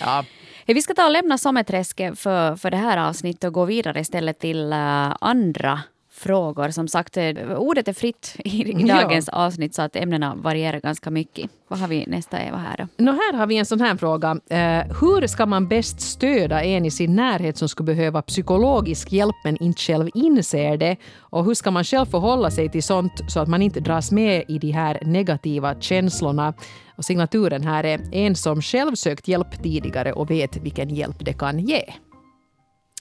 Ja. 0.00 0.24
Vi 0.66 0.82
ska 0.82 0.94
ta 0.94 1.04
och 1.04 1.12
lämna 1.12 1.38
Sommeträsket 1.38 2.18
för, 2.18 2.56
för 2.56 2.70
det 2.70 2.76
här 2.76 3.08
avsnittet 3.08 3.44
och 3.44 3.52
gå 3.52 3.64
vidare 3.64 4.00
istället 4.00 4.38
till 4.38 4.72
uh, 4.72 5.16
andra 5.20 5.80
frågor. 6.24 6.70
Som 6.70 6.88
sagt, 6.88 7.16
eh, 7.16 7.32
ordet 7.56 7.88
är 7.88 7.92
fritt 7.92 8.36
i 8.44 8.72
dagens 8.72 9.28
ja. 9.32 9.38
avsnitt 9.38 9.74
så 9.74 9.82
att 9.82 9.96
ämnena 9.96 10.34
varierar 10.34 10.80
ganska 10.80 11.10
mycket. 11.10 11.50
Vad 11.68 11.78
har 11.78 11.88
vi 11.88 12.06
nästa 12.06 12.42
Eva 12.42 12.56
här 12.56 12.76
då? 12.76 13.04
No, 13.04 13.10
här 13.10 13.32
har 13.32 13.46
vi 13.46 13.56
en 13.56 13.66
sån 13.66 13.80
här 13.80 13.96
fråga. 13.96 14.30
Uh, 14.32 14.94
hur 15.00 15.26
ska 15.26 15.46
man 15.46 15.68
bäst 15.68 16.00
stödja 16.00 16.62
en 16.62 16.84
i 16.84 16.90
sin 16.90 17.16
närhet 17.16 17.56
som 17.56 17.68
skulle 17.68 17.94
behöva 17.94 18.22
psykologisk 18.22 19.12
hjälp 19.12 19.36
men 19.44 19.62
inte 19.62 19.80
själv 19.80 20.10
inser 20.14 20.76
det? 20.76 20.96
Och 21.18 21.44
hur 21.44 21.54
ska 21.54 21.70
man 21.70 21.84
själv 21.84 22.06
förhålla 22.06 22.50
sig 22.50 22.68
till 22.68 22.82
sånt 22.82 23.12
så 23.28 23.40
att 23.40 23.48
man 23.48 23.62
inte 23.62 23.80
dras 23.80 24.12
med 24.12 24.44
i 24.48 24.58
de 24.58 24.70
här 24.70 24.98
negativa 25.02 25.74
känslorna? 25.80 26.54
Och 26.96 27.04
signaturen 27.04 27.62
här 27.62 27.84
är 27.84 28.00
en 28.12 28.34
som 28.36 28.62
själv 28.62 28.94
sökt 28.94 29.28
hjälp 29.28 29.62
tidigare 29.62 30.12
och 30.12 30.30
vet 30.30 30.56
vilken 30.56 30.94
hjälp 30.94 31.16
det 31.24 31.32
kan 31.32 31.58
ge. 31.58 31.82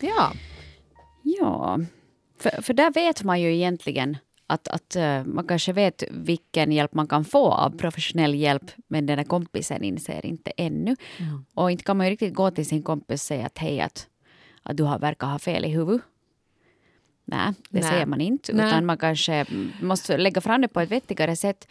Ja. 0.02 0.32
Ja, 1.24 1.80
för, 2.38 2.62
för 2.62 2.74
där 2.74 2.91
vet 2.91 3.24
man 3.24 3.41
ju 3.41 3.56
egentligen 3.56 4.17
att, 4.48 4.67
att 4.67 4.96
uh, 4.96 5.34
man 5.34 5.48
kanske 5.48 5.74
vet 5.74 6.04
vilken 6.12 6.72
hjälp 6.72 6.93
man 6.93 7.08
kan 7.08 7.26
få 7.26 7.52
av 7.52 7.69
professionell 7.78 8.36
hjälp 8.36 8.72
men 8.88 9.06
den 9.06 9.17
där 9.17 9.26
kompisen 9.26 9.84
inser 9.84 10.26
inte 10.26 10.52
ännu. 10.58 10.96
Mm. 11.17 11.46
Och 11.54 11.72
inte 11.72 11.84
kan 11.84 11.98
man 11.98 12.06
ju 12.06 12.12
riktigt 12.12 12.34
gå 12.34 12.52
till 12.52 12.65
sin 12.65 12.84
kompis 12.84 13.22
och 13.22 13.28
säga 13.28 13.46
att 13.46 13.58
hej, 13.58 13.82
att, 13.82 14.08
att 14.63 14.78
du 14.78 14.84
har, 14.84 15.00
verkar 15.00 15.28
ha 15.28 15.39
fel 15.39 15.65
i 15.65 15.69
huvudet. 15.69 16.02
Nej, 17.26 17.54
det 17.69 17.80
Nej. 17.80 17.89
säger 17.89 18.06
man 18.06 18.22
inte. 18.22 18.54
Nej. 18.54 18.67
Utan 18.67 18.86
man 18.86 18.98
kanske 18.98 19.46
måste 19.82 20.17
lägga 20.17 20.41
fram 20.41 20.62
det 20.62 20.67
på 20.67 20.82
ett 20.82 20.91
vettigare 20.91 21.36
sätt. 21.36 21.67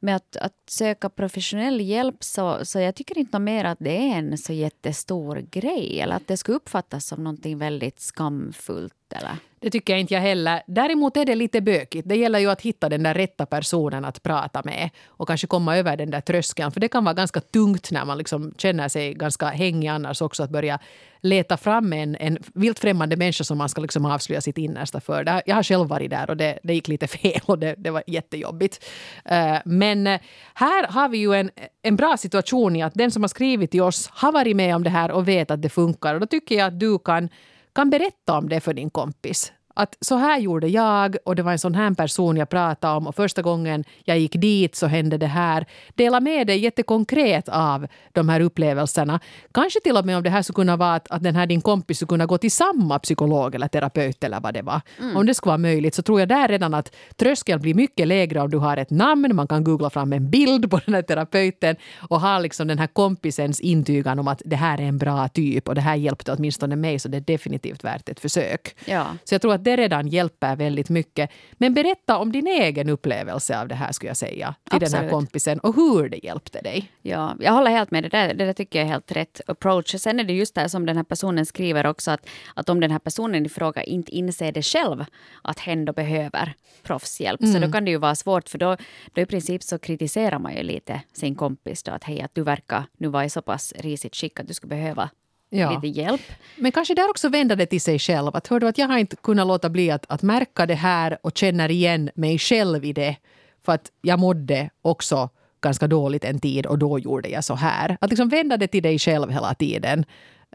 Med 0.00 0.16
att, 0.16 0.36
att 0.36 0.54
söka 0.66 1.08
professionell 1.08 1.80
hjälp 1.80 2.24
så, 2.24 2.64
så 2.64 2.78
jag 2.78 2.94
tycker 2.94 3.18
inte 3.18 3.38
mer 3.38 3.64
att 3.64 3.78
det 3.80 3.96
är 3.96 4.18
en 4.18 4.38
så 4.38 4.52
jättestor 4.52 5.36
grej. 5.50 6.00
Eller 6.00 6.16
att 6.16 6.28
det 6.28 6.36
skulle 6.36 6.56
uppfattas 6.56 7.06
som 7.06 7.24
någonting 7.24 7.58
väldigt 7.58 8.00
skamfullt. 8.00 9.05
Eller? 9.12 9.36
Det 9.60 9.70
tycker 9.70 9.92
jag 9.92 10.00
inte 10.00 10.14
jag 10.14 10.20
heller. 10.20 10.62
Däremot 10.66 11.16
är 11.16 11.24
det 11.24 11.34
lite 11.34 11.60
bökigt. 11.60 12.08
Det 12.08 12.16
gäller 12.16 12.38
ju 12.38 12.50
att 12.50 12.62
hitta 12.62 12.88
den 12.88 13.02
där 13.02 13.14
rätta 13.14 13.46
personen 13.46 14.04
att 14.04 14.22
prata 14.22 14.62
med 14.64 14.90
och 15.06 15.28
kanske 15.28 15.46
komma 15.46 15.76
över 15.76 15.96
den 15.96 16.10
där 16.10 16.20
tröskeln. 16.20 16.72
För 16.72 16.80
det 16.80 16.88
kan 16.88 17.04
vara 17.04 17.14
ganska 17.14 17.40
tungt 17.40 17.90
när 17.90 18.04
man 18.04 18.18
liksom 18.18 18.54
känner 18.58 18.88
sig 18.88 19.14
ganska 19.14 19.46
hängig 19.46 19.88
annars 19.88 20.22
också 20.22 20.42
att 20.42 20.50
börja 20.50 20.78
leta 21.20 21.56
fram 21.56 21.92
en, 21.92 22.16
en 22.16 22.38
vilt 22.54 22.78
främmande 22.78 23.16
människa 23.16 23.44
som 23.44 23.58
man 23.58 23.68
ska 23.68 23.80
liksom 23.80 24.04
avslöja 24.04 24.40
sitt 24.40 24.58
innersta 24.58 25.00
för. 25.00 25.42
Jag 25.46 25.56
har 25.56 25.62
själv 25.62 25.88
varit 25.88 26.10
där 26.10 26.30
och 26.30 26.36
det, 26.36 26.58
det 26.62 26.74
gick 26.74 26.88
lite 26.88 27.06
fel 27.18 27.40
och 27.46 27.58
det, 27.58 27.74
det 27.78 27.90
var 27.90 28.02
jättejobbigt. 28.06 28.84
Eh, 29.24 29.56
men 29.64 30.06
eh, 30.06 30.20
här 30.54 30.86
har 30.86 31.08
vi 31.08 31.18
ju 31.18 31.34
en, 31.34 31.50
en 31.82 31.96
bra 31.96 32.16
situation 32.16 32.76
i 32.76 32.82
att 32.82 32.94
den 32.94 33.10
som 33.10 33.22
har 33.22 33.28
skrivit 33.28 33.70
till 33.70 33.82
oss 33.82 34.08
har 34.12 34.32
varit 34.32 34.56
med 34.56 34.76
om 34.76 34.82
det 34.82 34.90
här 34.90 35.10
och 35.10 35.28
vet 35.28 35.50
att 35.50 35.62
det 35.62 35.68
funkar. 35.68 36.14
Och 36.14 36.20
då 36.20 36.26
tycker 36.26 36.54
jag 36.54 36.66
att 36.66 36.80
du 36.80 36.98
kan 36.98 37.28
kan 37.76 37.90
berätta 37.90 38.38
om 38.38 38.48
det 38.48 38.60
för 38.60 38.74
din 38.74 38.90
kompis. 38.90 39.52
Att 39.78 39.96
så 40.00 40.16
här 40.16 40.38
gjorde 40.38 40.68
jag 40.68 41.16
och 41.24 41.36
det 41.36 41.42
var 41.42 41.52
en 41.52 41.58
sån 41.58 41.74
här 41.74 41.94
person 41.94 42.36
jag 42.36 42.48
pratade 42.48 42.96
om 42.96 43.06
och 43.06 43.14
första 43.14 43.42
gången 43.42 43.84
jag 44.04 44.18
gick 44.18 44.32
dit 44.32 44.76
så 44.76 44.86
hände 44.86 45.18
det 45.18 45.26
här. 45.26 45.66
Dela 45.94 46.20
med 46.20 46.46
dig 46.46 46.58
jättekonkret 46.58 47.48
av 47.48 47.86
de 48.12 48.28
här 48.28 48.40
upplevelserna. 48.40 49.20
Kanske 49.54 49.80
till 49.80 49.96
och 49.96 50.06
med 50.06 50.16
om 50.16 50.22
det 50.22 50.30
här 50.30 50.42
skulle 50.42 50.54
kunna 50.54 50.76
vara 50.76 50.94
att, 50.94 51.10
att 51.10 51.22
den 51.22 51.36
här 51.36 51.46
din 51.46 51.60
kompis 51.60 51.96
skulle 51.98 52.08
kunna 52.08 52.26
gå 52.26 52.38
till 52.38 52.52
samma 52.52 52.98
psykolog 52.98 53.54
eller 53.54 53.68
terapeut 53.68 54.24
eller 54.24 54.40
vad 54.40 54.54
det 54.54 54.62
var. 54.62 54.80
Mm. 54.98 55.16
Om 55.16 55.26
det 55.26 55.34
skulle 55.34 55.50
vara 55.50 55.58
möjligt 55.58 55.94
så 55.94 56.02
tror 56.02 56.20
jag 56.20 56.28
där 56.28 56.48
redan 56.48 56.74
att 56.74 56.94
tröskeln 57.16 57.60
blir 57.60 57.74
mycket 57.74 58.08
lägre 58.08 58.40
om 58.40 58.50
du 58.50 58.58
har 58.58 58.76
ett 58.76 58.90
namn, 58.90 59.36
man 59.36 59.48
kan 59.48 59.64
googla 59.64 59.90
fram 59.90 60.12
en 60.12 60.30
bild 60.30 60.70
på 60.70 60.80
den 60.84 60.94
här 60.94 61.02
terapeuten 61.02 61.76
och 62.10 62.20
ha 62.20 62.38
liksom 62.38 62.68
den 62.68 62.78
här 62.78 62.86
kompisens 62.86 63.60
intygan 63.60 64.18
om 64.18 64.28
att 64.28 64.42
det 64.44 64.56
här 64.56 64.78
är 64.80 64.84
en 64.84 64.98
bra 64.98 65.28
typ 65.28 65.68
och 65.68 65.74
det 65.74 65.80
här 65.80 65.94
hjälpte 65.94 66.32
åtminstone 66.32 66.76
mig 66.76 66.98
så 66.98 67.08
det 67.08 67.16
är 67.16 67.20
definitivt 67.20 67.84
värt 67.84 68.08
ett 68.08 68.20
försök. 68.20 68.76
Ja. 68.84 69.06
Så 69.24 69.34
jag 69.34 69.42
tror 69.42 69.54
att 69.54 69.64
det 69.66 69.76
redan 69.76 70.08
hjälper 70.08 70.56
väldigt 70.56 70.88
mycket. 70.88 71.30
Men 71.52 71.74
berätta 71.74 72.18
om 72.18 72.32
din 72.32 72.46
egen 72.46 72.88
upplevelse 72.88 73.60
av 73.60 73.68
det 73.68 73.74
här 73.74 73.92
skulle 73.92 74.10
jag 74.10 74.16
säga 74.16 74.54
till 74.70 74.80
den 74.80 74.92
här 74.92 74.98
Absolut. 74.98 75.10
kompisen 75.10 75.58
och 75.58 75.76
hur 75.76 76.08
det 76.08 76.24
hjälpte 76.24 76.60
dig. 76.60 76.92
Ja, 77.02 77.36
jag 77.40 77.52
håller 77.52 77.70
helt 77.70 77.90
med. 77.90 78.02
Det 78.02 78.08
där, 78.08 78.34
det 78.34 78.46
där 78.46 78.52
tycker 78.52 78.78
jag 78.78 78.86
är 78.86 78.92
helt 78.92 79.12
rätt 79.12 79.40
approach. 79.46 79.94
Sen 79.98 80.20
är 80.20 80.24
det 80.24 80.32
just 80.32 80.54
det 80.54 80.68
som 80.68 80.86
den 80.86 80.96
här 80.96 81.04
personen 81.04 81.46
skriver 81.46 81.86
också 81.86 82.10
att, 82.10 82.28
att 82.54 82.68
om 82.68 82.80
den 82.80 82.90
här 82.90 82.98
personen 82.98 83.46
i 83.46 83.48
fråga 83.48 83.82
inte 83.82 84.12
inser 84.12 84.52
det 84.52 84.62
själv 84.62 85.04
att 85.42 85.58
hen 85.58 85.84
då 85.84 85.92
behöver 85.92 86.54
proffshjälp 86.82 87.40
så 87.40 87.58
då 87.58 87.72
kan 87.72 87.84
det 87.84 87.90
ju 87.90 87.98
vara 87.98 88.14
svårt 88.14 88.48
för 88.48 88.58
då, 88.58 88.76
då 89.14 89.20
i 89.20 89.26
princip 89.26 89.62
så 89.62 89.78
kritiserar 89.78 90.38
man 90.38 90.54
ju 90.54 90.62
lite 90.62 91.00
sin 91.12 91.34
kompis 91.34 91.82
då 91.82 91.92
att 91.92 92.04
hej 92.04 92.20
att 92.20 92.34
du 92.34 92.42
verkar 92.42 92.84
nu 92.98 93.08
vara 93.08 93.24
i 93.24 93.30
så 93.30 93.42
pass 93.42 93.72
risigt 93.76 94.16
skick 94.16 94.40
att 94.40 94.48
du 94.48 94.54
skulle 94.54 94.76
behöva 94.76 95.10
Ja. 95.50 95.80
lite 95.80 96.00
hjälp. 96.00 96.20
Men 96.56 96.72
kanske 96.72 96.94
där 96.94 97.10
också 97.10 97.28
vända 97.28 97.56
det 97.56 97.66
till 97.66 97.80
sig 97.80 97.98
själv. 97.98 98.36
Att, 98.36 98.46
hör 98.46 98.60
du, 98.60 98.68
att 98.68 98.78
jag 98.78 98.88
har 98.88 98.98
inte 98.98 99.16
kunnat 99.16 99.46
låta 99.46 99.70
bli 99.70 99.90
att, 99.90 100.06
att 100.08 100.22
märka 100.22 100.66
det 100.66 100.74
här 100.74 101.18
och 101.22 101.38
känner 101.38 101.70
igen 101.70 102.10
mig 102.14 102.38
själv 102.38 102.84
i 102.84 102.92
det. 102.92 103.16
För 103.64 103.72
att 103.72 103.90
jag 104.02 104.18
mådde 104.18 104.70
också 104.82 105.30
ganska 105.60 105.86
dåligt 105.86 106.24
en 106.24 106.40
tid 106.40 106.66
och 106.66 106.78
då 106.78 106.98
gjorde 106.98 107.28
jag 107.28 107.44
så 107.44 107.54
här. 107.54 107.96
Att 108.00 108.10
liksom 108.10 108.28
vända 108.28 108.56
det 108.56 108.68
till 108.68 108.82
dig 108.82 108.98
själv 108.98 109.30
hela 109.30 109.54
tiden. 109.54 110.04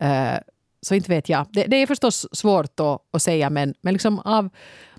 Eh, 0.02 0.36
så 0.82 0.96
inte 0.96 1.10
vet 1.10 1.30
jag. 1.30 1.46
Det, 1.50 1.64
det 1.64 1.76
är 1.76 1.88
förstås 1.88 2.28
svårt 2.32 2.80
att, 2.80 3.02
att 3.12 3.22
säga 3.22 3.50
men, 3.50 3.74
men 3.82 3.94
liksom 3.94 4.20
av, 4.20 4.50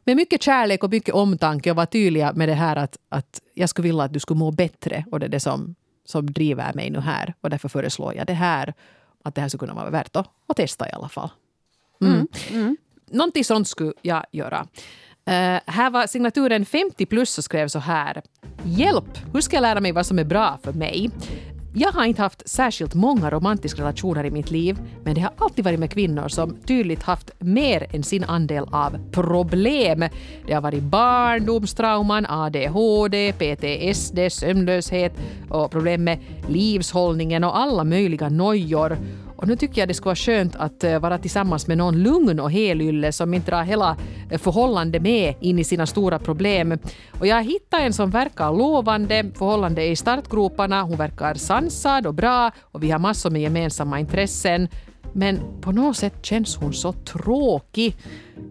med 0.04 0.16
mycket 0.16 0.42
kärlek 0.42 0.84
och 0.84 0.90
mycket 0.90 1.14
omtanke 1.14 1.70
och 1.70 1.76
vara 1.76 1.86
tydliga 1.86 2.32
med 2.32 2.48
det 2.48 2.54
här 2.54 2.76
att, 2.76 2.96
att 3.08 3.40
jag 3.54 3.68
skulle 3.68 3.88
vilja 3.88 4.02
att 4.02 4.12
du 4.12 4.20
skulle 4.20 4.38
må 4.38 4.50
bättre 4.50 5.04
och 5.10 5.20
det 5.20 5.26
är 5.26 5.30
det 5.30 5.40
som, 5.40 5.74
som 6.04 6.32
driver 6.32 6.72
mig 6.74 6.90
nu 6.90 7.00
här 7.00 7.34
och 7.40 7.50
därför 7.50 7.68
föreslår 7.68 8.14
jag 8.14 8.26
det 8.26 8.32
här. 8.32 8.74
Att 9.22 9.34
det 9.34 9.40
här 9.40 9.48
skulle 9.48 9.58
kunna 9.58 9.74
vara 9.74 9.90
värt 9.90 10.16
att, 10.16 10.28
att 10.46 10.56
testa 10.56 10.88
i 10.88 10.92
alla 10.92 11.08
fall. 11.08 11.30
Mm. 12.02 12.76
Någonting 13.10 13.44
sånt 13.44 13.68
skulle 13.68 13.92
jag 14.02 14.24
göra. 14.32 14.66
Eh, 15.24 15.60
här 15.66 15.90
var 15.90 16.06
signaturen 16.06 16.66
50 16.66 17.06
plus 17.06 17.38
och 17.38 17.44
skrev 17.44 17.68
så 17.68 17.78
här. 17.78 18.22
Hjälp! 18.64 19.18
Hur 19.32 19.40
ska 19.40 19.56
jag 19.56 19.62
lära 19.62 19.80
mig 19.80 19.92
vad 19.92 20.06
som 20.06 20.18
är 20.18 20.24
bra 20.24 20.58
för 20.62 20.72
mig? 20.72 21.10
Jag 21.74 21.92
har 21.92 22.04
inte 22.04 22.22
haft 22.22 22.48
särskilt 22.48 22.94
många 22.94 23.30
romantiska 23.30 23.82
relationer 23.82 24.24
i 24.24 24.30
mitt 24.30 24.50
liv 24.50 24.78
men 25.04 25.14
det 25.14 25.20
har 25.20 25.32
alltid 25.36 25.64
varit 25.64 25.80
med 25.80 25.90
kvinnor 25.90 26.28
som 26.28 26.56
tydligt 26.66 27.02
haft 27.02 27.30
mer 27.38 27.86
än 27.92 28.02
sin 28.02 28.24
andel 28.24 28.64
av 28.70 29.10
problem. 29.12 30.04
Det 30.46 30.52
har 30.52 30.60
varit 30.60 30.82
barndomstrauman, 30.82 32.26
ADHD, 32.28 33.32
PTSD, 33.32 34.18
sömnlöshet 34.30 35.12
och 35.50 35.70
problem 35.70 36.04
med 36.04 36.18
livshållningen 36.48 37.44
och 37.44 37.58
alla 37.58 37.84
möjliga 37.84 38.28
nojor. 38.28 38.96
Och 39.42 39.48
nu 39.48 39.56
tycker 39.56 39.80
jag 39.82 39.88
det 39.88 39.94
skulle 39.94 40.08
vara 40.08 40.16
skönt 40.16 40.56
att 40.56 40.84
eh, 40.84 40.98
vara 40.98 41.18
tillsammans 41.18 41.66
med 41.66 41.78
någon 41.78 42.02
lugn 42.02 42.40
och 42.40 42.50
helylle 42.50 43.12
som 43.12 43.34
inte 43.34 43.50
drar 43.50 43.62
hela 43.62 43.96
eh, 44.30 44.38
förhållandet 44.38 45.02
med 45.02 45.34
in 45.40 45.58
i 45.58 45.64
sina 45.64 45.86
stora 45.86 46.18
problem. 46.18 46.78
Och 47.20 47.26
jag 47.26 47.36
har 47.36 47.42
hittat 47.42 47.80
en 47.80 47.92
som 47.92 48.10
verkar 48.10 48.52
lovande. 48.52 49.24
Förhållande 49.34 49.82
är 49.82 49.90
i 49.90 49.96
startgroparna. 49.96 50.82
Hon 50.82 50.96
verkar 50.96 51.34
sansad 51.34 52.06
och 52.06 52.14
bra 52.14 52.50
och 52.60 52.82
vi 52.82 52.90
har 52.90 52.98
massor 52.98 53.30
med 53.30 53.42
gemensamma 53.42 54.00
intressen. 54.00 54.68
Men 55.14 55.60
på 55.60 55.72
något 55.72 55.96
sätt 55.96 56.14
känns 56.26 56.56
hon 56.56 56.72
så 56.74 56.92
tråkig. 56.92 57.96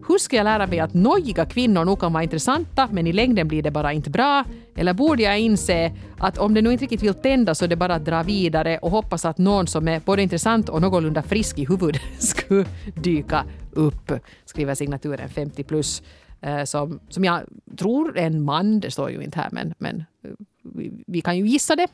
Hur 0.07 0.17
ska 0.17 0.35
jag 0.35 0.43
lära 0.43 0.67
mig 0.67 0.79
att 0.79 0.93
nojiga 0.93 1.45
kvinnor 1.45 1.85
nog 1.85 1.99
kan 1.99 2.13
vara 2.13 2.23
intressanta 2.23 2.89
men 2.91 3.07
i 3.07 3.13
längden 3.13 3.47
blir 3.47 3.63
det 3.63 3.71
bara 3.71 3.93
inte 3.93 4.09
bra? 4.09 4.43
Eller 4.75 4.93
borde 4.93 5.23
jag 5.23 5.39
inse 5.39 5.91
att 6.17 6.37
om 6.37 6.53
det 6.53 6.61
nu 6.61 6.71
inte 6.71 6.83
riktigt 6.83 7.03
vill 7.03 7.13
tända 7.13 7.55
så 7.55 7.65
är 7.65 7.69
det 7.69 7.75
bara 7.75 7.95
att 7.95 8.05
dra 8.05 8.23
vidare 8.23 8.77
och 8.77 8.91
hoppas 8.91 9.25
att 9.25 9.37
någon 9.37 9.67
som 9.67 9.87
är 9.87 9.99
både 9.99 10.21
intressant 10.21 10.69
och 10.69 10.81
någorlunda 10.81 11.21
frisk 11.23 11.59
i 11.59 11.65
huvudet 11.65 12.01
skulle 12.19 12.65
dyka 12.95 13.45
upp? 13.71 14.11
Skriver 14.45 14.75
signaturen 14.75 15.29
50 15.29 15.63
plus. 15.63 16.03
eh, 16.41 16.63
Som, 16.63 16.99
som 17.09 17.23
jag 17.25 17.41
tror 17.77 18.17
är 18.17 18.25
en 18.25 18.41
man, 18.43 18.79
det 18.79 18.91
står 18.91 19.11
ju 19.11 19.21
inte 19.23 19.39
här 19.39 19.49
men, 19.51 19.73
men 19.77 20.03
eh, 20.23 20.31
vi, 20.63 20.91
vi 21.07 21.21
kan 21.21 21.37
ju 21.37 21.47
gissa 21.47 21.75
det. 21.75 21.87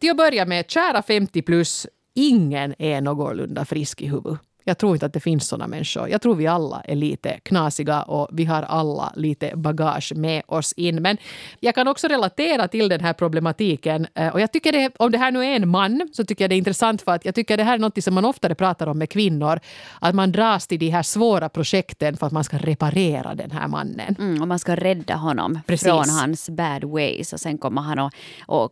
Till 0.00 0.10
att 0.10 0.16
börja 0.16 0.46
med, 0.46 0.70
kära 0.70 1.02
50 1.02 1.42
plus, 1.42 1.86
ingen 2.14 2.74
är 2.78 3.00
någorlunda 3.00 3.64
frisk 3.64 4.00
i 4.02 4.06
huvudet. 4.06 4.40
Jag 4.64 4.78
tror 4.78 4.92
inte 4.94 5.06
att 5.06 5.12
det 5.12 5.20
finns 5.20 5.48
såna 5.48 5.66
människor. 5.66 6.08
Jag 6.08 6.22
tror 6.22 6.34
vi 6.34 6.46
alla 6.46 6.80
är 6.84 6.94
lite 6.94 7.40
knasiga 7.42 8.02
och 8.02 8.28
vi 8.32 8.44
har 8.44 8.62
alla 8.62 9.12
lite 9.16 9.52
bagage 9.56 10.12
med 10.16 10.42
oss 10.46 10.72
in. 10.72 11.02
Men 11.02 11.16
jag 11.60 11.74
kan 11.74 11.88
också 11.88 12.08
relatera 12.08 12.68
till 12.68 12.88
den 12.88 13.00
här 13.00 13.12
problematiken. 13.12 14.06
Eh, 14.14 14.28
Och 14.28 14.40
jag 14.40 14.52
tycker 14.52 14.72
det, 14.72 14.92
om 14.98 15.12
det 15.12 15.18
här 15.18 15.30
nu 15.30 15.44
är 15.44 15.56
en 15.56 15.68
man 15.68 16.08
så 16.12 16.24
tycker 16.24 16.44
jag 16.44 16.50
det 16.50 16.54
är 16.54 16.58
intressant 16.58 17.02
för 17.02 17.12
att 17.12 17.24
jag 17.24 17.34
tycker 17.34 17.56
det 17.56 17.62
här 17.64 17.74
är 17.74 17.78
något 17.78 18.04
som 18.04 18.14
man 18.14 18.24
oftare 18.24 18.54
pratar 18.54 18.86
om 18.86 18.98
med 18.98 19.10
kvinnor. 19.10 19.60
Att 20.00 20.14
man 20.14 20.32
dras 20.32 20.66
till 20.66 20.78
de 20.78 20.88
här 20.88 21.02
svåra 21.02 21.48
projekten 21.48 22.16
för 22.16 22.26
att 22.26 22.32
man 22.32 22.44
ska 22.44 22.58
reparera 22.58 23.34
den 23.34 23.50
här 23.50 23.68
mannen. 23.68 24.16
Mm, 24.18 24.42
och 24.42 24.48
man 24.48 24.58
ska 24.58 24.76
rädda 24.76 25.14
honom 25.14 25.60
Precis. 25.66 25.88
från 25.88 26.08
hans 26.08 26.50
bad 26.50 26.84
ways 26.84 27.32
och 27.32 27.40
sen 27.40 27.58
kommer 27.58 27.82
han 27.82 27.98
att 27.98 28.12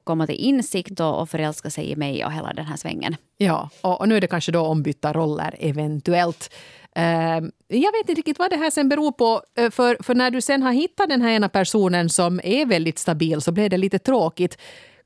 komma 0.05 0.27
till 0.27 0.37
insikt 0.37 1.01
och, 1.01 1.21
och 1.21 1.31
förälska 1.31 1.71
sig 1.71 1.91
i 1.91 1.97
mig 1.97 2.25
och 2.25 2.33
hela 2.33 2.53
den 2.53 2.67
här 2.67 2.77
svängen. 2.77 3.17
Ja, 3.43 3.71
och, 3.81 4.01
och 4.01 4.09
nu 4.09 4.17
är 4.17 4.21
det 4.21 4.27
kanske 4.27 4.53
då 4.53 4.61
ombytta 4.61 5.13
roller 5.13 5.55
eventuellt. 5.59 6.55
Ehm, 6.95 7.51
jag 7.69 7.93
vet 7.93 8.01
inte 8.01 8.15
riktigt 8.15 8.39
vad 8.39 8.51
det 8.51 8.57
här 8.57 8.71
sen 8.71 8.89
beror 8.89 9.13
på. 9.13 9.43
Eh, 9.59 9.71
för, 9.71 9.97
för 10.03 10.15
när 10.15 10.31
du 10.31 10.41
sen 10.41 10.63
har 10.63 10.73
hittat 10.73 11.09
den 11.09 11.23
här 11.23 11.31
ena 11.31 11.49
personen 11.49 12.09
som 12.09 12.41
är 12.45 12.67
väldigt 12.67 12.99
stabil 12.99 13.41
så 13.41 13.53
blir 13.53 13.69
det 13.69 13.77
lite 13.77 13.99
tråkigt. 13.99 14.59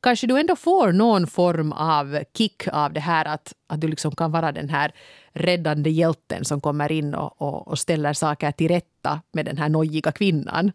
Kanske 0.05 0.27
du 0.27 0.41
ändå 0.41 0.57
får 0.57 0.93
någon 0.93 1.27
form 1.27 1.73
av 1.73 2.19
kick 2.37 2.69
av 2.73 2.93
det 2.93 3.01
här 3.01 3.25
att, 3.25 3.53
att 3.67 3.81
du 3.81 3.89
liksom 3.89 4.15
kan 4.15 4.33
vara 4.33 4.53
den 4.53 4.69
här 4.69 4.93
räddande 5.33 5.91
hjälten 5.91 6.45
som 6.45 6.61
kommer 6.61 6.93
in 6.93 7.15
och, 7.15 7.43
och, 7.43 7.69
och 7.69 7.79
ställer 7.79 8.13
saker 8.13 8.53
till 8.53 8.69
rätta 8.69 9.21
med 9.33 9.47
den 9.47 9.59
här 9.59 9.69
nojiga 9.69 10.13
kvinnan. 10.13 10.73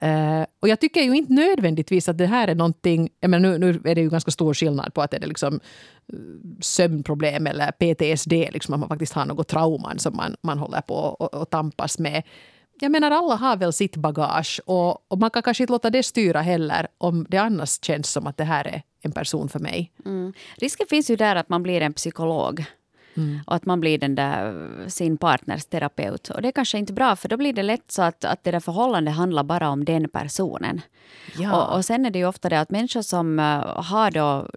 Eh, 0.00 0.46
och 0.60 0.68
jag 0.68 0.80
tycker 0.80 1.00
ju 1.00 1.16
inte 1.16 1.32
nödvändigtvis 1.32 2.08
att 2.08 2.18
det 2.18 2.26
här 2.26 2.48
är 2.48 2.54
någonting... 2.54 3.08
Jag 3.20 3.30
menar, 3.30 3.48
nu, 3.48 3.58
nu 3.58 3.90
är 3.90 3.94
det 3.94 4.00
ju 4.00 4.10
ganska 4.10 4.30
stor 4.30 4.54
skillnad 4.54 4.94
på 4.94 5.02
att 5.02 5.14
är 5.14 5.20
det 5.20 5.26
liksom 5.26 5.60
sömnproblem 6.60 7.46
eller 7.46 7.70
PTSD, 7.70 8.32
liksom 8.32 8.74
att 8.74 8.80
man 8.80 8.88
faktiskt 8.88 9.12
har 9.12 9.24
något 9.24 9.48
trauman 9.48 9.98
som 9.98 10.16
man, 10.16 10.36
man 10.42 10.58
håller 10.58 10.80
på 10.80 10.94
och, 10.94 11.34
och 11.34 11.50
tampas 11.50 11.98
med. 11.98 12.22
Jag 12.80 12.92
menar, 12.92 13.10
alla 13.10 13.34
har 13.34 13.56
väl 13.56 13.72
sitt 13.72 13.96
bagage 13.96 14.60
och, 14.66 15.12
och 15.12 15.18
man 15.18 15.30
kan 15.30 15.42
kanske 15.42 15.62
inte 15.62 15.72
låta 15.72 15.90
det 15.90 16.02
styra 16.02 16.40
heller 16.40 16.86
om 16.98 17.26
det 17.28 17.38
annars 17.38 17.84
känns 17.84 18.10
som 18.10 18.26
att 18.26 18.36
det 18.36 18.44
här 18.44 18.66
är 18.66 18.82
en 19.00 19.12
person 19.12 19.48
för 19.48 19.58
mig. 19.58 19.92
Mm. 20.04 20.32
Risken 20.56 20.86
finns 20.90 21.10
ju 21.10 21.16
där 21.16 21.36
att 21.36 21.48
man 21.48 21.62
blir 21.62 21.80
en 21.80 21.92
psykolog. 21.92 22.64
Och 23.46 23.54
att 23.54 23.66
man 23.66 23.80
blir 23.80 23.98
den 23.98 24.14
där 24.14 24.68
sin 24.88 25.16
partners 25.16 25.64
terapeut. 25.64 26.28
Och 26.28 26.42
det 26.42 26.48
är 26.48 26.52
kanske 26.52 26.78
inte 26.78 26.92
bra 26.92 27.16
för 27.16 27.28
då 27.28 27.36
blir 27.36 27.52
det 27.52 27.62
lätt 27.62 27.92
så 27.92 28.02
att, 28.02 28.24
att 28.24 28.44
det 28.44 28.50
där 28.50 28.60
förhållandet 28.60 29.14
handlar 29.14 29.44
bara 29.44 29.68
om 29.68 29.84
den 29.84 30.08
personen. 30.08 30.80
Ja. 31.38 31.62
Och, 31.62 31.76
och 31.76 31.84
sen 31.84 32.06
är 32.06 32.10
det 32.10 32.18
ju 32.18 32.26
ofta 32.26 32.48
det 32.48 32.60
att 32.60 32.70
människor 32.70 33.02
som 33.02 33.38
eh, 33.38 33.82
har 33.82 34.10
då 34.10 34.48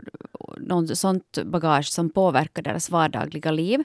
något 0.57 0.97
sånt 0.97 1.39
bagage 1.45 1.87
som 1.87 2.09
påverkar 2.09 2.61
deras 2.61 2.89
vardagliga 2.89 3.51
liv. 3.51 3.83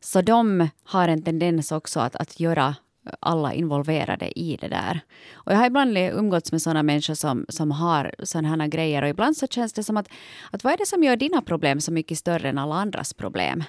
Så 0.00 0.22
de 0.22 0.68
har 0.84 1.08
en 1.08 1.22
tendens 1.22 1.72
också 1.72 2.00
att, 2.00 2.16
att 2.16 2.40
göra 2.40 2.74
alla 3.20 3.54
involverade 3.54 4.38
i 4.38 4.56
det 4.60 4.68
där. 4.68 5.00
Och 5.32 5.52
jag 5.52 5.56
har 5.56 5.66
ibland 5.66 5.98
umgåtts 5.98 6.52
med 6.52 6.62
sådana 6.62 6.82
människor 6.82 7.14
som, 7.14 7.46
som 7.48 7.70
har 7.70 8.14
sådana 8.22 8.48
här 8.48 8.66
grejer 8.66 9.02
och 9.02 9.08
ibland 9.08 9.36
så 9.36 9.46
känns 9.46 9.72
det 9.72 9.82
som 9.82 9.96
att, 9.96 10.08
att 10.50 10.64
vad 10.64 10.72
är 10.72 10.76
det 10.76 10.86
som 10.86 11.02
gör 11.02 11.16
dina 11.16 11.42
problem 11.42 11.80
så 11.80 11.92
mycket 11.92 12.18
större 12.18 12.48
än 12.48 12.58
alla 12.58 12.74
andras 12.74 13.14
problem? 13.14 13.64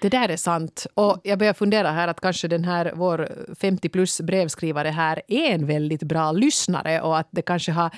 Det 0.00 0.08
där 0.08 0.28
är 0.28 0.36
sant. 0.36 0.86
Och 0.94 1.20
jag 1.24 1.38
börjar 1.38 1.54
fundera 1.54 1.90
här 1.90 2.08
att 2.08 2.20
kanske 2.20 2.48
den 2.48 2.64
här 2.64 2.92
vår 2.94 3.28
50 3.60 3.88
plus 3.88 4.20
brevskrivare 4.20 4.88
här 4.88 5.22
är 5.28 5.50
en 5.54 5.66
väldigt 5.66 6.02
bra 6.02 6.32
lyssnare 6.32 7.00
och 7.00 7.18
att 7.18 7.28
det 7.30 7.42
kanske 7.42 7.72
har 7.72 7.90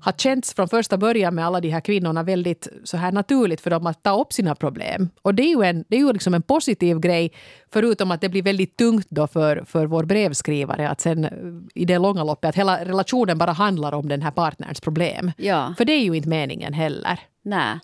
har 0.00 0.12
känts 0.12 0.54
från 0.54 0.68
första 0.68 0.96
början 0.96 1.34
med 1.34 1.46
alla 1.46 1.60
de 1.60 1.68
här 1.68 1.80
kvinnorna 1.80 2.22
väldigt 2.22 2.68
så 2.84 2.96
här 2.96 3.12
naturligt 3.12 3.60
för 3.60 3.70
dem 3.70 3.86
att 3.86 4.02
ta 4.02 4.20
upp 4.20 4.32
sina 4.32 4.54
problem. 4.54 5.08
Och 5.22 5.34
det 5.34 5.42
är 5.42 5.56
ju, 5.56 5.62
en, 5.62 5.84
det 5.88 5.96
är 5.96 6.00
ju 6.00 6.12
liksom 6.12 6.34
en 6.34 6.42
positiv 6.42 6.98
grej, 6.98 7.32
förutom 7.72 8.10
att 8.10 8.20
det 8.20 8.28
blir 8.28 8.42
väldigt 8.42 8.76
tungt 8.76 9.06
då 9.10 9.26
för, 9.26 9.64
för 9.66 9.86
vår 9.86 10.04
brevskrivare 10.04 10.88
att 10.88 11.00
sen 11.00 11.28
i 11.74 11.84
det 11.84 11.98
långa 11.98 12.24
loppet 12.24 12.48
att 12.48 12.56
hela 12.56 12.84
relationen 12.84 13.38
bara 13.38 13.52
handlar 13.52 13.92
om 13.92 14.08
den 14.08 14.22
här 14.22 14.30
partnerns 14.30 14.80
problem. 14.80 15.32
Ja. 15.36 15.74
För 15.78 15.84
det 15.84 15.92
är 15.92 16.04
ju 16.04 16.16
inte 16.16 16.28
meningen 16.28 16.72
heller. 16.72 17.20
Nej. 17.42 17.78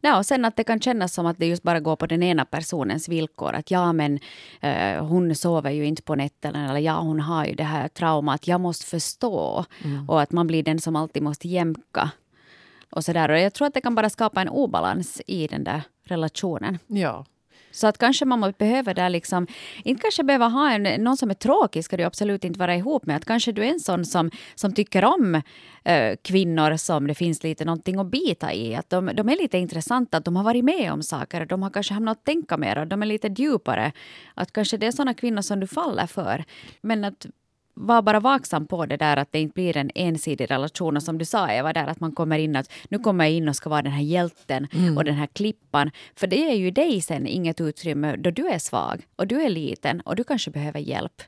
Nej, 0.00 0.12
och 0.12 0.26
sen 0.26 0.44
att 0.44 0.56
det 0.56 0.64
kan 0.64 0.80
kännas 0.80 1.14
som 1.14 1.26
att 1.26 1.38
det 1.38 1.46
just 1.46 1.62
bara 1.62 1.80
går 1.80 1.96
på 1.96 2.06
den 2.06 2.22
ena 2.22 2.44
personens 2.44 3.08
villkor. 3.08 3.52
Att 3.52 3.70
ja, 3.70 3.92
men 3.92 4.18
eh, 4.60 5.06
hon 5.06 5.34
sover 5.34 5.70
ju 5.70 5.84
inte 5.84 6.02
på 6.02 6.14
nätterna. 6.14 6.70
Eller 6.70 6.80
ja, 6.80 7.00
hon 7.00 7.20
har 7.20 7.44
ju 7.44 7.54
det 7.54 7.64
här 7.64 7.88
traumat. 7.88 8.46
Jag 8.46 8.60
måste 8.60 8.86
förstå. 8.86 9.64
Och 10.08 10.22
att 10.22 10.32
man 10.32 10.46
blir 10.46 10.62
den 10.62 10.80
som 10.80 10.96
alltid 10.96 11.22
måste 11.22 11.48
jämka. 11.48 12.10
Och, 12.90 13.04
så 13.04 13.12
där. 13.12 13.30
och 13.30 13.38
jag 13.38 13.54
tror 13.54 13.66
att 13.68 13.74
det 13.74 13.80
kan 13.80 13.94
bara 13.94 14.10
skapa 14.10 14.42
en 14.42 14.48
obalans 14.48 15.22
i 15.26 15.46
den 15.46 15.64
där 15.64 15.82
relationen. 16.04 16.78
Ja. 16.86 17.24
Så 17.74 17.86
att 17.86 17.98
kanske 17.98 18.24
man 18.24 18.52
behöver 18.58 18.94
där 18.94 19.08
liksom, 19.08 19.46
inte 19.84 20.02
kanske 20.02 20.24
behöva 20.24 20.48
ha 20.48 20.70
en, 20.70 21.04
någon 21.04 21.16
som 21.16 21.30
är 21.30 21.34
tråkig 21.34 21.84
ska 21.84 21.96
du 21.96 22.02
absolut 22.02 22.44
inte 22.44 22.58
vara 22.58 22.76
ihop 22.76 23.06
med. 23.06 23.16
Att 23.16 23.24
kanske 23.24 23.52
du 23.52 23.64
är 23.64 23.70
en 23.70 23.80
sån 23.80 24.04
som, 24.04 24.30
som 24.54 24.72
tycker 24.72 25.04
om 25.04 25.42
eh, 25.84 26.16
kvinnor 26.22 26.76
som 26.76 27.06
det 27.06 27.14
finns 27.14 27.42
lite 27.42 27.64
någonting 27.64 27.98
att 27.98 28.06
bita 28.06 28.52
i. 28.52 28.74
Att 28.74 28.90
de, 28.90 29.10
de 29.14 29.28
är 29.28 29.36
lite 29.36 29.58
intressanta, 29.58 30.16
att 30.16 30.24
de 30.24 30.36
har 30.36 30.44
varit 30.44 30.64
med 30.64 30.92
om 30.92 31.02
saker. 31.02 31.46
De 31.46 31.62
har 31.62 31.70
kanske 31.70 31.94
hamnat 31.94 32.18
att 32.18 32.24
tänka 32.24 32.56
mer, 32.56 32.86
de 32.86 33.02
är 33.02 33.06
lite 33.06 33.28
djupare. 33.36 33.92
Att 34.34 34.52
kanske 34.52 34.76
det 34.76 34.86
är 34.86 34.92
såna 34.92 35.14
kvinnor 35.14 35.42
som 35.42 35.60
du 35.60 35.66
faller 35.66 36.06
för. 36.06 36.44
Men 36.80 37.04
att 37.04 37.26
var 37.76 38.02
bara 38.02 38.20
vaksam 38.20 38.66
på 38.66 38.86
det 38.86 38.96
där 38.96 39.16
att 39.16 39.32
det 39.32 39.40
inte 39.40 39.54
blir 39.54 39.76
en 39.76 39.90
ensidig 39.94 40.50
relation. 40.50 40.96
Och 40.96 41.02
som 41.02 41.18
du 41.18 41.24
sa 41.24 41.48
Eva, 41.50 41.72
där 41.72 41.86
att 41.86 42.00
man 42.00 42.12
kommer 42.12 42.38
in 42.38 42.56
att 42.56 42.72
nu 42.88 42.98
kommer 42.98 43.24
jag 43.24 43.32
in 43.32 43.48
och 43.48 43.56
ska 43.56 43.70
vara 43.70 43.82
den 43.82 43.92
här 43.92 44.02
hjälten 44.02 44.66
Mm. 44.74 44.96
och 44.96 45.04
den 45.04 45.14
här 45.14 45.26
klippan. 45.26 45.90
För 46.16 46.26
det 46.26 46.50
är 46.50 46.54
ju 46.54 46.70
dig 46.70 47.00
sen 47.00 47.26
inget 47.26 47.60
utrymme 47.60 48.16
då 48.16 48.30
du 48.30 48.48
är 48.48 48.58
svag 48.58 49.02
och 49.16 49.26
du 49.26 49.42
är 49.42 49.48
liten 49.50 50.00
och 50.00 50.16
du 50.16 50.24
kanske 50.24 50.50
behöver 50.50 50.80
hjälp. 50.80 51.22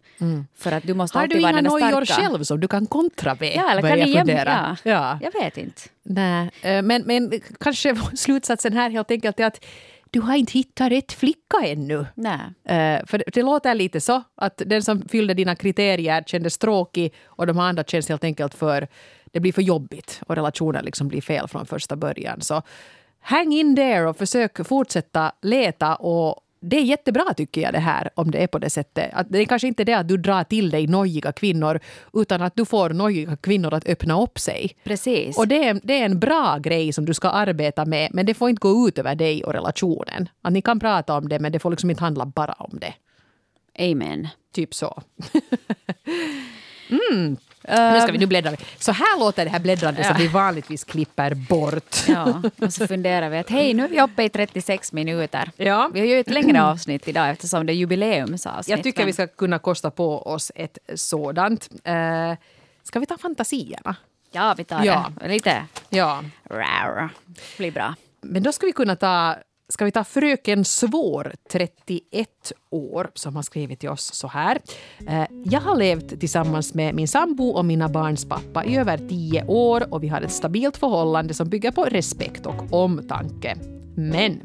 För 0.57 0.73
att 0.73 0.83
du 0.87 0.95
måste 0.95 1.18
Mm. 1.18 1.23
Har 1.23 1.29
du 1.29 1.35
alltid 1.35 1.43
vara 1.43 1.51
inga 1.51 1.57
den 1.57 1.64
där 1.81 1.89
nojor 1.91 2.05
starka. 2.05 2.23
själv 2.31 2.43
som 2.45 2.61
du 2.61 2.68
kan 2.68 2.87
kontra 2.87 3.37
med? 3.41 3.53
Ja, 3.57 3.71
eller 3.71 3.83
kan 3.83 3.91
ni 3.93 3.99
jag 3.99 4.09
jäm- 4.09 4.18
fundera. 4.18 4.77
ja. 4.85 4.91
Ja. 4.91 5.18
Jag 5.23 5.43
vet 5.43 5.59
inte. 5.59 5.83
Nej, 6.03 6.51
eh, 6.62 6.83
men, 6.83 7.03
men 7.07 7.33
kanske 7.61 7.97
slutsatsen 8.16 8.73
här 8.73 8.91
helt 8.91 9.11
enkelt 9.11 9.41
är 9.41 9.47
att 9.47 9.64
du 10.17 10.23
har 10.23 10.37
inte 10.37 10.53
hittat 10.53 10.93
rätt 10.93 11.12
flicka 11.12 11.57
ännu. 11.64 12.07
Nej. 12.14 12.41
Eh, 12.64 13.07
för 13.07 13.19
det, 13.19 13.25
det 13.33 13.43
låter 13.43 13.75
lite 13.75 14.01
så 14.01 14.23
att 14.35 14.62
den 14.67 14.83
som 14.83 15.09
fyllde 15.09 15.35
dina 15.35 15.57
kriterier 15.57 16.23
kändes 16.27 16.59
tråkig 16.59 17.14
och 17.25 17.47
de 17.47 17.59
andra 17.59 17.85
känns 17.85 18.09
helt 18.09 18.25
enkelt 18.25 18.55
för... 18.55 18.89
Det 19.25 19.41
blir 19.41 19.53
för 19.53 19.62
jobbigt 19.62 20.21
och 20.27 20.37
relationen 20.37 20.85
liksom 20.85 21.09
blir 21.09 21.21
fel 21.21 21.49
från 21.49 21.67
första 21.67 21.97
början. 21.97 22.41
Så 22.41 22.62
hang 23.21 23.53
in 23.53 23.77
there 23.77 24.09
och 24.09 24.17
försök 24.17 24.67
fortsätta 24.67 25.33
leta 25.43 25.95
och 25.95 26.41
det 26.61 26.77
är 26.77 26.83
jättebra 26.83 27.35
tycker 27.37 27.61
jag 27.61 27.73
det 27.73 27.79
här 27.79 28.11
om 28.15 28.31
det 28.31 28.39
är 28.39 28.47
på 28.47 28.59
det 28.59 28.71
sättet. 28.71 29.11
Att 29.13 29.27
det 29.31 29.39
är 29.39 29.45
kanske 29.45 29.69
inte 29.69 29.85
det 29.85 29.93
att 29.93 30.09
du 30.09 30.17
drar 30.17 30.45
till 30.45 30.71
dig 30.71 30.87
nojiga 30.87 31.33
kvinnor 31.33 31.81
utan 32.13 32.43
att 32.43 32.57
du 32.57 32.65
får 32.65 32.91
nojiga 32.91 33.37
kvinnor 33.37 33.75
att 33.75 33.89
öppna 33.89 34.23
upp 34.23 34.39
sig. 34.39 34.77
Precis. 34.85 35.39
Och 35.39 35.49
det 35.49 35.69
är, 35.69 35.81
det 35.83 36.01
är 36.01 36.05
en 36.05 36.19
bra 36.19 36.59
grej 36.59 36.93
som 36.93 37.05
du 37.05 37.15
ska 37.15 37.29
arbeta 37.29 37.85
med 37.85 38.11
men 38.13 38.27
det 38.27 38.35
får 38.35 38.51
inte 38.51 38.61
gå 38.61 38.89
ut 38.89 38.99
över 38.99 39.15
dig 39.15 39.45
och 39.45 39.53
relationen. 39.53 40.29
Att 40.43 40.53
ni 40.53 40.63
kan 40.63 40.81
prata 40.81 41.17
om 41.17 41.29
det 41.29 41.39
men 41.39 41.53
det 41.53 41.59
får 41.59 41.71
liksom 41.71 41.91
inte 41.91 42.03
handla 42.03 42.27
bara 42.27 42.53
om 42.53 42.79
det. 42.81 42.95
Amen. 43.91 44.29
Typ 44.53 44.75
så. 44.75 45.03
mm. 47.11 47.37
Nu 47.69 48.01
ska 48.01 48.12
vi, 48.12 48.19
nu 48.19 48.27
bläddrar 48.27 48.51
vi. 48.51 48.57
Så 48.79 48.93
här 48.93 49.19
låter 49.19 49.45
det 49.45 49.51
här 49.51 49.59
bläddrandet 49.61 50.07
som 50.07 50.14
Ja. 50.19 50.23
vi 50.23 50.29
vanligtvis 50.29 50.85
klipper 50.85 51.35
bort. 51.35 51.97
Ja, 52.09 52.43
och 52.61 52.73
så 52.73 52.87
funderar 52.87 53.29
vi 53.31 53.39
att 53.39 53.51
hej, 53.51 53.75
nu 53.75 53.85
är 53.85 53.89
vi 53.89 54.01
uppe 54.01 54.23
i 54.23 54.29
36 54.29 54.93
minuter. 54.93 55.51
Ja. 55.57 55.91
Vi 55.93 56.01
har 56.01 56.07
ju 56.07 56.21
ett 56.21 56.31
längre 56.31 56.62
avsnitt 56.62 57.09
idag 57.09 57.31
eftersom 57.31 57.67
det 57.67 57.73
är 57.73 57.75
jubileumsavsnitt. 57.75 58.77
Jag 58.77 58.83
tycker 58.83 58.99
men- 59.01 59.07
vi 59.07 59.12
ska 59.12 59.27
kunna 59.27 59.59
kosta 59.59 59.91
på 59.91 60.23
oss 60.23 60.53
ett 60.55 60.79
sådant. 60.95 61.69
Uh, 61.89 62.35
ska 62.83 63.01
vi 63.01 63.07
ta 63.07 63.19
fantasierna? 63.19 63.97
Ja, 64.33 64.55
vi 64.59 64.64
tar 64.64 64.85
Ja. 64.85 65.12
det. 65.21 65.29
Lite 65.29 65.64
Ja. 65.89 66.23
rar. 66.51 67.09
Blir 67.59 67.71
bra. 67.71 67.95
Men 68.21 68.43
då 68.43 68.53
ska 68.53 68.67
vi 68.67 68.73
kunna 68.73 68.97
ta 68.97 69.37
Ska 69.69 69.85
vi 69.85 69.93
ta 69.93 70.05
Fröken 70.05 70.64
Svår, 70.64 71.33
31 71.51 72.29
år, 72.71 73.11
som 73.14 73.37
har 73.37 73.43
skrivit 73.43 73.81
till 73.81 73.89
oss 73.89 74.14
så 74.14 74.29
här. 74.29 74.59
Eh, 75.09 75.25
Jag 75.45 75.61
har 75.61 75.77
levt 75.77 76.21
tillsammans 76.21 76.75
med 76.75 76.95
min 76.95 77.09
sambo 77.09 77.49
och 77.49 77.64
mina 77.64 77.89
barns 77.89 78.25
pappa 78.25 78.64
i 78.64 78.77
över 78.77 78.99
10 78.99 79.45
år 79.45 79.95
och 79.95 80.03
vi 80.03 80.09
har 80.09 80.21
ett 80.23 80.33
stabilt 80.33 80.77
förhållande 80.77 81.35
som 81.35 81.49
bygger 81.49 81.71
på 81.71 81.85
respekt 81.85 82.47
och 82.47 82.73
omtanke. 82.73 83.57
Men 83.97 84.41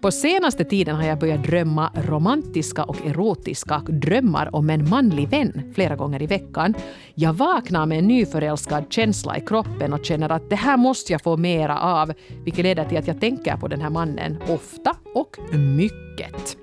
på 0.00 0.10
senaste 0.10 0.64
tiden 0.64 0.96
har 0.96 1.02
jag 1.02 1.18
börjat 1.18 1.44
drömma 1.44 1.90
romantiska 1.94 2.84
och 2.84 3.06
erotiska 3.06 3.82
drömmar 3.88 4.54
om 4.54 4.70
en 4.70 4.88
manlig 4.88 5.28
vän 5.28 5.72
flera 5.74 5.96
gånger 5.96 6.22
i 6.22 6.26
veckan. 6.26 6.74
Jag 7.14 7.32
vaknar 7.32 7.86
med 7.86 7.98
en 7.98 8.06
nyförälskad 8.06 8.84
känsla 8.90 9.36
i 9.36 9.40
kroppen 9.40 9.92
och 9.92 10.04
känner 10.04 10.32
att 10.32 10.50
det 10.50 10.56
här 10.56 10.76
måste 10.76 11.12
jag 11.12 11.22
få 11.22 11.36
mera 11.36 11.78
av, 11.78 12.12
vilket 12.44 12.64
leder 12.64 12.84
till 12.84 12.98
att 12.98 13.06
jag 13.06 13.20
tänker 13.20 13.56
på 13.56 13.68
den 13.68 13.80
här 13.80 13.90
mannen 13.90 14.36
ofta 14.48 14.96
och 15.14 15.36
mycket. 15.52 16.56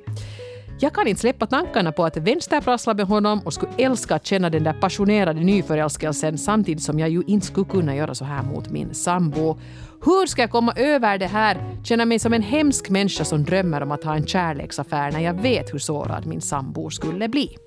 Jag 0.80 0.94
kan 0.94 1.08
inte 1.08 1.22
släppa 1.22 1.48
tankarna 1.48 1.92
på 1.92 2.06
att 2.06 2.18
vänsterprassla 2.18 2.94
med 2.94 3.06
honom 3.06 3.40
och 3.46 3.54
skulle 3.54 3.72
älska 3.78 4.16
att 4.16 4.26
känna 4.26 4.50
den 4.50 4.64
där 4.64 4.74
passionerade 4.74 5.40
nyförälskelsen 5.40 6.38
samtidigt 6.38 6.84
som 6.84 7.00
jag 7.00 7.10
ju 7.10 7.24
inte 7.28 7.48
skulle 7.48 7.66
kunna 7.66 7.96
göra 7.96 8.16
så 8.16 8.26
här 8.26 8.44
mot 8.44 8.70
min 8.70 8.94
sambo. 8.94 9.58
Hur 10.04 10.26
ska 10.26 10.42
jag 10.42 10.52
komma 10.52 10.74
över 10.76 11.18
det 11.18 11.28
här? 11.28 11.78
Känna 11.84 12.06
mig 12.06 12.20
som 12.20 12.34
en 12.34 12.42
hemsk 12.42 12.90
människa 12.90 13.26
som 13.26 13.44
drömmer 13.44 13.82
om 13.82 13.92
att 13.92 14.04
ha 14.04 14.16
en 14.16 14.28
kärleksaffär 14.28 15.12
när 15.12 15.20
jag 15.20 15.42
vet 15.42 15.74
hur 15.74 15.80
sårad 15.80 16.26
min 16.26 16.42
sambo 16.42 16.90
skulle 16.90 17.28
bli. 17.28 17.58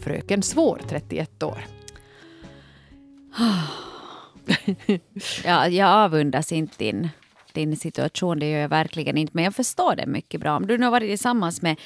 Fröken 0.00 0.42
Svår, 0.42 0.80
31 0.88 1.42
år. 1.42 1.58
Ja, 5.44 5.68
jag 5.68 5.88
avundas 5.88 6.52
inte 6.52 6.74
din, 6.78 7.08
din 7.52 7.76
situation, 7.76 8.38
det 8.38 8.50
gör 8.50 8.58
jag 8.58 8.68
verkligen 8.68 9.16
inte. 9.16 9.30
Men 9.34 9.44
jag 9.44 9.54
förstår 9.54 9.96
det 9.96 10.06
mycket 10.06 10.40
bra. 10.40 10.56
Om 10.56 10.66
du 10.66 10.78
nu 10.78 10.84
har 10.84 10.90
varit 10.90 11.10
tillsammans 11.10 11.62
med, 11.62 11.76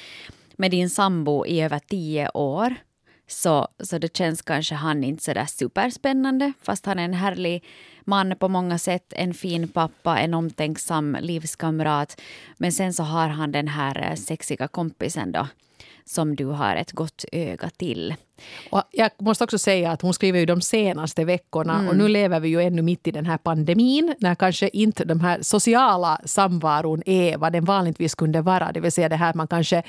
med 0.55 0.71
din 0.71 0.89
sambo 0.89 1.45
i 1.45 1.61
över 1.61 1.79
tio 1.79 2.29
år 2.29 2.75
så, 3.33 3.67
så 3.79 3.97
det 3.97 4.17
känns 4.17 4.41
kanske 4.41 4.75
han 4.75 5.03
inte 5.03 5.23
sådär 5.23 5.45
superspännande 5.45 6.53
fast 6.61 6.85
han 6.85 6.99
är 6.99 7.05
en 7.05 7.13
härlig 7.13 7.63
man 8.05 8.35
på 8.39 8.47
många 8.47 8.77
sätt, 8.77 9.13
en 9.15 9.33
fin 9.33 9.67
pappa, 9.67 10.19
en 10.19 10.33
omtänksam 10.33 11.17
livskamrat. 11.21 12.21
Men 12.57 12.71
sen 12.71 12.93
så 12.93 13.03
har 13.03 13.27
han 13.27 13.51
den 13.51 13.67
här 13.67 14.09
eh, 14.09 14.15
sexiga 14.15 14.67
kompisen 14.67 15.31
då 15.31 15.47
som 16.05 16.35
du 16.35 16.45
har 16.45 16.75
ett 16.75 16.91
gott 16.91 17.25
öga 17.31 17.69
till. 17.69 18.15
Och 18.69 18.83
jag 18.91 19.11
måste 19.19 19.43
också 19.43 19.57
säga 19.57 19.91
att 19.91 20.01
hon 20.01 20.13
skriver 20.13 20.39
ju 20.39 20.45
de 20.45 20.61
senaste 20.61 21.25
veckorna 21.25 21.89
och 21.89 21.95
nu 21.95 22.07
lever 22.07 22.39
vi 22.39 22.49
ju 22.49 22.61
ännu 22.61 22.81
mitt 22.81 23.07
i 23.07 23.11
den 23.11 23.25
här 23.25 23.37
pandemin 23.37 24.15
när 24.19 24.35
kanske 24.35 24.69
inte 24.73 25.05
de 25.05 25.19
här 25.19 25.41
sociala 25.41 26.19
samvaron 26.25 27.03
är 27.05 27.37
vad 27.37 27.53
den 27.53 27.65
vanligtvis 27.65 28.15
kunde 28.15 28.41
vara. 28.41 28.71
Det 28.71 28.79
vill 28.79 28.91
säga 28.91 29.09
det 29.09 29.15
här 29.15 29.33
man 29.33 29.47
kanske 29.47 29.83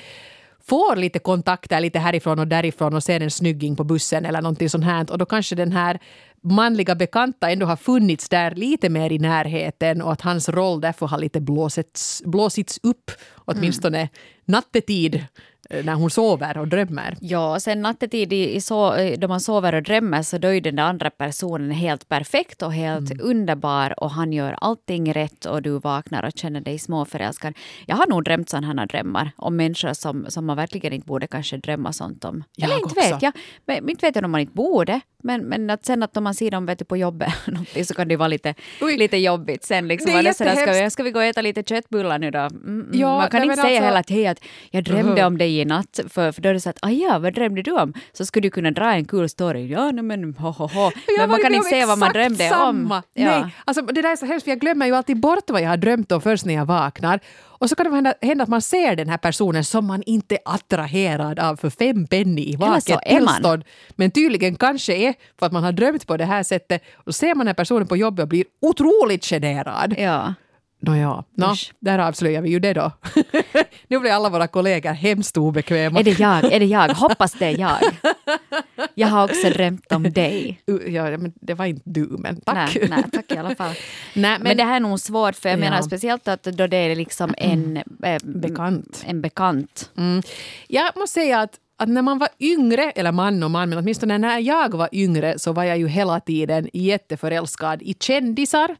får 0.67 0.95
lite 0.95 1.19
kontakter 1.19 1.79
lite 1.79 1.99
härifrån 1.99 2.39
och 2.39 2.47
därifrån 2.47 2.93
och 2.93 3.03
ser 3.03 3.19
en 3.19 3.31
snygging 3.31 3.75
på 3.75 3.83
bussen 3.83 4.25
eller 4.25 4.41
någonting 4.41 4.69
sånt 4.69 4.83
här. 4.85 5.11
Och 5.11 5.17
då 5.17 5.25
kanske 5.25 5.55
den 5.55 5.71
här 5.71 5.99
manliga 6.43 6.95
bekanta 6.95 7.51
ändå 7.51 7.65
har 7.65 7.75
funnits 7.75 8.29
där 8.29 8.55
lite 8.55 8.89
mer 8.89 9.11
i 9.11 9.19
närheten 9.19 10.01
och 10.01 10.11
att 10.11 10.21
hans 10.21 10.49
roll 10.49 10.81
därför 10.81 11.05
har 11.07 11.17
lite 11.17 11.41
blåsits, 11.41 12.23
blåsits 12.25 12.79
upp 12.83 13.11
åtminstone 13.45 14.09
nattetid 14.45 15.15
eh, 15.15 15.21
när 15.69 15.93
hon 15.93 16.09
sover 16.09 16.57
och 16.57 16.67
drömmer. 16.67 17.17
Ja, 17.21 17.59
sen 17.59 17.81
nattetid 17.81 18.33
i, 18.33 18.55
i 18.55 18.61
så, 18.61 18.95
eh, 18.95 19.19
då 19.19 19.27
man 19.27 19.41
sover 19.41 19.75
och 19.75 19.83
drömmer 19.83 20.21
så 20.21 20.37
då 20.37 20.47
är 20.47 20.61
den 20.61 20.79
andra 20.79 21.09
personen 21.09 21.71
helt 21.71 22.09
perfekt 22.09 22.61
och 22.61 22.73
helt 22.73 23.21
underbar 23.21 24.03
och 24.03 24.11
han 24.11 24.33
gör 24.33 24.55
allting 24.61 25.13
rätt 25.13 25.45
och 25.45 25.61
du 25.61 25.79
vaknar 25.79 26.23
och 26.25 26.31
känner 26.35 26.61
dig 26.61 26.79
småförälskad. 26.79 27.53
Jag 27.85 27.95
har 27.95 28.07
nog 28.07 28.23
drömt 28.23 28.49
sådana 28.49 28.85
drömmar 28.85 29.31
om 29.37 29.55
människor 29.55 29.93
som, 29.93 30.25
som 30.29 30.45
man 30.45 30.57
verkligen 30.57 30.93
inte 30.93 31.07
borde 31.07 31.27
kanske 31.27 31.57
drömma 31.57 31.93
sånt 31.93 32.25
om. 32.25 32.43
Jag 32.55 32.65
Eller 32.65 32.75
inte 32.75 32.85
också. 32.85 33.13
vet 33.13 33.21
jag. 33.21 33.33
Men, 33.65 33.89
inte 33.89 34.05
vet 34.05 34.15
jag 34.15 34.25
om 34.25 34.31
man 34.31 34.41
inte 34.41 34.53
borde. 34.53 35.01
Men, 35.23 35.41
men 35.41 35.69
att 35.69 35.85
sen 35.85 36.03
att 36.03 36.17
om 36.17 36.23
man 36.23 36.35
ser 36.35 36.51
dem 36.51 36.65
vet 36.65 36.79
du, 36.79 36.85
på 36.85 36.97
jobbet 36.97 37.33
så 37.87 37.93
kan 37.93 38.07
det 38.07 38.15
vara 38.15 38.27
lite, 38.27 38.53
Oj. 38.81 38.97
lite 38.97 39.17
jobbigt 39.17 39.63
sen. 39.63 39.87
Liksom, 39.87 40.11
Det 40.11 40.29
är 40.29 40.33
sådär, 40.33 40.55
ska, 40.55 40.83
vi, 40.83 40.89
ska 40.89 41.03
vi 41.03 41.11
gå 41.11 41.19
och 41.19 41.25
äta 41.25 41.41
lite 41.41 41.63
köttbullar 41.63 42.19
nu 42.19 42.31
då? 42.31 42.39
Mm, 42.39 42.51
mm. 42.63 42.89
Ja, 42.93 43.17
man 43.17 43.29
kan 43.29 43.39
nej, 43.39 43.49
inte 43.49 43.55
säga 43.55 43.67
alltså- 43.67 43.83
heller 43.85 43.99
att 43.99 44.09
hej, 44.09 44.27
att 44.27 44.39
jag 44.71 44.83
drömde 44.83 45.25
om 45.25 45.37
dig 45.37 45.54
i 45.61 45.65
natt. 45.65 45.99
För, 46.09 46.31
för 46.31 46.41
då 46.41 46.49
är 46.49 46.53
det 46.53 46.59
så 46.59 46.69
att, 46.69 46.77
ah, 46.81 46.89
ja, 46.89 47.19
vad 47.19 47.33
drömde 47.33 47.61
du 47.61 47.71
om? 47.71 47.93
Så 48.13 48.25
skulle 48.25 48.45
du 48.47 48.51
kunna 48.51 48.71
dra 48.71 48.93
en 48.93 49.05
kul 49.05 49.29
story. 49.29 49.67
Ja, 49.67 49.91
nej, 49.91 50.03
men 50.03 50.33
ho, 50.33 50.49
ho, 50.51 50.67
ho. 50.67 50.91
Men 51.17 51.29
man 51.29 51.41
kan 51.41 51.53
inte 51.53 51.69
säga 51.69 51.85
vad 51.85 51.97
man 51.97 52.13
drömde 52.13 52.49
samma. 52.49 52.95
om. 52.95 53.01
Nej, 53.15 53.45
alltså, 53.65 53.81
det 53.81 54.01
där 54.01 54.11
är 54.11 54.15
så 54.15 54.25
hemskt 54.25 54.43
för 54.43 54.51
jag 54.51 54.59
glömmer 54.59 54.85
ju 54.85 54.95
alltid 54.95 55.19
bort 55.19 55.49
vad 55.49 55.61
jag 55.61 55.69
har 55.69 55.77
drömt 55.77 56.11
om 56.11 56.21
först 56.21 56.45
när 56.45 56.53
jag 56.53 56.65
vaknar. 56.65 57.19
Och 57.57 57.69
så 57.69 57.75
kan 57.75 57.85
det 57.85 57.95
hända, 57.95 58.13
hända 58.21 58.43
att 58.43 58.49
man 58.49 58.61
ser 58.61 58.95
den 58.95 59.09
här 59.09 59.17
personen 59.17 59.63
som 59.65 59.85
man 59.85 60.03
inte 60.05 60.35
är 60.35 60.41
attraherad 60.45 61.39
av 61.39 61.55
för 61.55 61.69
fem 61.69 62.07
penny 62.07 62.41
i 62.41 62.55
vaket 62.55 62.99
tillstånd. 63.09 63.63
Men 63.95 64.11
tydligen 64.11 64.55
kanske 64.55 64.95
är 64.95 65.13
för 65.39 65.45
att 65.45 65.51
man 65.51 65.63
har 65.63 65.71
drömt 65.71 66.07
på 66.07 66.17
det 66.17 66.25
här 66.25 66.43
sättet. 66.43 66.83
Och 66.95 67.15
ser 67.15 67.27
man 67.27 67.37
den 67.37 67.47
här 67.47 67.53
personen 67.53 67.87
på 67.87 67.97
jobbet 67.97 68.23
och 68.23 68.29
blir 68.29 68.45
otroligt 68.61 69.25
generad. 69.25 69.95
Ja. 69.97 70.33
Nåja, 70.85 71.23
no, 71.37 71.45
Usch. 71.51 71.73
där 71.79 71.99
avslöjar 71.99 72.41
vi 72.41 72.49
ju 72.49 72.59
det 72.59 72.73
då. 72.73 72.91
nu 73.87 73.99
blir 73.99 74.11
alla 74.11 74.29
våra 74.29 74.47
kollegor 74.47 74.91
hemskt 74.91 75.37
obekväma. 75.37 75.99
Är 75.99 76.03
det 76.03 76.19
jag? 76.19 76.43
Är 76.53 76.59
det 76.59 76.65
jag? 76.65 76.89
Hoppas 76.95 77.33
det 77.33 77.45
är 77.45 77.59
jag. 77.59 77.77
Jag 78.93 79.07
har 79.07 79.23
också 79.23 79.49
drömt 79.49 79.91
om 79.91 80.03
dig. 80.03 80.61
Ja, 80.87 81.17
men 81.17 81.33
det 81.41 81.53
var 81.53 81.65
inte 81.65 81.81
du, 81.85 82.07
men 82.19 82.41
tack. 82.41 82.75
Nej, 82.75 82.87
nej, 82.89 83.03
tack 83.11 83.31
i 83.31 83.37
alla 83.37 83.55
fall. 83.55 83.73
Nej, 84.13 84.37
Men, 84.41 84.57
det 84.57 84.63
här 84.63 84.75
är 84.75 84.79
nog 84.79 84.99
svårt, 84.99 85.35
för 85.35 85.49
jag 85.49 85.57
Ja. 85.59 85.59
menar 85.59 85.81
speciellt 85.81 86.27
att 86.27 86.43
då 86.43 86.67
det 86.67 86.77
är 86.77 86.95
liksom 86.95 87.33
en 87.37 87.77
eh, 88.03 88.17
Bekant. 88.23 89.03
En 89.07 89.21
bekant. 89.21 89.91
Mm. 89.97 90.21
Jag 90.67 90.91
måste 90.95 91.13
säga 91.13 91.39
att, 91.41 91.55
att 91.77 91.89
när 91.89 92.01
man 92.01 92.17
var 92.19 92.29
yngre, 92.39 92.91
eller 92.91 93.11
man 93.11 93.43
och 93.43 93.51
man, 93.51 93.69
men 93.69 93.77
åtminstone 93.77 94.17
när 94.17 94.39
jag 94.39 94.73
var 94.73 94.89
yngre 94.91 95.39
så 95.39 95.53
var 95.53 95.63
jag 95.63 95.77
ju 95.77 95.87
hela 95.87 96.19
tiden 96.19 96.69
jätteförälskad 96.73 97.81
i 97.81 97.93
kändisar. 97.99 98.75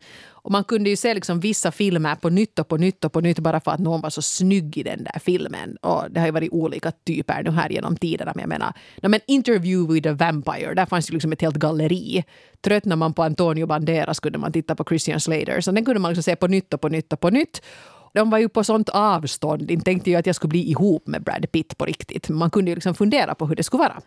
Och 0.45 0.51
man 0.51 0.63
kunde 0.63 0.89
ju 0.89 0.95
se 0.95 1.13
liksom 1.13 1.39
vissa 1.39 1.71
filmer 1.71 2.15
på 2.15 2.29
nytt 2.29 2.59
och 2.59 2.67
på 2.67 2.77
nytt 2.77 3.05
och 3.05 3.13
på 3.13 3.21
nytt 3.21 3.39
bara 3.39 3.59
för 3.59 3.71
att 3.71 3.79
någon 3.79 4.01
var 4.01 4.09
så 4.09 4.21
snygg 4.21 4.77
i 4.77 4.83
den 4.83 5.03
där 5.03 5.19
filmen. 5.19 5.77
Och 5.81 6.11
det 6.11 6.19
har 6.19 6.27
ju 6.27 6.31
varit 6.31 6.51
olika 6.51 6.91
typer 6.91 7.43
nu 7.43 7.51
här 7.51 7.69
genom 7.69 7.97
tiderna. 7.97 8.31
Men 8.35 8.41
jag 8.41 8.49
menar, 8.49 8.73
no, 9.01 9.09
men 9.09 9.19
Interview 9.27 9.93
with 9.93 10.09
a 10.09 10.13
Vampire, 10.13 10.73
där 10.73 10.85
fanns 10.85 11.09
ju 11.09 11.13
liksom 11.13 11.31
ett 11.31 11.41
helt 11.41 11.55
galleri. 11.55 12.23
Tröttnar 12.61 12.95
man 12.95 13.13
på 13.13 13.23
Antonio 13.23 13.65
Banderas 13.65 14.19
kunde 14.19 14.37
man 14.37 14.51
titta 14.51 14.75
på 14.75 14.83
Christian 14.83 15.19
Slater. 15.19 15.61
Så 15.61 15.71
den 15.71 15.85
kunde 15.85 15.99
man 15.99 16.11
liksom 16.11 16.23
se 16.23 16.35
på 16.35 16.47
nytt 16.47 16.73
och 16.73 16.81
på 16.81 16.89
nytt 16.89 17.13
och 17.13 17.19
på 17.19 17.29
nytt 17.29 17.61
de 18.15 18.29
var 18.29 18.37
ju 18.37 18.49
på 18.49 18.63
sånt 18.63 18.89
avstånd. 18.89 19.71
Inte 19.71 19.85
tänkte 19.85 20.11
jag 20.11 20.19
att 20.19 20.25
jag 20.25 20.35
skulle 20.35 20.49
bli 20.49 20.69
ihop 20.69 21.07
med 21.07 21.23
Brad 21.23 21.51
Pitt 21.51 21.77
på 21.77 21.85
riktigt. 21.85 22.29
Man 22.29 22.51
kunde 22.51 22.71
ju 22.71 22.75
liksom 22.75 22.95
fundera 22.95 23.35
på 23.35 23.47
hur 23.47 23.55
det 23.55 23.63
skulle 23.63 23.83
vara. 23.83 24.01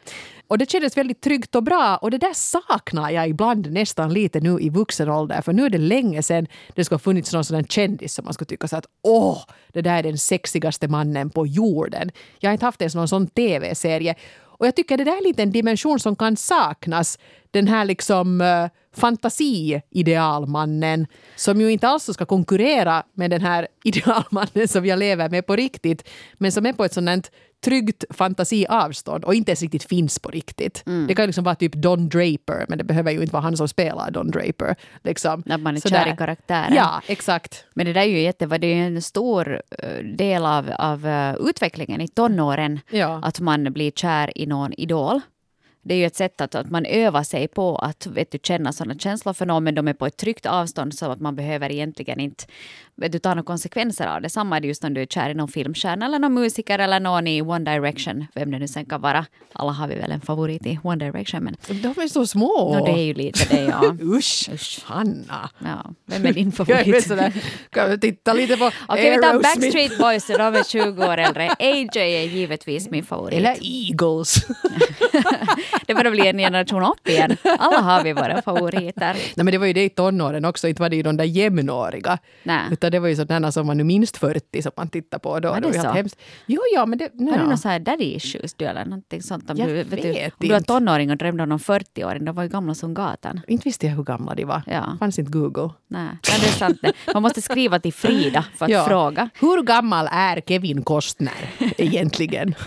Och 0.46 0.58
det 0.58 0.70
kändes 0.70 0.96
väldigt 0.96 1.20
tryggt 1.20 1.54
och 1.54 1.62
bra. 1.62 1.96
Och 1.96 2.10
det 2.10 2.18
där 2.18 2.34
saknar 2.34 3.10
jag 3.10 3.28
ibland 3.28 3.72
nästan 3.72 4.12
lite 4.12 4.40
nu 4.40 4.60
i 4.60 4.70
vuxen 4.70 5.08
ålder. 5.08 5.42
För 5.42 5.52
nu 5.52 5.64
är 5.64 5.70
det 5.70 5.78
länge 5.78 6.22
sedan 6.22 6.46
det 6.74 6.84
skulle 6.84 6.96
ha 6.96 7.00
funnits 7.00 7.32
någon 7.32 7.44
sån 7.44 7.64
kändis 7.64 8.14
som 8.14 8.24
man 8.24 8.34
skulle 8.34 8.46
tycka 8.46 8.68
så 8.68 8.76
att 8.76 8.86
åh, 9.02 9.38
det 9.72 9.82
där 9.82 9.98
är 9.98 10.02
den 10.02 10.18
sexigaste 10.18 10.88
mannen 10.88 11.30
på 11.30 11.46
jorden. 11.46 12.10
Jag 12.38 12.50
har 12.50 12.52
inte 12.52 12.66
haft 12.66 12.82
ens 12.82 12.94
någon 12.94 13.08
sån 13.08 13.26
tv-serie. 13.26 14.14
Och 14.58 14.66
jag 14.66 14.76
tycker 14.76 14.96
det 14.96 15.04
där 15.04 15.16
är 15.16 15.24
lite 15.24 15.42
en 15.42 15.52
dimension 15.52 16.00
som 16.00 16.16
kan 16.16 16.36
saknas. 16.36 17.18
Den 17.50 17.68
här 17.68 17.84
liksom 17.84 18.40
uh, 18.40 18.68
fantasi-idealmannen 18.96 21.06
som 21.36 21.60
ju 21.60 21.72
inte 21.72 21.88
alls 21.88 22.10
ska 22.12 22.24
konkurrera 22.24 23.02
med 23.14 23.30
den 23.30 23.40
här 23.40 23.68
idealmannen 23.84 24.68
som 24.68 24.86
jag 24.86 24.98
lever 24.98 25.28
med 25.28 25.46
på 25.46 25.56
riktigt 25.56 26.08
men 26.34 26.52
som 26.52 26.66
är 26.66 26.72
på 26.72 26.84
ett 26.84 26.92
sånt 26.92 27.30
tryggt 27.64 28.04
fantasiavstånd 28.10 29.24
och 29.24 29.34
inte 29.34 29.50
ens 29.50 29.62
riktigt 29.62 29.84
finns 29.84 30.18
på 30.18 30.30
riktigt. 30.30 30.82
Mm. 30.86 31.06
Det 31.06 31.14
kan 31.14 31.26
liksom 31.26 31.44
vara 31.44 31.54
typ 31.54 31.72
Don 31.72 32.08
Draper 32.08 32.66
men 32.68 32.78
det 32.78 32.84
behöver 32.84 33.10
ju 33.10 33.20
inte 33.20 33.32
vara 33.32 33.42
han 33.42 33.56
som 33.56 33.68
spelar 33.68 34.10
Don 34.10 34.30
Draper. 34.30 34.76
Liksom. 35.04 35.42
Att 35.50 35.60
man 35.60 35.76
är 35.76 35.80
kär 35.80 36.12
i 36.12 36.16
karaktären. 36.16 36.74
Ja, 36.74 37.02
exakt. 37.06 37.64
Men 37.74 37.86
det 37.86 37.92
där 37.92 38.00
är 38.00 38.04
ju 38.04 38.20
jätte, 38.20 38.46
det 38.46 38.66
är 38.66 38.86
en 38.86 39.02
stor 39.02 39.62
eh, 39.78 40.04
del 40.04 40.46
av, 40.46 40.70
av 40.78 41.06
eh, 41.06 41.34
utvecklingen 41.40 42.00
i 42.00 42.08
tonåren. 42.08 42.80
Ja. 42.90 43.20
Att 43.24 43.40
man 43.40 43.72
blir 43.72 43.90
kär 43.90 44.38
i 44.38 44.46
någon 44.46 44.72
idol 44.72 45.20
det 45.88 45.94
är 45.94 45.98
ju 45.98 46.06
ett 46.06 46.16
sätt 46.16 46.40
att, 46.40 46.54
att 46.54 46.70
man 46.70 46.86
övar 46.86 47.22
sig 47.22 47.48
på 47.48 47.76
att 47.76 48.06
vet 48.06 48.30
du, 48.30 48.38
känna 48.42 48.72
sådana 48.72 48.98
känslor 48.98 49.32
för 49.32 49.46
någon, 49.46 49.64
men 49.64 49.74
de 49.74 49.88
är 49.88 49.92
på 49.92 50.06
ett 50.06 50.16
tryggt 50.16 50.46
avstånd 50.46 50.94
så 50.94 51.10
att 51.10 51.20
man 51.20 51.36
behöver 51.36 51.72
egentligen 51.72 52.20
inte 52.20 52.44
du, 52.98 53.18
ta 53.18 53.28
några 53.28 53.42
konsekvenser 53.42 54.06
av 54.06 54.22
det. 54.22 54.28
Samma 54.28 54.56
är 54.56 54.60
det 54.60 54.68
just 54.68 54.84
om 54.84 54.94
du 54.94 55.02
är 55.02 55.06
kär 55.06 55.30
i 55.30 55.34
någon 55.34 55.48
filmstjärna 55.48 56.06
eller 56.06 56.18
någon 56.18 56.34
musiker 56.34 56.78
eller 56.78 57.00
någon 57.00 57.26
i 57.26 57.42
One 57.42 57.72
Direction, 57.72 58.26
vem 58.34 58.50
det 58.50 58.58
nu 58.58 58.68
sen 58.68 58.84
kan 58.84 59.00
vara. 59.00 59.26
Alla 59.52 59.72
har 59.72 59.88
vi 59.88 59.94
väl 59.94 60.12
en 60.12 60.20
favorit 60.20 60.66
i 60.66 60.78
One 60.82 61.04
Direction. 61.04 61.44
Men... 61.44 61.56
De 61.68 61.88
är 62.02 62.08
så 62.08 62.26
små! 62.26 62.78
No, 62.78 62.84
det 62.84 62.90
är 62.90 63.04
ju 63.04 63.14
lite 63.14 63.56
det, 63.56 63.62
ja. 63.62 63.96
Usch, 64.16 64.48
Usch, 64.52 64.80
Hanna! 64.84 65.50
Ja, 65.58 65.90
vem 66.06 66.26
är 66.26 66.32
din 66.32 66.52
favorit? 66.58 66.86
jag 66.86 67.02
sådär, 67.02 67.32
kan 67.70 67.90
vi 67.90 67.98
titta 67.98 68.32
lite 68.32 68.56
på 68.56 68.70
Okej, 68.88 69.10
vi 69.10 69.22
tar 69.22 69.42
Backstreet 69.42 69.98
Boys, 69.98 70.26
de 70.26 70.54
är 70.54 70.64
20 70.64 71.06
år 71.06 71.18
äldre. 71.18 71.50
AJ 71.58 71.88
är 71.94 72.24
givetvis 72.24 72.90
min 72.90 73.04
favorit. 73.04 73.38
Eller 73.38 73.56
Eagles. 73.62 74.46
det 75.86 75.94
börjar 75.94 76.10
bli 76.10 76.26
en 76.26 76.38
generation 76.38 76.82
upp 76.82 77.08
igen. 77.08 77.36
Alla 77.58 77.78
har 77.78 78.04
vi 78.04 78.12
våra 78.12 78.42
favoriter. 78.42 79.14
Nej, 79.14 79.44
men 79.44 79.46
det 79.46 79.58
var 79.58 79.66
ju 79.66 79.72
det 79.72 79.84
i 79.84 79.88
tonåren 79.88 80.44
också, 80.44 80.68
inte 80.68 80.82
var 80.82 80.88
det 80.88 80.96
ju 80.96 81.02
de 81.02 81.16
där 81.16 81.24
jämnåriga. 81.24 82.18
Nej. 82.42 82.60
Utan 82.70 82.87
det 82.90 82.98
var 82.98 83.08
ju 83.08 83.16
sådana 83.16 83.52
som 83.52 83.66
var 83.66 83.74
nu 83.74 83.84
minst 83.84 84.16
40 84.16 84.62
som 84.62 84.72
man 84.76 84.88
tittar 84.88 85.18
på 85.18 85.40
då. 85.40 85.48
Var 85.48 85.60
det, 85.60 85.70
det 85.70 85.80
så? 85.80 85.88
Hemskt. 85.88 86.20
Jo, 86.46 86.60
ja, 86.74 86.86
men 86.86 86.98
det... 86.98 87.10
Ja. 87.14 87.30
Har 87.30 87.38
du 87.38 87.44
någon 87.44 87.58
sån 87.58 87.70
här 87.70 87.78
daddy 87.78 88.04
issues 88.04 88.54
du 88.54 88.64
eller 88.64 88.84
någonting 88.84 89.22
sånt? 89.22 89.50
Om 89.50 89.56
jag 89.56 89.68
du, 89.68 89.74
vet, 89.74 89.92
vet 89.92 90.02
du. 90.02 90.24
Om 90.24 90.30
du 90.38 90.48
var 90.48 90.60
tonåring 90.60 91.10
och 91.10 91.16
drömde 91.16 91.42
om 91.42 91.48
någon 91.48 91.58
40-åring, 91.58 92.24
de 92.24 92.34
var 92.34 92.42
ju 92.42 92.48
gamla 92.48 92.74
som 92.74 92.94
gatan. 92.94 93.40
Inte 93.48 93.64
visste 93.64 93.86
jag 93.86 93.94
hur 93.94 94.04
gamla 94.04 94.34
de 94.34 94.44
var. 94.44 94.62
Ja. 94.66 94.96
fanns 94.98 95.18
inte 95.18 95.32
Google. 95.32 95.70
Nej, 95.88 96.08
det 96.22 96.46
är 96.46 96.50
sant. 96.50 96.80
Man 97.14 97.22
måste 97.22 97.42
skriva 97.42 97.78
till 97.78 97.92
Frida 97.92 98.44
för 98.56 98.64
att 98.64 98.70
ja. 98.70 98.84
fråga. 98.84 99.30
Hur 99.40 99.62
gammal 99.62 100.08
är 100.12 100.40
Kevin 100.40 100.82
Costner 100.82 101.50
egentligen? 101.76 102.54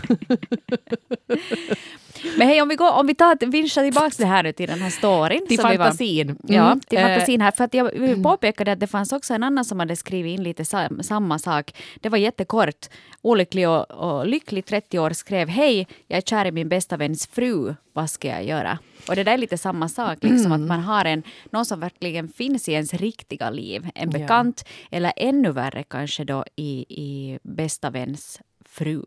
Men 2.37 2.47
hej, 2.47 2.61
om 2.61 2.69
vi, 2.69 2.75
går, 2.75 2.91
om 2.91 3.07
vi 3.07 3.15
tar, 3.15 3.45
vinschar 3.45 3.83
tillbaka 3.83 4.15
det 4.17 4.25
här 4.25 4.43
nu 4.43 4.53
till 4.53 4.69
den 4.69 4.81
här 4.81 4.89
storyn. 4.89 5.47
Till 5.47 5.59
fantasin. 5.59 6.27
Var, 6.27 6.55
mm. 6.55 6.65
Ja, 6.65 6.79
till 6.87 6.99
fantasin 6.99 7.41
här. 7.41 7.51
För 7.51 7.63
att 7.63 7.73
jag 7.73 7.95
mm. 7.95 8.23
påpekade 8.23 8.71
att 8.71 8.79
det 8.79 8.87
fanns 8.87 9.11
också 9.11 9.33
en 9.33 9.43
annan 9.43 9.65
som 9.65 9.79
hade 9.79 9.95
skrivit 9.95 10.39
in 10.39 10.43
lite 10.43 10.65
sam, 10.65 11.03
samma 11.03 11.39
sak. 11.39 11.75
Det 12.01 12.09
var 12.09 12.17
jättekort. 12.17 12.89
Olycklig 13.21 13.69
och, 13.69 13.91
och 13.91 14.27
lycklig 14.27 14.65
30 14.65 14.99
år 14.99 15.09
skrev 15.09 15.47
Hej, 15.49 15.87
jag 16.07 16.17
är 16.17 16.21
kär 16.21 16.45
i 16.45 16.51
min 16.51 16.69
bästa 16.69 16.97
väns 16.97 17.27
fru. 17.27 17.75
Vad 17.93 18.09
ska 18.09 18.27
jag 18.27 18.43
göra? 18.43 18.79
Och 19.07 19.15
det 19.15 19.23
där 19.23 19.33
är 19.33 19.37
lite 19.37 19.57
samma 19.57 19.89
sak, 19.89 20.17
liksom 20.21 20.51
mm. 20.51 20.61
att 20.61 20.67
man 20.67 20.79
har 20.79 21.05
en, 21.05 21.23
någon 21.51 21.65
som 21.65 21.79
verkligen 21.79 22.27
finns 22.27 22.69
i 22.69 22.71
ens 22.71 22.93
riktiga 22.93 23.49
liv. 23.49 23.89
En 23.95 24.09
bekant, 24.09 24.63
ja. 24.65 24.97
eller 24.97 25.13
ännu 25.15 25.51
värre 25.51 25.83
kanske 25.83 26.23
då 26.23 26.45
i, 26.55 26.85
i 26.89 27.39
bästa 27.43 27.89
väns 27.89 28.41
fru. 28.65 29.01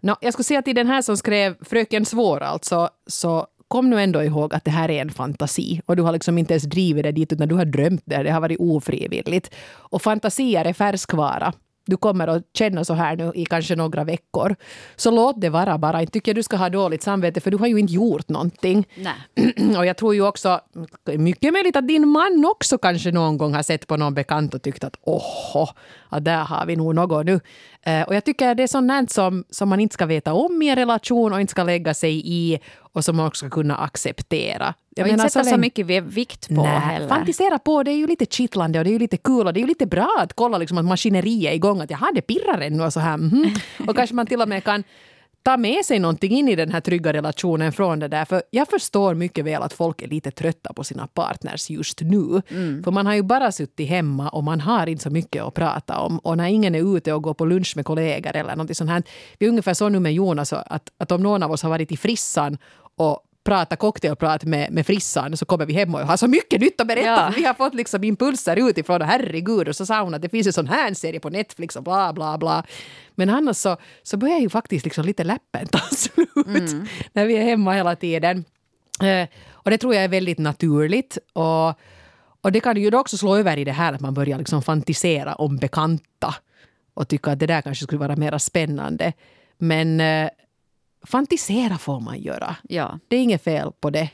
No, 0.00 0.16
jag 0.20 0.32
skulle 0.32 0.44
säga 0.44 0.62
till 0.62 0.74
den 0.74 0.86
här 0.86 1.02
som 1.02 1.16
skrev 1.16 1.56
Fröken 1.64 2.04
Svår 2.04 2.42
alltså, 2.42 2.88
så 3.06 3.46
kom 3.68 3.90
nu 3.90 4.02
ändå 4.02 4.22
ihåg 4.22 4.54
att 4.54 4.64
det 4.64 4.70
här 4.70 4.90
är 4.90 5.00
en 5.00 5.10
fantasi. 5.10 5.80
Och 5.86 5.96
du 5.96 6.02
har 6.02 6.12
liksom 6.12 6.38
inte 6.38 6.52
ens 6.54 6.64
drivit 6.64 7.04
det 7.04 7.12
dit, 7.12 7.32
utan 7.32 7.48
du 7.48 7.54
har 7.54 7.64
drömt 7.64 8.02
det. 8.04 8.22
Det 8.22 8.30
har 8.30 8.40
varit 8.40 8.60
ofrivilligt. 8.60 9.54
Och 9.74 10.02
fantasier 10.02 10.64
är 10.64 10.72
färskvara 10.72 11.52
du 11.86 11.96
kommer 11.96 12.28
att 12.28 12.42
känna 12.54 12.84
så 12.84 12.94
här 12.94 13.16
nu 13.16 13.32
i 13.34 13.44
kanske 13.44 13.76
några 13.76 14.04
veckor. 14.04 14.56
Så 14.96 15.10
låt 15.10 15.40
det 15.40 15.48
vara 15.48 15.78
bara. 15.78 16.00
Inte 16.00 16.12
tycker 16.12 16.30
jag 16.30 16.36
du 16.36 16.42
ska 16.42 16.56
ha 16.56 16.68
dåligt 16.68 17.02
samvete 17.02 17.40
för 17.40 17.50
du 17.50 17.56
har 17.56 17.66
ju 17.66 17.78
inte 17.78 17.92
gjort 17.92 18.28
någonting. 18.28 18.86
Nej. 18.94 19.76
Och 19.78 19.86
jag 19.86 19.96
tror 19.96 20.14
ju 20.14 20.22
också, 20.22 20.60
mycket 21.04 21.52
möjligt 21.52 21.76
att 21.76 21.88
din 21.88 22.08
man 22.08 22.44
också 22.44 22.78
kanske 22.78 23.12
någon 23.12 23.38
gång 23.38 23.54
har 23.54 23.62
sett 23.62 23.86
på 23.86 23.96
någon 23.96 24.14
bekant 24.14 24.54
och 24.54 24.62
tyckt 24.62 24.84
att 24.84 24.96
åh, 25.02 25.70
att 26.08 26.24
där 26.24 26.44
har 26.44 26.66
vi 26.66 26.76
nog 26.76 26.94
något 26.94 27.26
nu. 27.26 27.40
Eh, 27.82 28.02
och 28.02 28.14
jag 28.14 28.24
tycker 28.24 28.54
det 28.54 28.62
är 28.62 28.66
sånt 28.66 29.10
som, 29.10 29.44
som 29.50 29.68
man 29.68 29.80
inte 29.80 29.94
ska 29.94 30.06
veta 30.06 30.32
om 30.32 30.62
i 30.62 30.68
en 30.68 30.76
relation 30.76 31.32
och 31.32 31.40
inte 31.40 31.50
ska 31.50 31.62
lägga 31.62 31.94
sig 31.94 32.22
i 32.24 32.58
och 32.78 33.04
som 33.04 33.16
man 33.16 33.26
också 33.26 33.46
ska 33.46 33.54
kunna 33.54 33.76
acceptera. 33.76 34.74
Jag 34.98 35.04
och 35.04 35.12
inte 35.12 35.28
sätta 35.28 35.44
så, 35.44 35.50
så 35.50 35.56
mycket 35.56 35.86
vikt 35.86 36.48
på 36.48 36.62
nej, 36.62 36.80
heller. 36.80 37.08
Fantisera 37.08 37.58
på, 37.58 37.82
det 37.82 37.90
är 37.90 37.96
ju 37.96 38.06
lite 38.06 38.26
kittlande 38.26 38.78
och 38.78 38.84
det 38.84 38.90
är 38.90 38.92
ju 38.92 38.98
lite 38.98 39.16
kul 39.16 39.46
och 39.46 39.52
det 39.52 39.60
är 39.60 39.62
ju 39.62 39.68
lite 39.68 39.86
bra 39.86 40.16
att 40.18 40.32
kolla 40.32 40.58
liksom 40.58 40.78
att 40.78 40.84
maskineriet 40.84 41.50
är 41.50 41.54
igång, 41.54 41.80
att 41.80 41.90
jaha, 41.90 42.10
det 42.14 42.20
pirrar 42.20 42.60
ännu 42.60 42.84
och 42.84 42.92
så 42.92 43.00
här. 43.00 43.14
Mm. 43.14 43.50
Och 43.88 43.96
kanske 43.96 44.14
man 44.14 44.26
till 44.26 44.42
och 44.42 44.48
med 44.48 44.64
kan 44.64 44.84
ta 45.46 45.56
med 45.56 45.84
sig 45.84 45.98
någonting 45.98 46.32
in 46.32 46.48
i 46.48 46.56
den 46.56 46.72
här 46.72 46.80
trygga 46.80 47.12
relationen 47.12 47.72
från 47.72 47.98
det 47.98 48.08
där. 48.08 48.24
För 48.24 48.42
jag 48.50 48.68
förstår 48.68 49.14
mycket 49.14 49.44
väl 49.44 49.62
att 49.62 49.72
folk 49.72 50.02
är 50.02 50.08
lite 50.08 50.30
trötta 50.30 50.72
på 50.72 50.84
sina 50.84 51.06
partners 51.06 51.70
just 51.70 52.00
nu. 52.00 52.42
Mm. 52.48 52.82
För 52.82 52.90
man 52.90 53.06
har 53.06 53.14
ju 53.14 53.22
bara 53.22 53.52
suttit 53.52 53.88
hemma 53.88 54.28
och 54.28 54.44
man 54.44 54.60
har 54.60 54.86
inte 54.86 55.02
så 55.02 55.10
mycket 55.10 55.42
att 55.42 55.54
prata 55.54 55.98
om. 55.98 56.18
Och 56.18 56.36
när 56.36 56.46
ingen 56.46 56.74
är 56.74 56.96
ute 56.96 57.12
och 57.12 57.22
går 57.22 57.34
på 57.34 57.44
lunch 57.44 57.72
med 57.76 57.84
kollegor 57.84 58.36
eller 58.36 58.56
något 58.56 58.76
sånt 58.76 58.90
här. 58.90 59.02
Vi 59.38 59.46
är 59.46 59.50
ungefär 59.50 59.74
så 59.74 59.88
nu 59.88 60.00
med 60.00 60.14
Jonas 60.14 60.52
att, 60.52 60.90
att 60.98 61.12
om 61.12 61.22
någon 61.22 61.42
av 61.42 61.50
oss 61.52 61.62
har 61.62 61.70
varit 61.70 61.92
i 61.92 61.96
frissan 61.96 62.58
och 62.96 63.25
prata 63.46 63.76
cocktailprat 63.76 64.44
med, 64.44 64.72
med 64.72 64.86
frissan 64.86 65.36
så 65.36 65.44
kommer 65.44 65.66
vi 65.66 65.72
hem 65.72 65.94
och 65.94 66.00
har 66.00 66.16
så 66.16 66.26
mycket 66.26 66.60
nytt 66.60 66.80
att 66.80 66.86
berätta. 66.86 67.06
Ja. 67.06 67.32
Vi 67.36 67.44
har 67.44 67.54
fått 67.54 67.74
liksom 67.74 68.04
impulser 68.04 68.68
utifrån 68.68 69.02
och 69.02 69.08
herregud 69.08 69.68
och 69.68 69.76
så 69.76 69.86
sa 69.86 70.02
hon 70.02 70.14
att 70.14 70.22
det 70.22 70.28
finns 70.28 70.46
en 70.46 70.52
sån 70.52 70.66
här 70.66 70.94
serie 70.94 71.20
på 71.20 71.30
Netflix 71.30 71.76
och 71.76 71.82
bla 71.82 72.12
bla 72.12 72.38
bla. 72.38 72.64
Men 73.14 73.30
annars 73.30 73.56
så, 73.56 73.76
så 74.02 74.16
börjar 74.16 74.38
ju 74.38 74.48
faktiskt 74.48 74.84
liksom 74.84 75.04
lite 75.04 75.24
läppen 75.24 75.66
ta 75.66 75.78
slut 75.90 76.46
mm. 76.46 76.86
när 77.12 77.26
vi 77.26 77.36
är 77.36 77.42
hemma 77.42 77.72
hela 77.72 77.96
tiden. 77.96 78.44
Eh, 79.02 79.28
och 79.50 79.70
det 79.70 79.78
tror 79.78 79.94
jag 79.94 80.04
är 80.04 80.08
väldigt 80.08 80.38
naturligt. 80.38 81.18
Och, 81.32 81.68
och 82.40 82.52
det 82.52 82.60
kan 82.60 82.76
ju 82.76 82.96
också 82.96 83.16
slå 83.16 83.36
över 83.36 83.56
i 83.56 83.64
det 83.64 83.72
här 83.72 83.92
att 83.92 84.00
man 84.00 84.14
börjar 84.14 84.38
liksom 84.38 84.62
fantisera 84.62 85.34
om 85.34 85.56
bekanta 85.56 86.34
och 86.94 87.08
tycka 87.08 87.30
att 87.30 87.38
det 87.38 87.46
där 87.46 87.62
kanske 87.62 87.84
skulle 87.84 87.98
vara 87.98 88.16
mer 88.16 88.38
spännande. 88.38 89.12
Men 89.58 90.00
eh, 90.00 90.28
fantisera 91.06 91.78
får 91.78 92.00
man 92.00 92.20
göra. 92.20 92.56
Ja. 92.62 92.98
Det 93.08 93.16
är 93.16 93.20
inget 93.20 93.44
fel 93.44 93.72
på 93.80 93.90
det. 93.90 94.10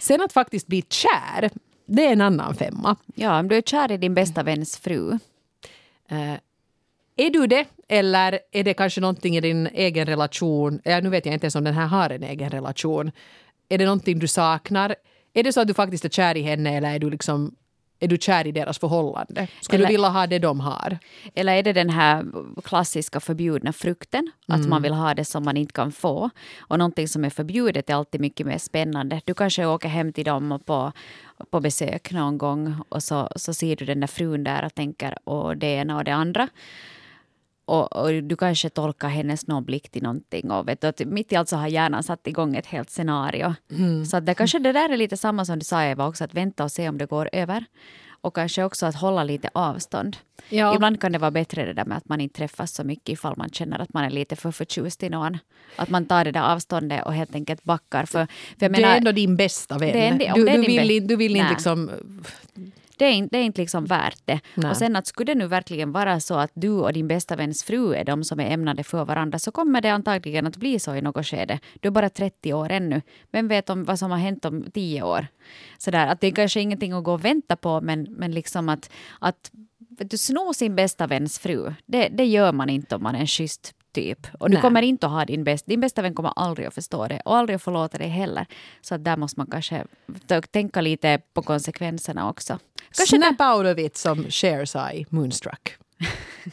Sen 0.00 0.20
att 0.20 0.32
faktiskt 0.32 0.66
bli 0.66 0.82
kär, 0.88 1.50
det 1.86 2.06
är 2.06 2.12
en 2.12 2.20
annan 2.20 2.54
femma. 2.54 2.96
Ja, 3.14 3.40
om 3.40 3.48
du 3.48 3.56
är 3.56 3.62
kär 3.62 3.92
i 3.92 3.96
din 3.96 4.14
bästa 4.14 4.42
väns 4.42 4.76
fru. 4.76 5.18
Uh, 6.12 6.36
är 7.16 7.30
du 7.30 7.46
det? 7.46 7.64
Eller 7.88 8.38
är 8.52 8.64
det 8.64 8.74
kanske 8.74 9.00
någonting 9.00 9.36
i 9.36 9.40
din 9.40 9.66
egen 9.66 10.06
relation? 10.06 10.80
Ja, 10.84 11.00
nu 11.00 11.08
vet 11.08 11.26
jag 11.26 11.32
inte 11.32 11.44
ens 11.44 11.54
om 11.54 11.64
den 11.64 11.74
här 11.74 11.86
har 11.86 12.10
en 12.10 12.22
egen 12.22 12.50
relation. 12.50 13.12
Är 13.68 13.78
det 13.78 13.84
någonting 13.84 14.18
du 14.18 14.28
saknar? 14.28 14.94
Är 15.34 15.42
det 15.42 15.52
så 15.52 15.60
att 15.60 15.68
du 15.68 15.74
faktiskt 15.74 16.04
är 16.04 16.08
kär 16.08 16.36
i 16.36 16.42
henne 16.42 16.76
eller 16.76 16.94
är 16.94 16.98
du 16.98 17.10
liksom 17.10 17.54
är 18.00 18.08
du 18.08 18.16
kär 18.20 18.46
i 18.46 18.52
deras 18.52 18.78
förhållande? 18.78 19.48
Skulle 19.60 19.78
eller, 19.78 19.86
du 19.86 19.92
vilja 19.92 20.08
ha 20.08 20.26
det 20.26 20.38
de 20.38 20.60
har? 20.60 20.98
Eller 21.34 21.52
är 21.52 21.62
det 21.62 21.72
den 21.72 21.90
här 21.90 22.24
klassiska 22.64 23.20
förbjudna 23.20 23.72
frukten? 23.72 24.30
Att 24.46 24.58
mm. 24.58 24.70
man 24.70 24.82
vill 24.82 24.92
ha 24.92 25.14
det 25.14 25.24
som 25.24 25.44
man 25.44 25.56
inte 25.56 25.72
kan 25.72 25.92
få. 25.92 26.30
Och 26.58 26.78
någonting 26.78 27.08
som 27.08 27.24
är 27.24 27.30
förbjudet 27.30 27.90
är 27.90 27.94
alltid 27.94 28.20
mycket 28.20 28.46
mer 28.46 28.58
spännande. 28.58 29.20
Du 29.24 29.34
kanske 29.34 29.66
åker 29.66 29.88
hem 29.88 30.12
till 30.12 30.24
dem 30.24 30.60
på, 30.66 30.92
på 31.50 31.60
besök 31.60 32.12
någon 32.12 32.38
gång 32.38 32.74
och 32.88 33.02
så, 33.02 33.28
så 33.36 33.54
ser 33.54 33.76
du 33.76 33.84
den 33.84 34.00
där 34.00 34.06
frun 34.06 34.44
där 34.44 34.64
och 34.64 34.74
tänker 34.74 35.28
och 35.28 35.56
det 35.56 35.66
ena 35.66 35.96
och 35.96 36.04
det 36.04 36.14
andra. 36.14 36.48
Och, 37.66 37.96
och, 37.96 38.22
du 38.22 38.36
kanske 38.36 38.70
tolkar 38.70 39.08
hennes 39.08 39.46
blick 39.62 39.88
till 39.88 40.02
någonting. 40.02 40.50
Och 40.50 40.68
vet 40.68 40.80
du, 40.80 40.86
att 40.86 41.00
mitt 41.00 41.32
i 41.32 41.36
allt 41.36 41.48
så 41.48 41.56
har 41.56 41.68
hjärnan 41.68 42.02
satt 42.02 42.26
igång 42.26 42.56
ett 42.56 42.66
helt 42.66 42.90
scenario. 42.90 43.54
Mm. 43.70 44.04
Så 44.04 44.16
att 44.16 44.26
det 44.26 44.34
kanske 44.34 44.58
det 44.58 44.72
där 44.72 44.88
är 44.88 44.96
lite 44.96 45.16
samma 45.16 45.44
som 45.44 45.58
du 45.58 45.64
sa 45.64 45.82
Eva 45.82 46.06
också, 46.06 46.24
att 46.24 46.34
vänta 46.34 46.64
och 46.64 46.72
se 46.72 46.88
om 46.88 46.98
det 46.98 47.06
går 47.06 47.28
över. 47.32 47.64
Och 48.20 48.34
kanske 48.34 48.64
också 48.64 48.86
att 48.86 48.94
hålla 48.94 49.24
lite 49.24 49.50
avstånd. 49.52 50.16
Ja. 50.48 50.74
Ibland 50.74 51.00
kan 51.00 51.12
det 51.12 51.18
vara 51.18 51.30
bättre 51.30 51.64
det 51.64 51.72
där 51.72 51.84
med 51.84 51.98
att 51.98 52.08
man 52.08 52.20
inte 52.20 52.36
träffas 52.36 52.72
så 52.74 52.84
mycket 52.84 53.08
ifall 53.08 53.34
man 53.36 53.50
känner 53.50 53.78
att 53.78 53.92
man 53.92 54.04
är 54.04 54.10
lite 54.10 54.36
för 54.36 54.50
förtjust 54.50 55.02
i 55.02 55.08
någon. 55.08 55.38
Att 55.76 55.90
man 55.90 56.06
tar 56.06 56.24
det 56.24 56.32
där 56.32 56.52
avståndet 56.52 57.06
och 57.06 57.14
helt 57.14 57.34
enkelt 57.34 57.64
backar. 57.64 58.04
För, 58.04 58.26
för 58.58 58.68
menar, 58.68 58.88
det 58.88 58.94
är 58.94 58.96
ändå 58.96 59.12
din 59.12 59.36
bästa 59.36 59.78
vän. 59.78 60.18
Det 60.18 60.26
är, 60.26 60.34
du, 60.34 60.44
du, 60.44 60.60
vill, 60.60 61.06
du 61.06 61.16
vill 61.16 61.36
inte 61.36 61.50
liksom 61.50 61.90
Det 62.96 63.04
är, 63.04 63.12
inte, 63.12 63.36
det 63.36 63.42
är 63.42 63.44
inte 63.44 63.60
liksom 63.60 63.84
värt 63.84 64.20
det. 64.24 64.40
Nej. 64.54 64.70
Och 64.70 64.76
sen 64.76 64.96
att 64.96 65.06
skulle 65.06 65.34
det 65.34 65.38
nu 65.38 65.46
verkligen 65.46 65.92
vara 65.92 66.20
så 66.20 66.34
att 66.34 66.50
du 66.54 66.70
och 66.70 66.92
din 66.92 67.08
bästa 67.08 67.36
väns 67.36 67.64
fru 67.64 67.94
är 67.94 68.04
de 68.04 68.24
som 68.24 68.40
är 68.40 68.50
ämnade 68.50 68.84
för 68.84 69.04
varandra 69.04 69.38
så 69.38 69.50
kommer 69.50 69.80
det 69.80 69.88
antagligen 69.88 70.46
att 70.46 70.56
bli 70.56 70.78
så 70.78 70.94
i 70.94 71.02
något 71.02 71.26
skede. 71.26 71.58
Du 71.80 71.88
är 71.88 71.92
bara 71.92 72.10
30 72.10 72.52
år 72.52 72.70
ännu. 72.70 73.02
Vem 73.30 73.48
vet 73.48 73.70
om 73.70 73.84
vad 73.84 73.98
som 73.98 74.10
har 74.10 74.18
hänt 74.18 74.44
om 74.44 74.64
10 74.74 75.02
år? 75.02 75.26
Sådär, 75.78 76.06
att 76.06 76.20
det 76.20 76.26
är 76.26 76.32
kanske 76.32 76.60
ingenting 76.60 76.92
att 76.92 77.04
gå 77.04 77.12
och 77.12 77.24
vänta 77.24 77.56
på 77.56 77.80
men, 77.80 78.02
men 78.02 78.32
liksom 78.32 78.68
att, 78.68 78.90
att 79.18 79.50
du, 79.78 80.18
sno 80.18 80.54
sin 80.54 80.76
bästa 80.76 81.06
väns 81.06 81.38
fru, 81.38 81.74
det, 81.86 82.08
det 82.08 82.24
gör 82.24 82.52
man 82.52 82.68
inte 82.70 82.94
om 82.94 83.02
man 83.02 83.14
är 83.14 83.20
en 83.20 83.26
schysst 83.26 83.74
typ. 83.92 84.26
Och 84.38 84.50
du 84.50 84.54
Nej. 84.54 84.62
kommer 84.62 84.82
inte 84.82 85.06
att 85.06 85.12
ha 85.12 85.24
din 85.24 85.44
bästa, 85.44 85.68
din 85.68 85.80
bästa 85.80 86.02
vän 86.02 86.14
kommer 86.14 86.32
aldrig 86.36 86.66
att 86.66 86.74
förstå 86.74 87.08
det 87.08 87.20
och 87.24 87.36
aldrig 87.36 87.56
att 87.56 87.62
förlåta 87.62 87.98
dig 87.98 88.08
heller. 88.08 88.46
Så 88.80 88.94
att 88.94 89.04
där 89.04 89.16
måste 89.16 89.40
man 89.40 89.46
kanske 89.46 89.84
tänka 90.50 90.80
lite 90.80 91.20
på 91.32 91.42
konsekvenserna 91.42 92.30
också. 92.30 92.58
Kanske 92.96 93.18
of 93.72 93.78
it 93.78 93.96
som 93.96 94.26
sa 94.66 94.92
i 94.92 95.06
Moonstruck. 95.10 95.76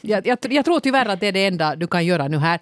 jag, 0.01 0.27
jag, 0.27 0.37
jag 0.49 0.65
tror 0.65 0.79
tyvärr 0.79 1.05
att 1.05 1.19
det 1.19 1.27
är 1.27 1.31
det 1.31 1.45
enda 1.45 1.75
du 1.75 1.87
kan 1.87 2.05
göra 2.05 2.27
nu 2.27 2.37
här. 2.37 2.59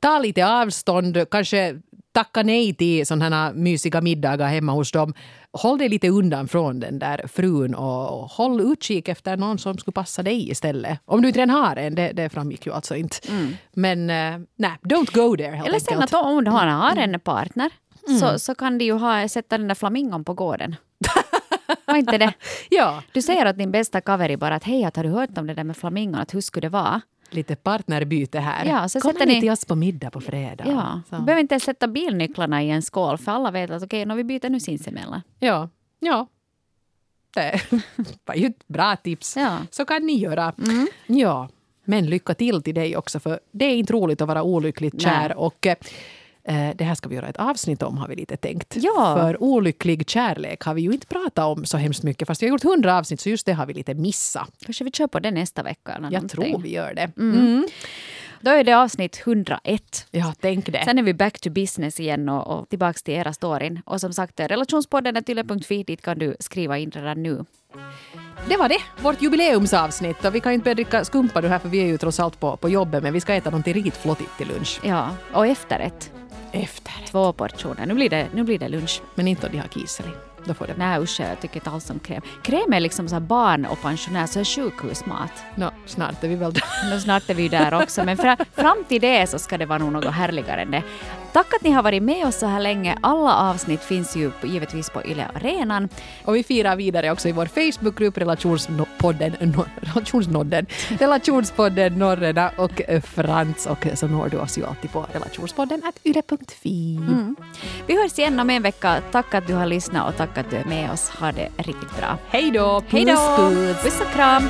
Ta 0.00 0.18
lite 0.18 0.46
avstånd, 0.46 1.30
kanske 1.30 1.76
tacka 2.12 2.42
nej 2.42 2.74
till 2.74 3.06
sådana 3.06 3.36
här 3.36 3.52
mysiga 3.52 4.00
middagar 4.00 4.48
hemma 4.48 4.72
hos 4.72 4.92
dem. 4.92 5.14
Håll 5.52 5.78
dig 5.78 5.88
lite 5.88 6.08
undan 6.08 6.48
från 6.48 6.80
den 6.80 6.98
där 6.98 7.26
frun 7.28 7.74
och 7.74 8.30
håll 8.30 8.60
utkik 8.60 9.08
efter 9.08 9.36
någon 9.36 9.58
som 9.58 9.78
skulle 9.78 9.92
passa 9.92 10.22
dig 10.22 10.50
istället. 10.50 10.98
Om 11.04 11.22
du 11.22 11.28
inte 11.28 11.40
redan 11.40 11.50
har 11.56 11.76
en, 11.76 11.94
det, 11.94 12.12
det 12.12 12.28
framgick 12.28 12.66
ju 12.66 12.72
alltså 12.72 12.96
inte. 12.96 13.16
Men 13.72 13.98
uh, 14.10 14.46
nej, 14.56 14.72
don't 14.82 15.14
go 15.14 15.36
there 15.36 15.56
helt 15.56 15.68
eller 15.68 15.78
sen 15.78 15.94
enkelt. 15.94 16.14
att 16.14 16.24
om 16.24 16.44
du 16.44 16.50
har, 16.50 16.96
en 16.96 17.20
partner 17.20 17.70
så, 18.20 18.38
så 18.38 18.54
kan 18.54 18.78
de 18.78 18.84
ju 18.84 18.92
ha, 18.92 19.28
sätta 19.28 19.58
den 19.58 19.68
där 19.68 19.74
flamingon 19.74 20.24
på 20.24 20.34
gården. 20.34 20.76
Var 21.84 21.96
inte 21.96 22.18
det? 22.18 22.32
Ja, 22.70 23.02
Du 23.12 23.22
säger 23.22 23.48
åt 23.48 23.58
din 23.58 23.70
bästa 23.70 24.00
kaveri 24.00 24.36
bara 24.36 24.54
att 24.54 24.64
hej, 24.64 24.82
har 24.82 25.02
du 25.02 25.08
hört 25.08 25.38
om 25.38 25.46
det 25.46 25.54
där 25.54 25.64
med 25.64 25.76
flamingon? 25.76 26.20
Att 26.20 26.34
hur 26.34 26.40
skulle 26.40 26.66
det 26.66 26.72
vara? 26.72 27.00
lite 27.34 27.56
partnerbyte 27.56 28.38
här. 28.38 28.64
Ja, 28.64 28.88
så 28.88 29.00
Kom 29.00 29.14
ni 29.26 29.40
till 29.40 29.50
oss 29.50 29.64
på 29.64 29.74
middag 29.74 30.10
på 30.10 30.20
fredag. 30.20 30.64
Ja. 30.66 31.00
Så. 31.10 31.16
Du 31.16 31.22
behöver 31.22 31.40
inte 31.40 31.54
ens 31.54 31.64
sätta 31.64 31.88
bilnycklarna 31.88 32.62
i 32.62 32.70
en 32.70 32.82
skål 32.82 33.18
för 33.18 33.32
alla 33.32 33.50
vet 33.50 33.70
att 33.70 33.82
okej, 33.82 34.02
okay, 34.02 34.16
vi 34.16 34.24
byter 34.24 34.48
nu 34.48 34.60
sinsemellan. 34.60 35.22
Ja, 35.38 35.68
ja. 36.00 36.26
Det 37.34 37.60
var 38.24 38.34
ju 38.34 38.46
ett 38.46 38.68
bra 38.68 38.96
tips. 38.96 39.36
Ja. 39.36 39.58
Så 39.70 39.84
kan 39.84 40.06
ni 40.06 40.18
göra. 40.18 40.54
Ja, 41.06 41.48
men 41.84 42.06
lycka 42.06 42.34
till 42.34 42.62
till 42.62 42.74
dig 42.74 42.96
också 42.96 43.20
för 43.20 43.40
det 43.50 43.64
är 43.64 43.76
inte 43.76 43.92
roligt 43.92 44.20
att 44.20 44.28
vara 44.28 44.42
olyckligt 44.42 45.02
kär. 45.02 45.28
Nej. 45.28 45.36
Och 45.36 45.66
eh, 45.66 45.76
det 46.74 46.84
här 46.84 46.94
ska 46.94 47.08
vi 47.08 47.14
göra 47.14 47.28
ett 47.28 47.36
avsnitt 47.36 47.82
om 47.82 47.98
har 47.98 48.08
vi 48.08 48.16
lite 48.16 48.36
tänkt. 48.36 48.76
Ja. 48.76 49.16
För 49.20 49.42
olycklig 49.42 50.10
kärlek 50.10 50.62
har 50.62 50.74
vi 50.74 50.82
ju 50.82 50.92
inte 50.92 51.06
pratat 51.06 51.44
om 51.44 51.64
så 51.64 51.76
hemskt 51.76 52.02
mycket 52.02 52.28
fast 52.28 52.42
vi 52.42 52.46
har 52.46 52.50
gjort 52.52 52.62
hundra 52.64 52.98
avsnitt 52.98 53.20
så 53.20 53.28
just 53.28 53.46
det 53.46 53.52
har 53.52 53.66
vi 53.66 53.74
lite 53.74 53.94
missat. 53.94 54.50
Kanske 54.64 54.84
vi 54.84 54.90
kör 54.90 55.06
på 55.06 55.20
det 55.20 55.30
nästa 55.30 55.62
vecka 55.62 55.92
eller 55.92 56.04
Jag 56.06 56.12
någonting. 56.12 56.52
tror 56.52 56.62
vi 56.62 56.70
gör 56.72 56.94
det. 56.94 57.10
Mm. 57.16 57.66
Då 58.40 58.50
är 58.50 58.64
det 58.64 58.72
avsnitt 58.72 59.22
101. 59.26 60.06
Ja, 60.10 60.34
tänk 60.40 60.66
det. 60.66 60.84
Sen 60.84 60.98
är 60.98 61.02
vi 61.02 61.14
back 61.14 61.40
to 61.40 61.50
business 61.50 62.00
igen 62.00 62.28
och, 62.28 62.58
och 62.60 62.68
tillbaka 62.68 62.98
till 63.04 63.14
era 63.14 63.32
storyn. 63.32 63.80
Och 63.86 64.00
som 64.00 64.12
sagt, 64.12 64.40
relationspodden 64.40 65.16
är 65.16 65.20
tyle.fi. 65.20 65.82
Dit 65.84 66.02
kan 66.02 66.18
du 66.18 66.36
skriva 66.40 66.78
in 66.78 66.90
redan 66.90 67.22
nu. 67.22 67.44
Det 68.48 68.56
var 68.56 68.68
det, 68.68 68.78
vårt 69.02 69.22
jubileumsavsnitt. 69.22 70.24
Och 70.24 70.34
vi 70.34 70.40
kan 70.40 70.52
inte 70.52 70.64
börja 70.64 70.74
dricka 70.74 71.04
skumpa 71.04 71.40
nu 71.40 71.48
här 71.48 71.58
för 71.58 71.68
vi 71.68 71.78
är 71.82 71.86
ju 71.86 71.98
trots 71.98 72.20
allt 72.20 72.40
på, 72.40 72.56
på 72.56 72.68
jobbet 72.68 73.02
men 73.02 73.12
vi 73.12 73.20
ska 73.20 73.34
äta 73.34 73.50
någonting 73.50 73.74
riktigt 73.74 73.96
flottigt 73.96 74.36
till 74.38 74.48
lunch. 74.48 74.80
Ja, 74.84 75.16
och 75.32 75.46
efterrätt. 75.46 76.12
Efter. 76.52 76.92
Två 77.10 77.32
portioner. 77.32 77.86
Nu 77.86 77.94
blir 77.94 78.10
det, 78.10 78.28
nu 78.34 78.42
blir 78.42 78.58
det 78.58 78.68
lunch. 78.68 79.02
Men 79.14 79.28
inte 79.28 79.46
om 79.46 79.52
de 79.52 79.58
har 79.58 79.68
kiseli. 79.68 80.10
Då 80.44 80.54
får 80.54 80.66
det... 80.66 80.74
Nej 80.76 81.00
usch, 81.00 81.20
jag 81.20 81.40
tycker 81.40 81.56
inte 81.56 81.70
alls 81.70 81.90
om 81.90 81.98
kräm. 81.98 82.22
Kräm 82.42 82.72
är 82.72 82.80
liksom 82.80 83.08
så 83.08 83.20
barn 83.20 83.66
och 83.66 83.82
pensionär, 83.82 84.26
så 84.26 84.44
sjukhusmat. 84.44 85.30
Nå, 85.54 85.70
snart 85.86 86.24
är 86.24 86.28
vi 86.28 86.34
väl 86.34 86.52
där. 86.52 86.64
Men 86.90 87.00
snart 87.00 87.30
är 87.30 87.34
vi 87.34 87.48
där 87.48 87.82
också. 87.82 88.04
Men 88.04 88.16
fra, 88.16 88.36
fram 88.54 88.84
till 88.88 89.00
det 89.00 89.26
så 89.30 89.38
ska 89.38 89.58
det 89.58 89.66
vara 89.66 89.78
nog 89.78 89.92
något 89.92 90.14
härligare 90.14 90.62
än 90.62 90.70
det. 90.70 90.82
Tack 91.32 91.54
att 91.54 91.62
ni 91.62 91.70
har 91.70 91.82
varit 91.82 92.02
med 92.02 92.26
oss 92.26 92.38
så 92.38 92.46
här 92.46 92.60
länge. 92.60 92.98
Alla 93.00 93.36
avsnitt 93.36 93.84
finns 93.84 94.16
ju 94.16 94.30
givetvis 94.42 94.90
på 94.90 95.02
Yle 95.04 95.26
Arenan. 95.34 95.88
Och 96.24 96.36
vi 96.36 96.42
firar 96.42 96.76
vidare 96.76 97.10
också 97.10 97.28
i 97.28 97.32
vår 97.32 97.46
Facebookgrupp 97.46 98.18
Relationspodden, 98.18 99.36
no, 99.40 99.64
Relationsnodden, 99.80 100.66
Relationspodden 100.88 101.98
Norrena 101.98 102.50
och 102.56 102.82
eh, 102.88 103.00
Frans. 103.00 103.66
Och 103.66 103.86
så 103.94 104.06
når 104.06 104.28
du 104.28 104.38
oss 104.38 104.58
ju 104.58 104.66
alltid 104.66 104.92
på 104.92 105.06
relationspodden 105.12 105.82
at 105.84 106.00
yle.fi. 106.04 106.98
Vi 107.86 108.02
hörs 108.02 108.18
igen 108.18 108.40
om 108.40 108.50
en 108.50 108.62
vecka. 108.62 109.02
Tack 109.12 109.34
att 109.34 109.46
du 109.46 109.54
har 109.54 109.66
lyssnat 109.66 110.08
och 110.08 110.16
tack 110.16 110.38
att 110.38 110.50
du 110.50 110.56
är 110.56 110.64
med 110.64 110.90
oss. 110.90 111.08
Ha 111.08 111.32
det 111.32 111.48
riktigt 111.56 111.96
bra. 111.96 112.18
Hej 112.28 112.50
då! 112.50 112.82
Hej 112.88 113.04
då! 113.04 113.12
Puss, 113.12 113.36
puss. 113.36 113.82
Puss 113.82 114.00
och 114.00 114.14
kram! 114.14 114.48